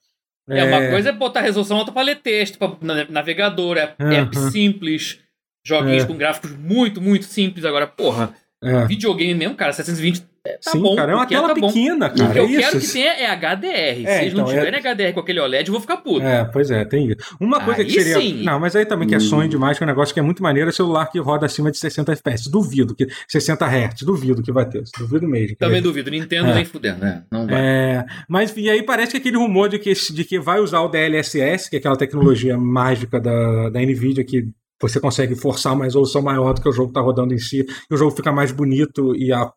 [0.49, 2.75] É, é, uma coisa é botar resolução alta para ler texto, para
[3.09, 4.11] navegador, é, uhum.
[4.11, 5.19] app simples,
[5.65, 6.07] joguinhos é.
[6.07, 7.63] com gráficos muito, muito simples.
[7.65, 8.85] Agora, porra, é.
[8.85, 12.29] videogame mesmo, cara, 720 é, tá Sim, bom, cara, é uma tela tá pequena, cara.
[12.29, 13.69] O que eu é quero que tenha é HDR.
[13.69, 14.93] É, Se eles então, não tiverem é...
[14.93, 16.25] HDR com aquele OLED, eu vou ficar puto.
[16.25, 17.35] É, pois é, tem isso.
[17.39, 18.19] Uma coisa aí que seria.
[18.19, 18.43] Sim.
[18.43, 19.49] Não, mas aí também que é sonho hum.
[19.49, 21.77] demais, que é um negócio que é muito maneiro, é celular que roda acima de
[21.77, 22.49] 60 FPS.
[22.49, 23.07] Duvido que.
[23.25, 24.83] 60 Hz, duvido que vai ter.
[24.97, 25.55] Duvido mesmo.
[25.55, 26.11] Também duvido.
[26.11, 26.55] Nintendo é.
[26.55, 27.23] nem fudendo, né?
[27.31, 27.55] Não vai.
[27.61, 30.89] É, mas e aí parece que aquele rumor de que, de que vai usar o
[30.89, 34.49] DLSS, que é aquela tecnologia mágica da, da Nvidia que
[34.81, 37.93] você consegue forçar uma resolução maior do que o jogo está rodando em si, e
[37.93, 39.49] o jogo fica mais bonito e a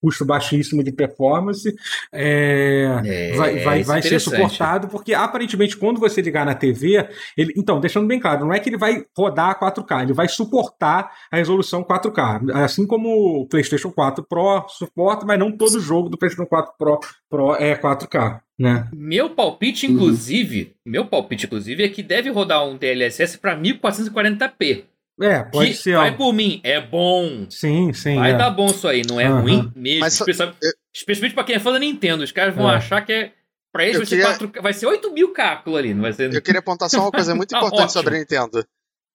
[0.00, 1.74] custo baixíssimo de performance,
[2.12, 7.52] é, é, vai, vai, vai ser suportado, porque aparentemente quando você ligar na TV, ele,
[7.56, 11.10] então, deixando bem claro, não é que ele vai rodar a 4K, ele vai suportar
[11.30, 16.18] a resolução 4K, assim como o PlayStation 4 Pro suporta, mas não todo jogo do
[16.18, 18.40] PlayStation 4 Pro, Pro é 4K.
[18.58, 18.88] Né?
[18.92, 20.92] Meu palpite, inclusive, uhum.
[20.92, 24.84] meu palpite, inclusive, é que deve rodar um DLSS para 1440p.
[25.20, 25.96] É, pode que ser.
[25.96, 27.46] Vai por mim, é bom.
[27.50, 28.16] Sim, sim.
[28.16, 28.36] Vai é.
[28.36, 29.40] dar bom isso aí, não é uhum.
[29.40, 30.00] ruim mesmo.
[30.00, 30.70] Mas, especialmente, eu...
[30.94, 32.22] especialmente pra quem é fã da Nintendo.
[32.22, 32.76] Os caras vão é.
[32.76, 33.32] achar que é.
[33.72, 34.32] Pra eles vai, queria...
[34.32, 36.32] ser 4, vai ser 8 mil cálculo ali, não vai ser.
[36.32, 38.64] Eu queria apontar só uma coisa muito tá importante sobre a Nintendo.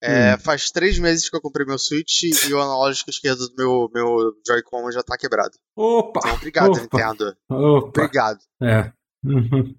[0.01, 0.39] É, hum.
[0.39, 4.33] Faz três meses que eu comprei meu Switch e o analógico esquerdo do meu, meu
[4.45, 5.53] Joy-Con já tá quebrado.
[5.75, 6.19] Opa!
[6.23, 6.81] Então, obrigado, Opa.
[6.81, 7.37] Nintendo.
[7.49, 8.01] Opa.
[8.01, 8.39] Obrigado.
[8.61, 8.91] É.
[9.23, 9.73] Uhum.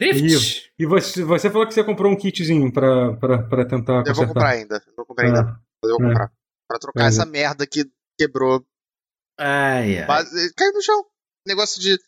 [0.00, 4.04] E, e você, você falou que você comprou um kitzinho pra, pra, pra tentar.
[4.06, 4.82] Eu vou comprar ainda.
[4.86, 5.40] Eu vou comprar ainda.
[5.40, 5.88] É.
[5.88, 6.08] Eu vou é.
[6.08, 6.32] comprar.
[6.68, 7.08] Pra trocar é.
[7.08, 8.64] essa merda que quebrou.
[9.38, 10.06] Ai, ai.
[10.06, 10.54] Base...
[10.54, 11.04] Caiu no chão.
[11.46, 11.98] Negócio de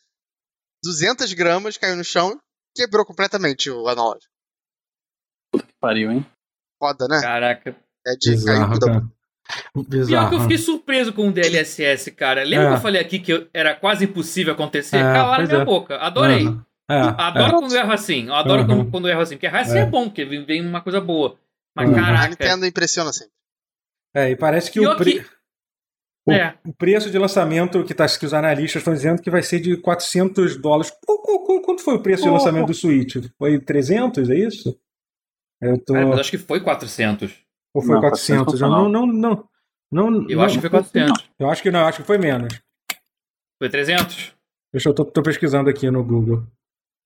[0.84, 2.38] 200 gramas caiu no chão
[2.74, 4.32] quebrou completamente o analógico.
[5.52, 6.26] Puta que pariu, hein?
[6.78, 7.20] Foda, né?
[7.20, 7.76] Caraca.
[8.06, 9.02] É de Bizarro, cair
[9.74, 10.06] Bizarro.
[10.06, 12.44] Pior que eu fiquei surpreso com o DLSS, cara.
[12.44, 12.68] Lembra é.
[12.70, 14.96] que eu falei aqui que era quase impossível acontecer?
[14.96, 15.64] É, Calaram minha é.
[15.64, 15.96] boca.
[15.96, 16.46] Adorei.
[16.46, 16.62] Uhum.
[16.90, 17.60] É, adoro é.
[17.60, 18.26] quando erro assim.
[18.26, 18.90] Eu adoro uhum.
[18.90, 19.36] quando, erro assim.
[19.36, 21.38] Porque errar assim é, é bom, porque vem uma coisa boa.
[21.76, 21.94] Mas uhum.
[21.94, 22.24] caraca.
[22.24, 23.32] A Nintendo impressiona sempre.
[24.12, 25.24] É, e parece que o, pre...
[26.26, 26.58] o, é.
[26.66, 29.76] o, preço de lançamento que, tá, que os analistas estão dizendo que vai ser de
[29.76, 30.92] 400 dólares.
[31.64, 33.16] Quanto foi o preço de lançamento do Switch?
[33.38, 34.76] Foi 300, é isso?
[35.60, 35.94] Eu tô...
[35.94, 37.32] É, mas acho que foi 400.
[37.72, 38.60] Ou foi não, 400?
[38.60, 39.48] Eu não, não, não,
[39.92, 41.30] não, eu não, acho que foi 400.
[41.38, 42.60] Eu acho que não, acho que foi menos.
[43.60, 44.34] Foi 300?
[44.72, 46.44] Deixa eu tô, tô pesquisando aqui no Google.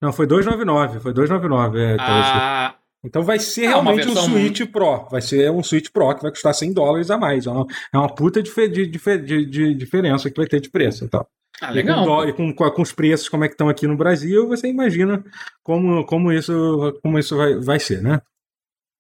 [0.05, 1.81] Não, foi 299, foi 299.
[1.81, 4.67] É, então, ah, então vai ser é realmente um Switch muito...
[4.67, 5.09] Pro.
[5.11, 7.47] Vai ser um Switch Pro que vai custar 100 dólares a mais.
[7.47, 11.07] É uma, é uma puta de, de, de, de, diferença que vai ter de preço.
[11.07, 11.27] Então.
[11.59, 12.29] Ah, legal.
[12.29, 15.25] E, com, com, com, os preços como é que estão aqui no Brasil, você imagina
[15.63, 18.21] como, como isso, como isso vai, vai ser, né?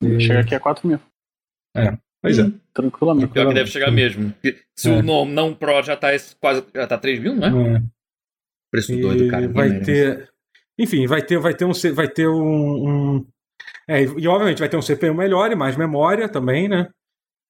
[0.02, 0.20] E...
[0.20, 1.00] Chega aqui a 4 mil.
[1.76, 2.50] É, pois é.
[2.72, 3.30] Tranquilamente.
[3.30, 4.32] Pior que deve chegar mesmo.
[4.74, 4.92] Se é.
[4.94, 6.08] o não, não Pro já tá
[6.40, 7.76] quase já tá 3 mil, não é?
[7.76, 7.82] é.
[8.70, 9.46] Preço e doido, cara.
[9.48, 10.33] Vai ter.
[10.78, 11.72] Enfim, vai ter, vai ter um.
[11.94, 13.26] Vai ter um, um
[13.88, 16.88] é, e obviamente vai ter um CPU melhor e mais memória também, né?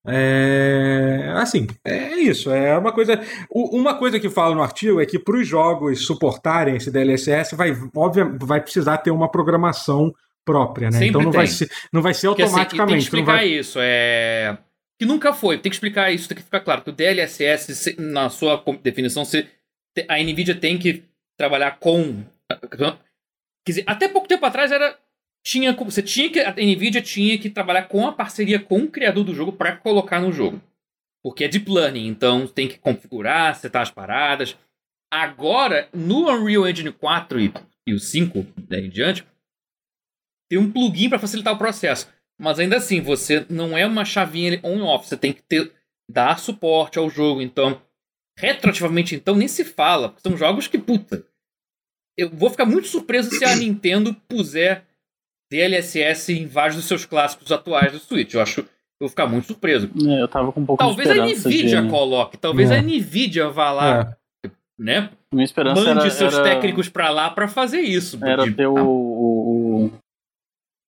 [0.06, 2.50] É, assim, é isso.
[2.50, 3.20] É uma coisa.
[3.50, 7.72] Uma coisa que fala no artigo é que para os jogos suportarem esse DLSS, vai,
[7.96, 10.12] óbvio, vai precisar ter uma programação
[10.44, 10.98] própria, né?
[10.98, 11.38] Sempre então não tem.
[11.38, 12.74] vai ser, não vai ser automaticamente.
[12.74, 13.46] Assim, tem que explicar vai...
[13.46, 13.78] isso.
[13.80, 14.58] É
[14.98, 15.58] que nunca foi.
[15.58, 16.28] Tem que explicar isso.
[16.28, 19.22] Tem que ficar claro que o DLSS, na sua definição,
[20.08, 21.04] a Nvidia tem que
[21.36, 22.24] trabalhar com.
[23.64, 24.98] Quer dizer, até pouco tempo atrás era
[25.44, 29.24] tinha você tinha que a Nvidia tinha que trabalhar com a parceria com o criador
[29.24, 30.60] do jogo para colocar no jogo.
[31.22, 34.56] Porque é deep learning, então tem que configurar, setar as paradas.
[35.12, 37.52] Agora, no Unreal Engine 4 e,
[37.86, 39.24] e o 5 daí em diante,
[40.50, 42.12] tem um plugin para facilitar o processo.
[42.38, 45.72] Mas ainda assim, você não é uma chavinha on-off, você tem que ter
[46.10, 47.40] dar suporte ao jogo.
[47.40, 47.80] Então,
[48.38, 50.14] retroativamente, então, nem se fala.
[50.18, 51.24] São jogos que, puta,
[52.16, 54.84] eu vou ficar muito surpreso se a Nintendo puser
[55.50, 58.34] DLSS em vários dos seus clássicos atuais do Switch.
[58.34, 58.60] Eu acho.
[58.60, 59.90] Eu vou ficar muito surpreso.
[60.06, 61.90] É, eu tava com um pouco talvez de Talvez a Nvidia de...
[61.90, 62.78] coloque, talvez é.
[62.78, 64.50] a Nvidia vá lá, é.
[64.78, 65.10] né?
[65.32, 66.44] Minha esperança Mande era, seus era...
[66.44, 68.24] técnicos para lá para fazer isso.
[68.24, 69.90] Era ter o, o,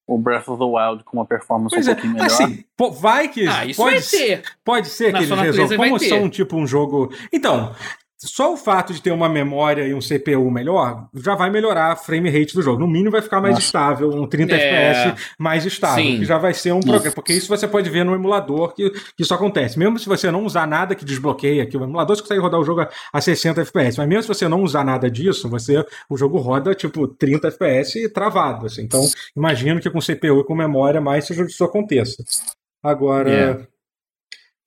[0.06, 1.94] o, Breath of the Wild com uma performance pois um é.
[1.94, 2.26] pouquinho melhor.
[2.26, 2.64] Assim,
[3.00, 3.46] vai que.
[3.48, 4.42] Ah, isso pode, vai ter.
[4.64, 5.76] Pode ser que eles resolvam.
[5.76, 7.12] Como são tipo um jogo.
[7.32, 7.74] Então,
[8.18, 11.96] só o fato de ter uma memória e um CPU melhor já vai melhorar a
[11.96, 12.80] frame rate do jogo.
[12.80, 13.66] No mínimo vai ficar mais Nossa.
[13.66, 14.58] estável, um 30 é...
[14.58, 16.18] FPS mais estável, Sim.
[16.18, 17.14] que já vai ser um programa.
[17.14, 19.78] Porque isso você pode ver no emulador que, que isso acontece.
[19.78, 22.64] Mesmo se você não usar nada que desbloqueia, que o emulador você consegue rodar o
[22.64, 26.38] jogo a 60 FPS, mas mesmo se você não usar nada disso, você o jogo
[26.38, 28.66] roda tipo 30 FPS travado.
[28.66, 28.82] Assim.
[28.82, 29.02] Então,
[29.36, 32.24] imagino que com CPU e com memória mais isso aconteça.
[32.82, 33.30] Agora.
[33.30, 33.75] Yeah.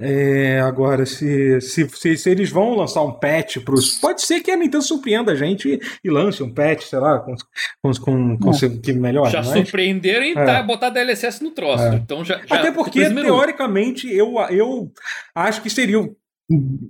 [0.01, 0.29] É.
[0.49, 3.95] É, agora, se, se, se, se, eles vão lançar um patch os.
[3.99, 7.19] Pode ser que a Nintendo surpreenda a gente e, e lance um patch, sei lá,
[7.19, 7.35] com,
[7.81, 8.79] com, com, com é.
[8.81, 9.29] que melhor.
[9.29, 9.49] Já mas...
[9.49, 10.45] surpreenderam e é.
[10.45, 11.83] tá, botar DLSS no troço.
[11.83, 11.95] É.
[11.95, 14.91] Então já, já, Até porque, teoricamente, eu, eu
[15.35, 16.09] acho que seria.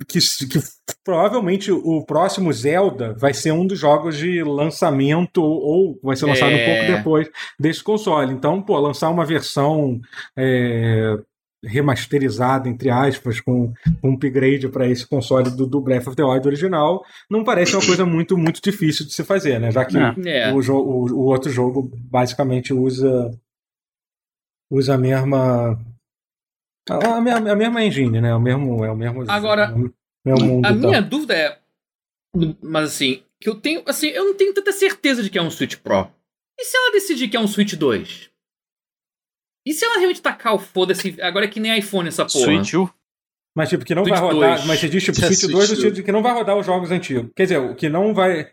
[0.07, 0.59] Que, que
[1.03, 6.53] provavelmente o próximo Zelda vai ser um dos jogos de lançamento ou vai ser lançado
[6.53, 6.95] um pouco é.
[6.95, 7.29] depois
[7.59, 8.33] desse console.
[8.33, 9.99] Então, pô, lançar uma versão
[10.37, 11.17] é,
[11.63, 16.47] remasterizada, entre aspas, com, um upgrade para esse console do, do, Breath of the Wild
[16.47, 19.71] original, não parece uma coisa muito, muito difícil de se fazer, né?
[19.71, 20.53] Já que é.
[20.53, 23.31] o, o, o, outro jogo basicamente usa
[24.71, 25.77] usa a mesma
[26.89, 28.33] a, a, a mesma engine, né?
[28.33, 29.29] O mesmo, é o mesmo.
[29.29, 29.91] Agora, o
[30.25, 31.59] mesmo a minha dúvida é,
[32.61, 35.51] mas assim, que eu tenho, assim, eu não tenho tanta certeza de que é um
[35.51, 36.09] Switch Pro.
[36.57, 38.28] E se ela decidir que é um Switch 2?
[39.65, 41.19] E se ela realmente tacar o foda-se?
[41.21, 42.45] Agora é que nem iPhone essa porra.
[42.45, 42.89] Switch U?
[43.55, 44.55] Mas tipo, que não Switch vai rodar.
[44.55, 44.65] 2.
[44.67, 47.31] Mas você diz tipo Switch 2 no sentido que não vai rodar os jogos antigos.
[47.35, 48.49] Quer dizer, o que não vai.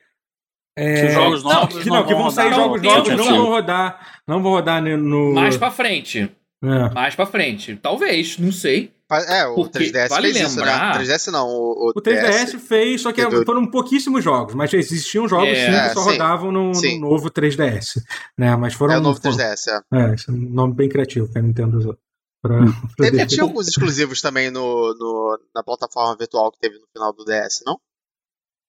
[0.76, 1.07] É...
[1.07, 1.82] Que jogos novos.
[1.82, 4.20] Que não, não que vão sair jogos novos, não vão rodar.
[4.26, 5.32] Não vão rodar no.
[5.32, 6.30] Mais pra frente.
[6.62, 6.94] É.
[6.94, 7.76] Mais pra frente.
[7.76, 8.92] Talvez, não sei.
[9.09, 11.00] É, o Porque 3DS vale fez lembrar...
[11.00, 11.16] isso, né?
[11.16, 13.44] 3DS não, o, o, o 3DS DS fez, só que teve...
[13.44, 17.30] foram pouquíssimos jogos, mas existiam jogos é, sim, que só sim, rodavam no, no, novo
[17.30, 18.02] 3DS,
[18.36, 18.57] né?
[18.57, 18.94] Mas foram...
[18.94, 19.80] É o novo 3DS, é.
[19.96, 21.96] É, esse é um nome bem criativo que a Nintendo usou.
[22.42, 22.59] Pra,
[22.96, 27.12] pra teve, tinha alguns exclusivos também no, no, na plataforma virtual que teve no final
[27.12, 27.78] do DS, não?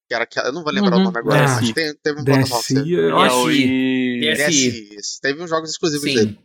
[0.08, 1.02] Que era que eu não vou lembrar uhum.
[1.02, 2.88] o nome agora, mas teve, teve um DSi, plataforma.
[2.88, 4.20] Eu acho que...
[4.36, 4.96] DSi.
[4.96, 5.22] DSi.
[5.22, 6.40] Teve uns jogos exclusivos Sim, dele.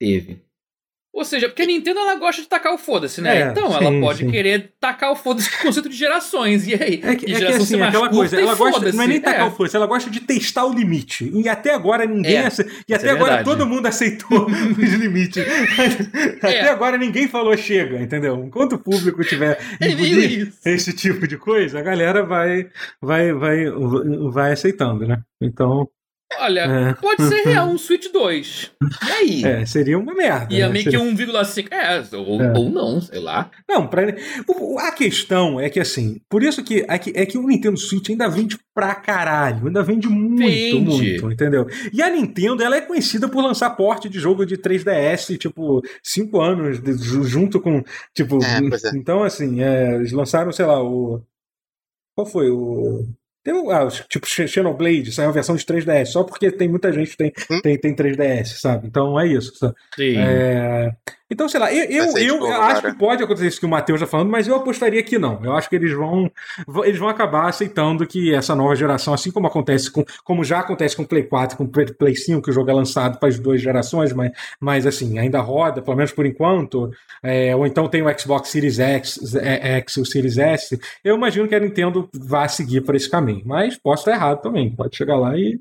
[0.00, 0.49] Teve.
[1.12, 3.42] Ou seja, porque a Nintendo ela gosta de tacar o foda-se, né?
[3.42, 4.30] É, então sim, ela pode sim.
[4.30, 6.68] querer tacar o foda-se com o conceito de gerações.
[6.68, 7.00] E aí?
[7.02, 9.48] É que, é que assim, aquela coisa, ela gosta, não é nem tacar é.
[9.48, 11.28] o foda-se, ela gosta de testar o limite.
[11.34, 12.36] E até agora ninguém.
[12.36, 12.48] É,
[12.88, 13.44] e até é agora verdade.
[13.44, 15.44] todo mundo aceitou os limites.
[16.38, 16.68] até é.
[16.70, 18.44] agora ninguém falou chega, entendeu?
[18.44, 19.58] Enquanto o público tiver
[20.64, 22.68] esse tipo de coisa, a galera vai,
[23.02, 23.64] vai, vai,
[24.30, 25.20] vai aceitando, né?
[25.42, 25.88] Então.
[26.38, 26.94] Olha, é.
[26.94, 28.70] pode ser real um Switch 2.
[29.06, 29.44] E aí?
[29.44, 30.54] É, seria uma merda.
[30.54, 30.72] Ia né?
[30.72, 30.98] meio seria...
[30.98, 31.68] que 1,5.
[31.70, 32.52] É, ou, é.
[32.56, 33.50] ou não, sei lá.
[33.68, 34.02] Não, pra...
[34.78, 38.10] a questão é que assim, por isso que é, que é que o Nintendo Switch
[38.10, 39.66] ainda vende pra caralho.
[39.66, 40.80] Ainda vende muito, vende.
[40.80, 41.66] muito, entendeu?
[41.92, 46.40] E a Nintendo, ela é conhecida por lançar porte de jogo de 3DS, tipo, 5
[46.40, 46.78] anos,
[47.28, 47.82] junto com.
[48.14, 48.38] Tipo.
[48.42, 48.96] É, é.
[48.96, 51.22] Então, assim, é, eles lançaram, sei lá, o.
[52.14, 52.50] Qual foi?
[52.50, 53.06] O.
[53.42, 57.16] Tem, ah, tipo, Xenoblade saiu a versão de 3DS, só porque tem muita gente que
[57.16, 57.60] tem, hum?
[57.62, 58.86] tem, tem 3DS, sabe?
[58.86, 59.56] Então é isso.
[59.56, 59.74] Sabe?
[59.94, 60.16] Sim.
[60.18, 60.90] É...
[61.30, 61.84] Então, sei lá, eu,
[62.16, 65.00] eu, eu acho que pode acontecer isso que o Matheus está falando, mas eu apostaria
[65.02, 65.44] que não.
[65.44, 66.30] Eu acho que eles vão,
[66.84, 70.96] eles vão acabar aceitando que essa nova geração, assim como acontece com, como já acontece
[70.96, 73.38] com o Play 4, com o Play 5, que o jogo é lançado para as
[73.38, 76.90] duas gerações, mas, mas assim, ainda roda, pelo menos por enquanto,
[77.22, 81.46] é, ou então tem o Xbox Series X, é, X o Series S, eu imagino
[81.46, 83.42] que a Nintendo vá seguir por esse caminho.
[83.44, 85.60] Mas posso estar errado também, pode chegar lá e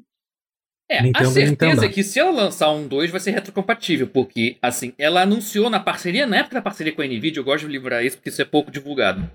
[0.90, 4.58] é, Nintendo, a certeza é que se ela lançar um 2 vai ser retrocompatível, porque,
[4.62, 7.72] assim, ela anunciou na parceria, na época da parceria com a Nvidia, eu gosto de
[7.72, 9.30] livrar isso porque isso é pouco divulgado.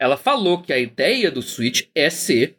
[0.00, 2.56] Ela falou que a ideia do Switch é ser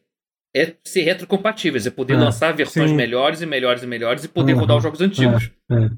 [0.56, 2.96] é ser retrocompatível, é poder é, lançar versões sim.
[2.96, 5.52] melhores e melhores e melhores e poder uhum, rodar os jogos antigos.
[5.70, 5.90] É, é.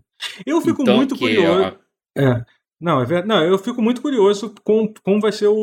[0.45, 1.79] Eu fico então, muito curioso.
[2.17, 2.43] É,
[2.81, 3.27] não, é verdade.
[3.27, 5.53] Não, eu fico muito curioso com como vai ser o,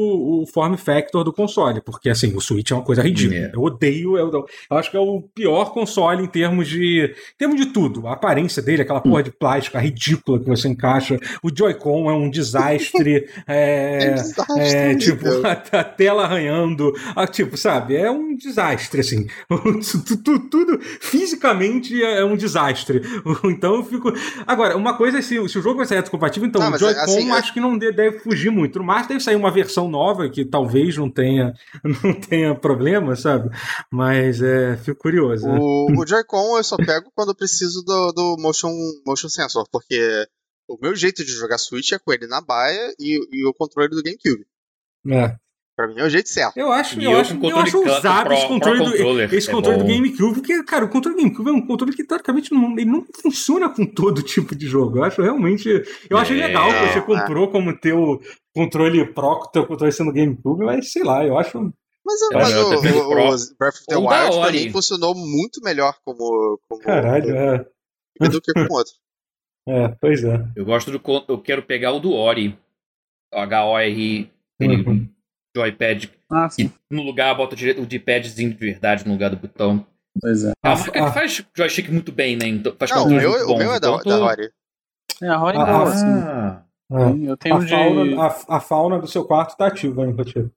[0.43, 3.41] o, form factor do console, porque assim, o Switch é uma coisa ridícula.
[3.41, 3.51] É.
[3.53, 4.31] Eu odeio, eu,
[4.71, 8.07] eu, acho que é o pior console em termos de em termos de tudo.
[8.07, 11.19] A aparência dele, aquela porra de plástica ridícula que você encaixa.
[11.43, 13.27] O Joy-Con é um desastre.
[13.49, 16.93] é, é, desastre, é tipo, a, a, tela arranhando.
[17.17, 17.97] A, tipo, sabe?
[17.97, 19.27] É um desastre, assim.
[20.23, 23.03] tudo, tudo, fisicamente é um desastre.
[23.45, 24.13] Então eu fico.
[24.47, 27.08] Agora, uma coisa é se, se o jogo vai ser compatível, então não, o Joy-Con
[27.17, 28.79] assim, acho que não deve fugir muito.
[28.79, 31.55] No máximo deve sair uma versão nova que talvez não tenha,
[32.03, 33.51] não tenha problema, sabe?
[33.91, 35.47] Mas é, fico curioso.
[35.47, 35.59] Né?
[35.61, 38.73] O, o Joy-Con eu só pego quando eu preciso do, do motion,
[39.07, 40.27] motion sensor, porque
[40.69, 43.91] o meu jeito de jogar Switch é com ele na baia e, e o controle
[43.91, 44.47] do GameCube.
[45.11, 45.37] É.
[45.79, 46.57] Pra mim é o jeito certo.
[46.57, 49.85] Eu acho, eu, eu acho, eu acho usado esse controle, do, esse é controle do
[49.85, 53.07] GameCube, porque, cara, o controle do GameCube é um controle que, teoricamente, não, ele não
[53.23, 54.99] funciona com todo tipo de jogo.
[54.99, 55.69] Eu acho realmente.
[56.11, 57.53] Eu é, achei legal que você comprou é.
[57.53, 58.21] como teu
[58.53, 61.73] controle Pro, teu controle sendo GameCube, mas sei lá, eu acho.
[62.05, 66.59] Mas, eu, mas o, o, o, Breath of the Wild também funcionou muito melhor como.
[66.69, 67.65] como Caralho, é.
[68.29, 68.93] Do que com outro.
[69.71, 70.43] É, pois é.
[70.57, 71.01] Eu gosto do.
[71.29, 72.59] Eu quero pegar o do Ori.
[73.31, 74.33] H-O-R.
[74.63, 75.08] Uhum
[75.59, 76.11] joypad.
[76.31, 76.73] Ah, sim.
[76.91, 79.87] E no lugar bota o D-padzinho de verdade no lugar do botão.
[80.21, 80.53] Pois é.
[80.63, 82.47] A marca que faz joystick muito bem, né?
[82.47, 84.51] Então, faz não, o meu, o meu é da, então, da Rory.
[85.23, 86.07] É, a Rory é boa, assim.
[86.07, 86.63] Ah.
[86.91, 87.69] Eu tenho a, de...
[87.69, 90.49] fauna, a, a, fauna do seu quarto tá ativa hein, Rotier?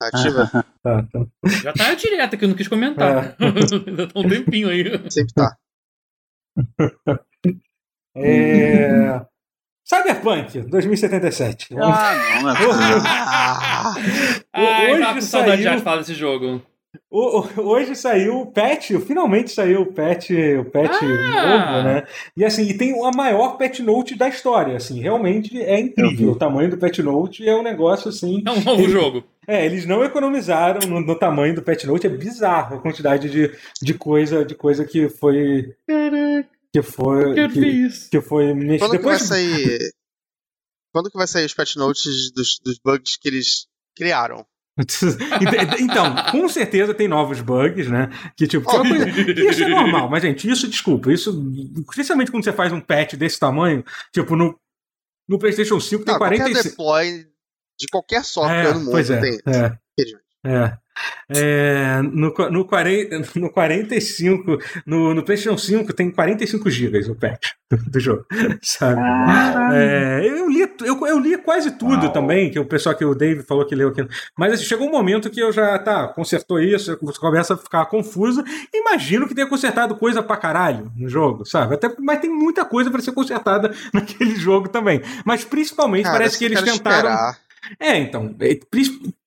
[0.00, 0.50] Ativa?
[0.82, 1.26] tá, tá.
[1.62, 3.36] Já tá direto que eu não quis comentar.
[3.38, 3.44] É.
[3.86, 4.84] Ainda tá um tempinho aí.
[5.10, 5.56] Sempre tá.
[8.16, 9.26] é...
[9.90, 11.74] Cyberpunk 2077.
[11.76, 12.54] Ah, não, não é
[14.54, 15.76] Ai, hoje saudade saiu...
[15.78, 16.62] de falar desse jogo.
[17.10, 20.30] Hoje saiu o patch, finalmente saiu o patch,
[20.60, 21.46] o patch ah.
[21.46, 22.04] novo, né?
[22.36, 26.30] E assim, e tem a maior patch note da história, assim, realmente é incrível.
[26.30, 28.44] O tamanho do patch note é um negócio assim.
[28.46, 29.24] É um novo ele, jogo.
[29.44, 33.50] É, eles não economizaram no, no, tamanho do patch note, é bizarro a quantidade de,
[33.82, 35.74] de coisa, de coisa que foi.
[35.84, 36.59] Caraca.
[36.72, 37.38] Que foi.
[37.38, 38.10] Eu que, isso.
[38.10, 38.46] que foi
[38.78, 38.98] Quando Depois...
[39.00, 39.92] que vai sair.
[40.92, 43.66] Quando que vai sair os patch notes dos, dos bugs que eles
[43.96, 44.46] criaram?
[45.78, 48.08] então, com certeza tem novos bugs, né?
[48.36, 51.52] Que tipo, que coisa, isso é normal, mas gente, isso desculpa, isso,
[51.90, 54.58] especialmente quando você faz um patch desse tamanho, tipo no,
[55.28, 56.54] no PlayStation 5 tem Não, 45.
[56.54, 57.30] Qualquer deploy
[57.78, 59.38] de qualquer software é, no mundo pois é, tem.
[59.46, 59.78] É.
[60.44, 60.72] É.
[61.32, 67.52] É, no, no, 40, no 45, no, no PlayStation 5 tem 45 GB o patch
[67.70, 68.26] do, do jogo,
[68.60, 69.00] sabe?
[69.72, 72.10] É, eu, li, eu, eu li quase tudo ah.
[72.10, 74.06] também, que o pessoal que o Dave falou que leu aqui.
[74.36, 78.42] Mas assim, chegou um momento que eu já, tá, consertou isso, começa a ficar confuso.
[78.74, 81.74] Imagino que tenha consertado coisa pra caralho no jogo, sabe?
[81.74, 85.00] Até, mas tem muita coisa para ser consertada naquele jogo também.
[85.24, 87.08] Mas principalmente Cara, parece que eles tentaram.
[87.08, 88.34] Esperar é, então,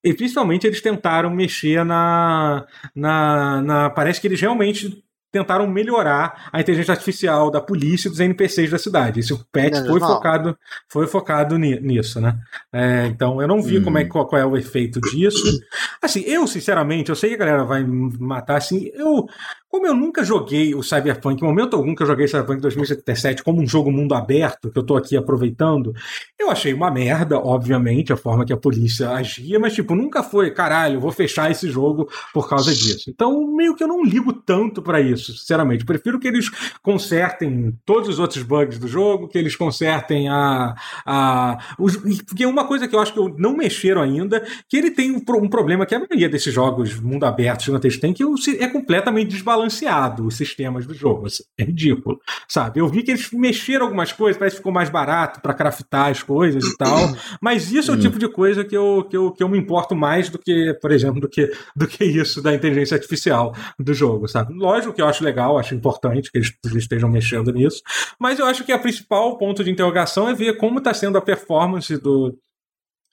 [0.03, 2.65] principalmente eles tentaram mexer na,
[2.95, 3.89] na, na.
[3.89, 5.03] Parece que eles realmente
[5.33, 9.19] tentaram melhorar a inteligência artificial da polícia e dos NPCs da cidade.
[9.19, 10.57] Esse patch foi focado,
[10.87, 12.37] foi focado nisso, né?
[12.71, 13.83] É, então eu não vi hum.
[13.83, 15.59] como é, qual, qual, é o efeito disso.
[15.99, 19.25] Assim, eu, sinceramente, eu sei que a galera vai matar, assim, eu
[19.73, 23.59] como eu nunca joguei o Cyberpunk, em momento algum que eu joguei Cyberpunk 2077 como
[23.59, 25.95] um jogo mundo aberto, que eu tô aqui aproveitando,
[26.39, 30.51] eu achei uma merda, obviamente, a forma que a polícia agia, mas tipo, nunca foi,
[30.51, 33.09] caralho, vou fechar esse jogo por causa disso.
[33.09, 35.85] Então, meio que eu não ligo tanto para isso, sinceramente.
[35.85, 36.51] Prefiro que eles
[36.83, 40.75] consertem todos os outros bugs do jogo, que eles consertem a.
[41.03, 41.97] a os,
[42.27, 45.23] porque uma coisa que eu acho que eu não mexeram ainda, que ele tem um,
[45.41, 48.23] um problema que a maioria desses jogos mundo aberto gigantescos tem, que
[48.59, 51.27] é completamente desbalanceado desbalanceado os sistemas do jogo.
[51.27, 52.79] Assim, é ridículo, sabe?
[52.79, 56.21] Eu vi que eles mexeram algumas coisas, parece que ficou mais barato para craftar as
[56.21, 56.97] coisas e tal,
[57.41, 59.95] mas isso é o tipo de coisa que eu, que, eu, que eu me importo
[59.95, 64.27] mais do que, por exemplo, do que, do que isso da inteligência artificial do jogo,
[64.27, 64.53] sabe?
[64.53, 67.81] Lógico que eu acho legal, acho importante que eles estejam mexendo nisso,
[68.19, 71.21] mas eu acho que a principal ponto de interrogação é ver como está sendo a
[71.21, 72.37] performance do,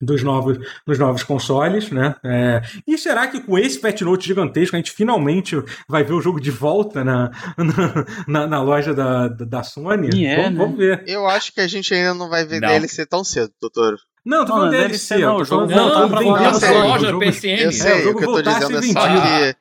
[0.00, 2.14] dos novos, dos novos consoles, né?
[2.24, 6.20] É, e será que com esse patch note gigantesco a gente finalmente vai ver o
[6.20, 7.30] jogo de volta na,
[8.26, 10.24] na, na loja da, da Sony?
[10.24, 10.58] É, vamos, né?
[10.58, 11.04] vamos, ver.
[11.06, 12.68] Eu acho que a gente ainda não vai ver não.
[12.68, 13.96] DLC tão cedo, doutor.
[14.24, 15.18] Não, tô falando DLC.
[15.18, 17.46] Não, o jogo voltar pra loja da PSN.
[17.46, 19.54] Eu sei, é, o, o que eu tô dizendo é só que não,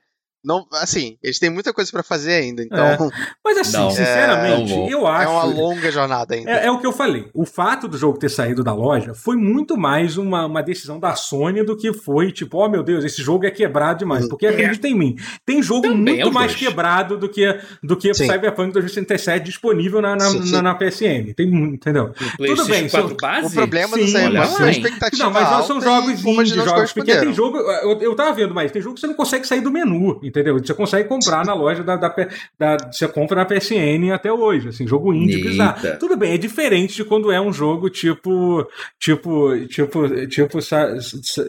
[0.73, 2.85] assim, eles têm muita coisa para fazer ainda, então.
[2.85, 2.97] É.
[3.43, 5.25] Mas assim, não, sinceramente, é, eu acho.
[5.25, 6.49] É uma longa jornada ainda.
[6.49, 7.29] É, é, o que eu falei.
[7.33, 11.15] O fato do jogo ter saído da loja foi muito mais uma, uma decisão da
[11.15, 14.23] Sony do que foi, tipo, oh meu Deus, esse jogo é quebrado demais.
[14.23, 14.29] Uhum.
[14.29, 18.71] Porque acredita em mim, tem jogo Também muito mais quebrado do que, do que Cyberpunk
[18.71, 20.51] 2077 disponível na, na, sim, sim.
[20.53, 21.33] na, na PSN.
[21.35, 22.13] Tem muito, entendeu?
[22.37, 22.87] Tudo bem.
[22.87, 25.23] São, o problema sim, do Cyberpunk é a expectativa.
[25.23, 27.23] Não, mas não são jogos indie, jogos pequenos.
[27.23, 27.57] Tem jogo.
[27.57, 30.57] Eu, eu tava vendo, mas tem jogo que você não consegue sair do menu entendeu?
[30.57, 32.15] Você consegue comprar na loja da, da,
[32.57, 35.97] da, Você compra na PSN até hoje, assim, jogo indie bizarro.
[35.99, 38.65] Tudo bem, é diferente de quando é um jogo tipo.
[38.99, 39.57] Tipo.
[39.67, 40.27] Tipo.
[40.27, 40.59] Tipo.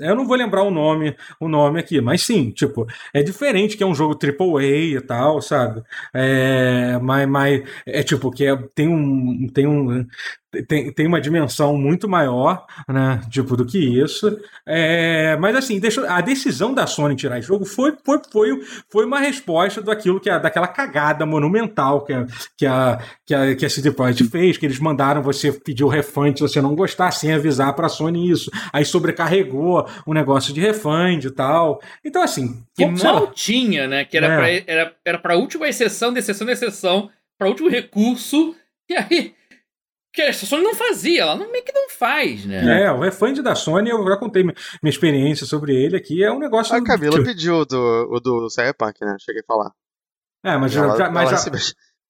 [0.01, 3.83] Eu não vou lembrar o nome, o nome aqui, mas sim, tipo, é diferente que
[3.83, 5.83] é um jogo AAA e tal, sabe?
[6.15, 9.49] É, mas, mas é tipo, que é, tem um.
[9.49, 10.07] Tem um
[10.67, 13.21] tem, tem uma dimensão muito maior, né?
[13.31, 14.37] Tipo, do que isso.
[14.67, 18.61] É, mas assim, a decisão da Sony tirar esse jogo foi, foi, foi,
[18.91, 23.55] foi uma resposta daquilo que a, daquela cagada monumental que a, que a, que a,
[23.55, 26.75] que a CD Projekt fez, que eles mandaram você pedir o refund se você não
[26.75, 28.51] gostar, sem avisar pra Sony isso.
[28.73, 31.81] Aí sobrecarregou o negócio de refund e tal.
[32.05, 32.65] Então, assim.
[32.75, 34.05] Que mal tinha, né?
[34.05, 34.37] Que era, é.
[34.37, 37.09] pra, era, era pra última exceção, de exceção, de exceção,
[37.39, 38.57] pra último recurso.
[38.91, 39.35] E aí
[40.13, 42.85] que a Sony não fazia, ela não, meio que não faz, né?
[42.85, 44.55] É, o refund da Sony, eu já contei minha,
[44.85, 46.75] experiência sobre ele aqui, é um negócio...
[46.75, 47.25] A Camila que...
[47.25, 49.17] pediu do, o do Cyberpunk, né?
[49.21, 49.71] Cheguei a falar.
[50.45, 50.97] É, mas já...
[50.97, 51.37] já, mas já...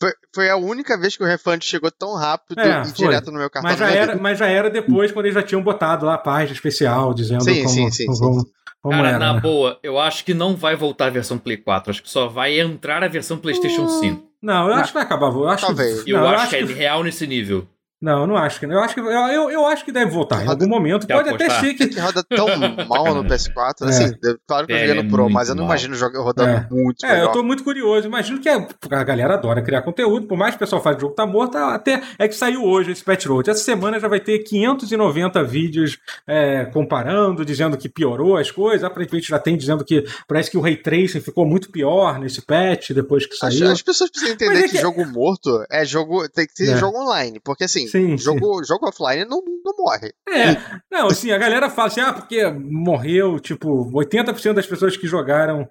[0.01, 3.07] Foi, foi a única vez que o refund chegou tão rápido é, e foi.
[3.07, 3.71] direto no meu cartão.
[3.71, 6.55] Mas já, era, mas já era depois, quando eles já tinham botado lá a página
[6.55, 8.47] especial, dizendo sim, como, sim, sim, como, sim.
[8.81, 9.41] como Cara, era, na né?
[9.41, 12.59] boa, eu acho que não vai voltar a versão Play 4, acho que só vai
[12.59, 14.31] entrar a versão PlayStation 5.
[14.43, 15.27] Não, eu acho que vai acabar.
[15.27, 16.07] Eu acho, Talvez.
[16.07, 17.69] Eu, não, eu acho, acho que é real nesse nível.
[18.01, 18.77] Não, não acho que não.
[18.77, 21.07] Eu acho que, eu, eu, eu acho que deve voltar em algum momento.
[21.07, 21.87] Pode até ser que.
[21.87, 22.47] que roda tão
[22.89, 23.83] mal no PS4.
[23.83, 23.85] É.
[23.85, 24.15] Assim,
[24.47, 25.73] claro que eu joguei no Pro, mas eu não mal.
[25.73, 26.67] imagino jogar rodando é.
[26.71, 27.05] muito.
[27.05, 27.27] É, melhor.
[27.27, 28.07] eu tô muito curioso.
[28.07, 30.27] Imagino que a, a, galera adora criar conteúdo.
[30.27, 32.65] Por mais que o pessoal fale que o jogo tá morto, até é que saiu
[32.65, 33.51] hoje esse patch road.
[33.51, 38.83] Essa semana já vai ter 590 vídeos é, comparando, dizendo que piorou as coisas.
[38.83, 42.93] Aparentemente já tem dizendo que parece que o Ray Tracing ficou muito pior nesse patch
[42.93, 43.67] depois que saiu.
[43.67, 46.27] As, as pessoas precisam entender é que, que, jogo morto é jogo.
[46.31, 46.79] Tem que ser é.
[46.79, 47.39] jogo online.
[47.45, 48.65] Porque assim, sim, jogo.
[48.65, 50.13] Sim jogo offline não, não morre.
[50.29, 50.57] É,
[50.91, 55.69] não, assim, a galera fala assim, ah, porque morreu, tipo, 80% das pessoas que jogaram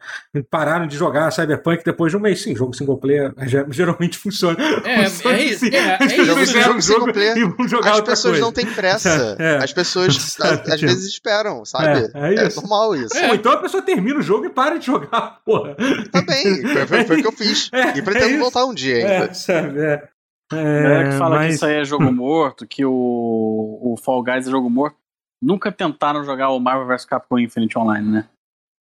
[0.49, 2.41] pararam de jogar Cyberpunk depois de um mês.
[2.41, 3.33] Sim, jogo single player
[3.71, 4.57] geralmente funciona.
[4.85, 5.65] É, funciona é, isso.
[5.65, 6.25] Assim, é, é isso.
[6.25, 7.37] Jogo, jogo single player,
[7.85, 8.41] as pessoas coisa.
[8.41, 9.37] não têm pressa.
[9.39, 12.11] É, as pessoas às vezes esperam, sabe?
[12.13, 13.15] É, é, é normal isso.
[13.27, 15.75] Ou então a pessoa termina o jogo e para de jogar, porra.
[16.11, 17.69] Também, foi, foi o que eu fiz.
[17.95, 19.25] e pretendo voltar um dia ainda.
[19.25, 20.03] É, sabe, é.
[20.51, 21.47] É, galera que fala mas...
[21.47, 24.97] que isso aí é jogo morto, que o, o Fall Guys é jogo morto,
[25.41, 28.29] nunca tentaram jogar o Marvel vs Capcom Infinite Online, né?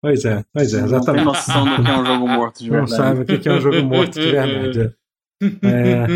[0.01, 1.25] Pois é, pois é, exatamente.
[1.25, 2.91] Não tem noção do que é um jogo morto de verdade.
[2.91, 4.95] Não sabe o que é um jogo morto de verdade.
[5.39, 6.07] É.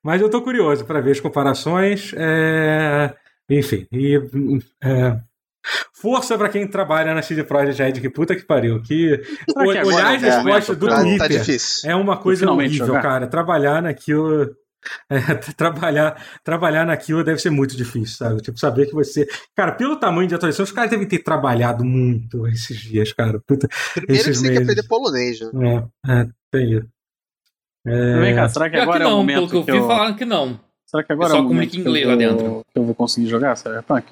[0.00, 2.12] Mas eu tô curioso para ver as comparações.
[2.16, 3.12] É...
[3.50, 4.14] Enfim, e,
[4.80, 5.20] é...
[5.92, 8.80] Força para quem trabalha na CD Projekt Red, que puta que pariu.
[8.82, 13.02] Que, que olhar as respostas do tá Twitter tá é uma coisa horrível, jogar.
[13.02, 13.26] cara.
[13.26, 14.54] Trabalhar naquilo.
[15.10, 18.40] É, trabalhar, trabalhar naquilo deve ser muito difícil, sabe?
[18.40, 19.26] Tipo, saber que você.
[19.54, 23.40] Cara, pelo tamanho de atualização, os caras devem ter trabalhado muito esses dias, cara.
[23.44, 25.84] Puta, Primeiro esses que você tem que aprender polonês, né?
[26.06, 26.80] É, é tem.
[27.86, 28.20] É...
[28.20, 29.88] Vem cá, será que agora que não, é o momento pelo que eu vi, eu...
[29.88, 30.60] falaram que não.
[30.86, 32.62] Será que agora é, só é o momento inglês lá dentro.
[32.72, 34.06] que eu vou conseguir jogar Cyberpunk?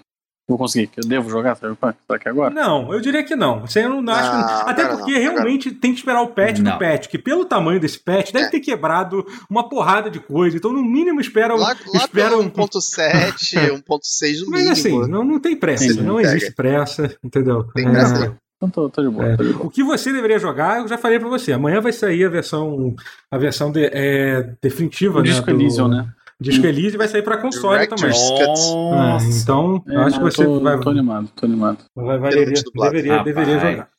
[0.49, 1.99] Vou conseguir, eu devo jogar Cyberpunk?
[2.07, 2.55] Será que agora?
[2.55, 3.63] Não, eu diria que não.
[3.63, 4.71] Você não, não acho que...
[4.71, 6.73] Até porque não, realmente tem que esperar o patch não.
[6.73, 8.51] do patch, que pelo tamanho desse patch deve é.
[8.51, 10.57] ter quebrado uma porrada de coisa.
[10.57, 11.57] Então, no mínimo, esperam.
[11.57, 14.71] Lá, lá esperam 1.7, 1.6 no Mas mínimo.
[14.71, 15.93] assim, não, não tem pressa.
[15.93, 17.65] Sim, não existe pressa, entendeu?
[17.75, 18.27] Tem pressa.
[18.27, 18.47] É...
[18.57, 19.37] Então tô, tô, de boa, é.
[19.37, 21.53] tô, de boa, O que você deveria jogar, eu já falei pra você.
[21.53, 22.95] Amanhã vai sair a versão,
[23.31, 25.29] a versão de, é, definitiva, o né?
[25.29, 25.89] Disco do...
[25.89, 26.09] né?
[26.41, 28.11] Disco Elise vai sair para console também.
[28.11, 30.79] É, então, é, acho que você tô, vai.
[30.79, 31.85] Tô animado, tô animado.
[31.95, 33.91] Vai, valeria, deveria, deveria jogar.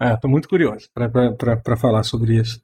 [0.00, 2.60] É, tô muito curioso para falar sobre isso.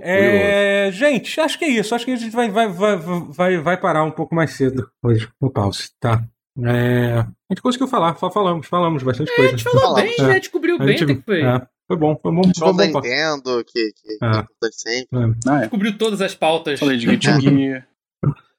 [0.00, 1.94] É, gente, acho que é isso.
[1.94, 5.28] Acho que a gente vai, vai, vai, vai, vai parar um pouco mais cedo hoje
[5.40, 6.24] no pause, tá?
[6.64, 9.54] É, a gente conseguiu falar, falamos, falamos bastante é, coisa.
[9.54, 10.22] A gente falou bem, é.
[10.22, 10.40] né?
[10.40, 11.42] Descobriu bem, gente, foi.
[11.42, 11.66] É.
[11.86, 12.42] Foi bom, foi bom.
[12.58, 14.26] Foi bom, Nintendo, que, que, ah.
[14.26, 15.18] é importante sempre.
[15.18, 15.24] É.
[15.48, 15.60] Ah, é.
[15.60, 16.80] Descobriu todas as pautas.
[16.80, 17.88] Falei de Guilty Gear.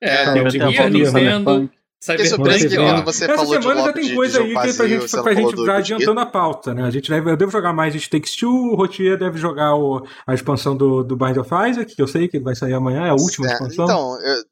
[0.01, 1.69] É, Guilty Gear, Nintendo.
[1.99, 5.33] Cyberpunk, que quando você Essa falou semana já tem coisa aí que pra gente, pra
[5.33, 6.83] gente já adiantando a pauta, né?
[6.83, 10.05] A gente deve, eu devo jogar mais It Takes Two, o Rotier deve jogar o,
[10.25, 13.09] a expansão do, do Bind of Isaac, que eu sei que vai sair amanhã, é
[13.09, 13.85] a última expansão.
[13.85, 14.43] Então, eu,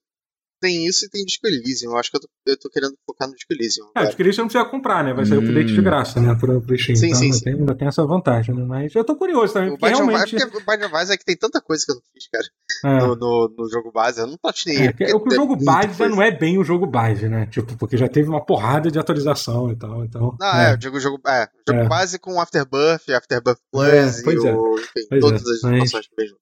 [0.65, 1.91] tem isso e tem Disco Elysium.
[1.91, 3.85] Eu acho que eu tô, eu tô querendo focar no Disco Elysium.
[3.95, 5.13] É, o Disco Elysium não precisa comprar, né?
[5.13, 5.41] Vai sair hum.
[5.41, 6.35] o update de graça, né?
[6.39, 6.95] Pro, pro Steam.
[6.95, 7.43] Sim, então, sim, ainda, sim.
[7.43, 8.65] Tem, ainda tem essa vantagem, né?
[8.65, 9.69] Mas eu tô curioso também.
[9.69, 10.35] O Bind realmente...
[10.35, 12.45] of, o of Isaac é que tem tanta coisa que eu não fiz, cara.
[12.85, 13.05] É.
[13.05, 14.19] No, no, no, jogo base.
[14.19, 14.87] Eu não platinei.
[14.87, 17.45] É, que, o, jogo base já não é bem o jogo base, né?
[17.45, 20.03] Tipo, porque já teve uma porrada de atualização e tal.
[20.03, 21.87] Então, não, é, é eu digo jogo, é, jogo é.
[21.87, 25.85] base com Afterbirth, Afterbirth Plus é, pois e o, enfim, pois todas as vem
[26.27, 26.41] junto.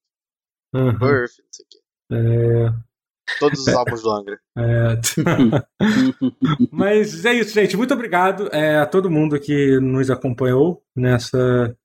[0.73, 0.97] Uhum.
[0.97, 1.79] Birth, não sei o quê.
[2.11, 2.92] É.
[3.39, 4.39] Todos os álbuns do Angra.
[4.55, 5.01] É.
[6.71, 7.75] Mas é isso, gente.
[7.75, 11.75] Muito obrigado é, a todo mundo que nos acompanhou nessa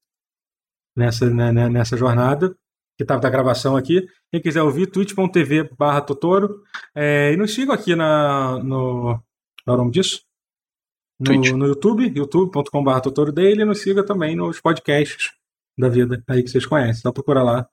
[0.96, 2.54] nessa, né, né nessa jornada
[2.98, 4.06] que estava da gravação aqui.
[4.30, 6.62] Quem quiser ouvir, twitch.tv barra Totoro.
[6.94, 9.22] É, e nos sigam aqui na, no.
[9.64, 10.22] Qual é o nome disso?
[11.20, 15.32] No, no YouTube, youtube.com.br Totoro Daily, e nos siga também nos podcasts
[15.78, 16.98] da vida aí que vocês conhecem.
[16.98, 17.68] Então procura lá.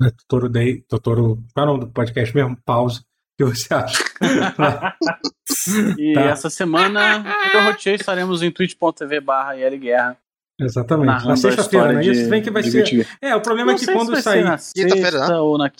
[0.00, 1.42] Né, Totoro Day, Totoro.
[1.54, 2.56] Qual é o nome do podcast mesmo?
[2.64, 3.00] Pausa.
[3.00, 3.04] O
[3.36, 4.02] que você acha?
[5.98, 6.20] e tá.
[6.22, 10.16] essa semana, eu roteei, estaremos em twitch.tv barra Guerra.
[10.58, 11.26] Exatamente.
[11.26, 12.04] Na sexta-feira, né?
[12.04, 13.06] Isso vem que vai ser.
[13.20, 14.44] É, o problema não é que quando sair.
[14.74, 15.36] Quinta-feira, né?
[15.36, 15.70] Ou na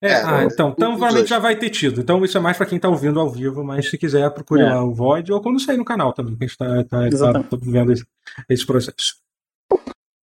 [0.00, 2.00] é, é, ah, então, então provavelmente já vai ter tido.
[2.00, 4.68] Então isso é mais para quem tá ouvindo ao vivo, mas se quiser, procure é.
[4.68, 7.42] lá o Void ou quando sair no canal também, que a gente tá, tá, tá,
[7.42, 8.06] tá vivendo esse,
[8.48, 9.16] esse processo.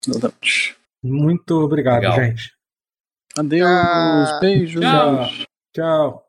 [0.07, 0.77] Exatamente.
[1.03, 2.15] Muito obrigado, Legal.
[2.15, 2.54] gente.
[3.37, 4.81] Adeus, ah, beijos.
[4.81, 5.27] Tchau.
[5.73, 6.24] Tchau.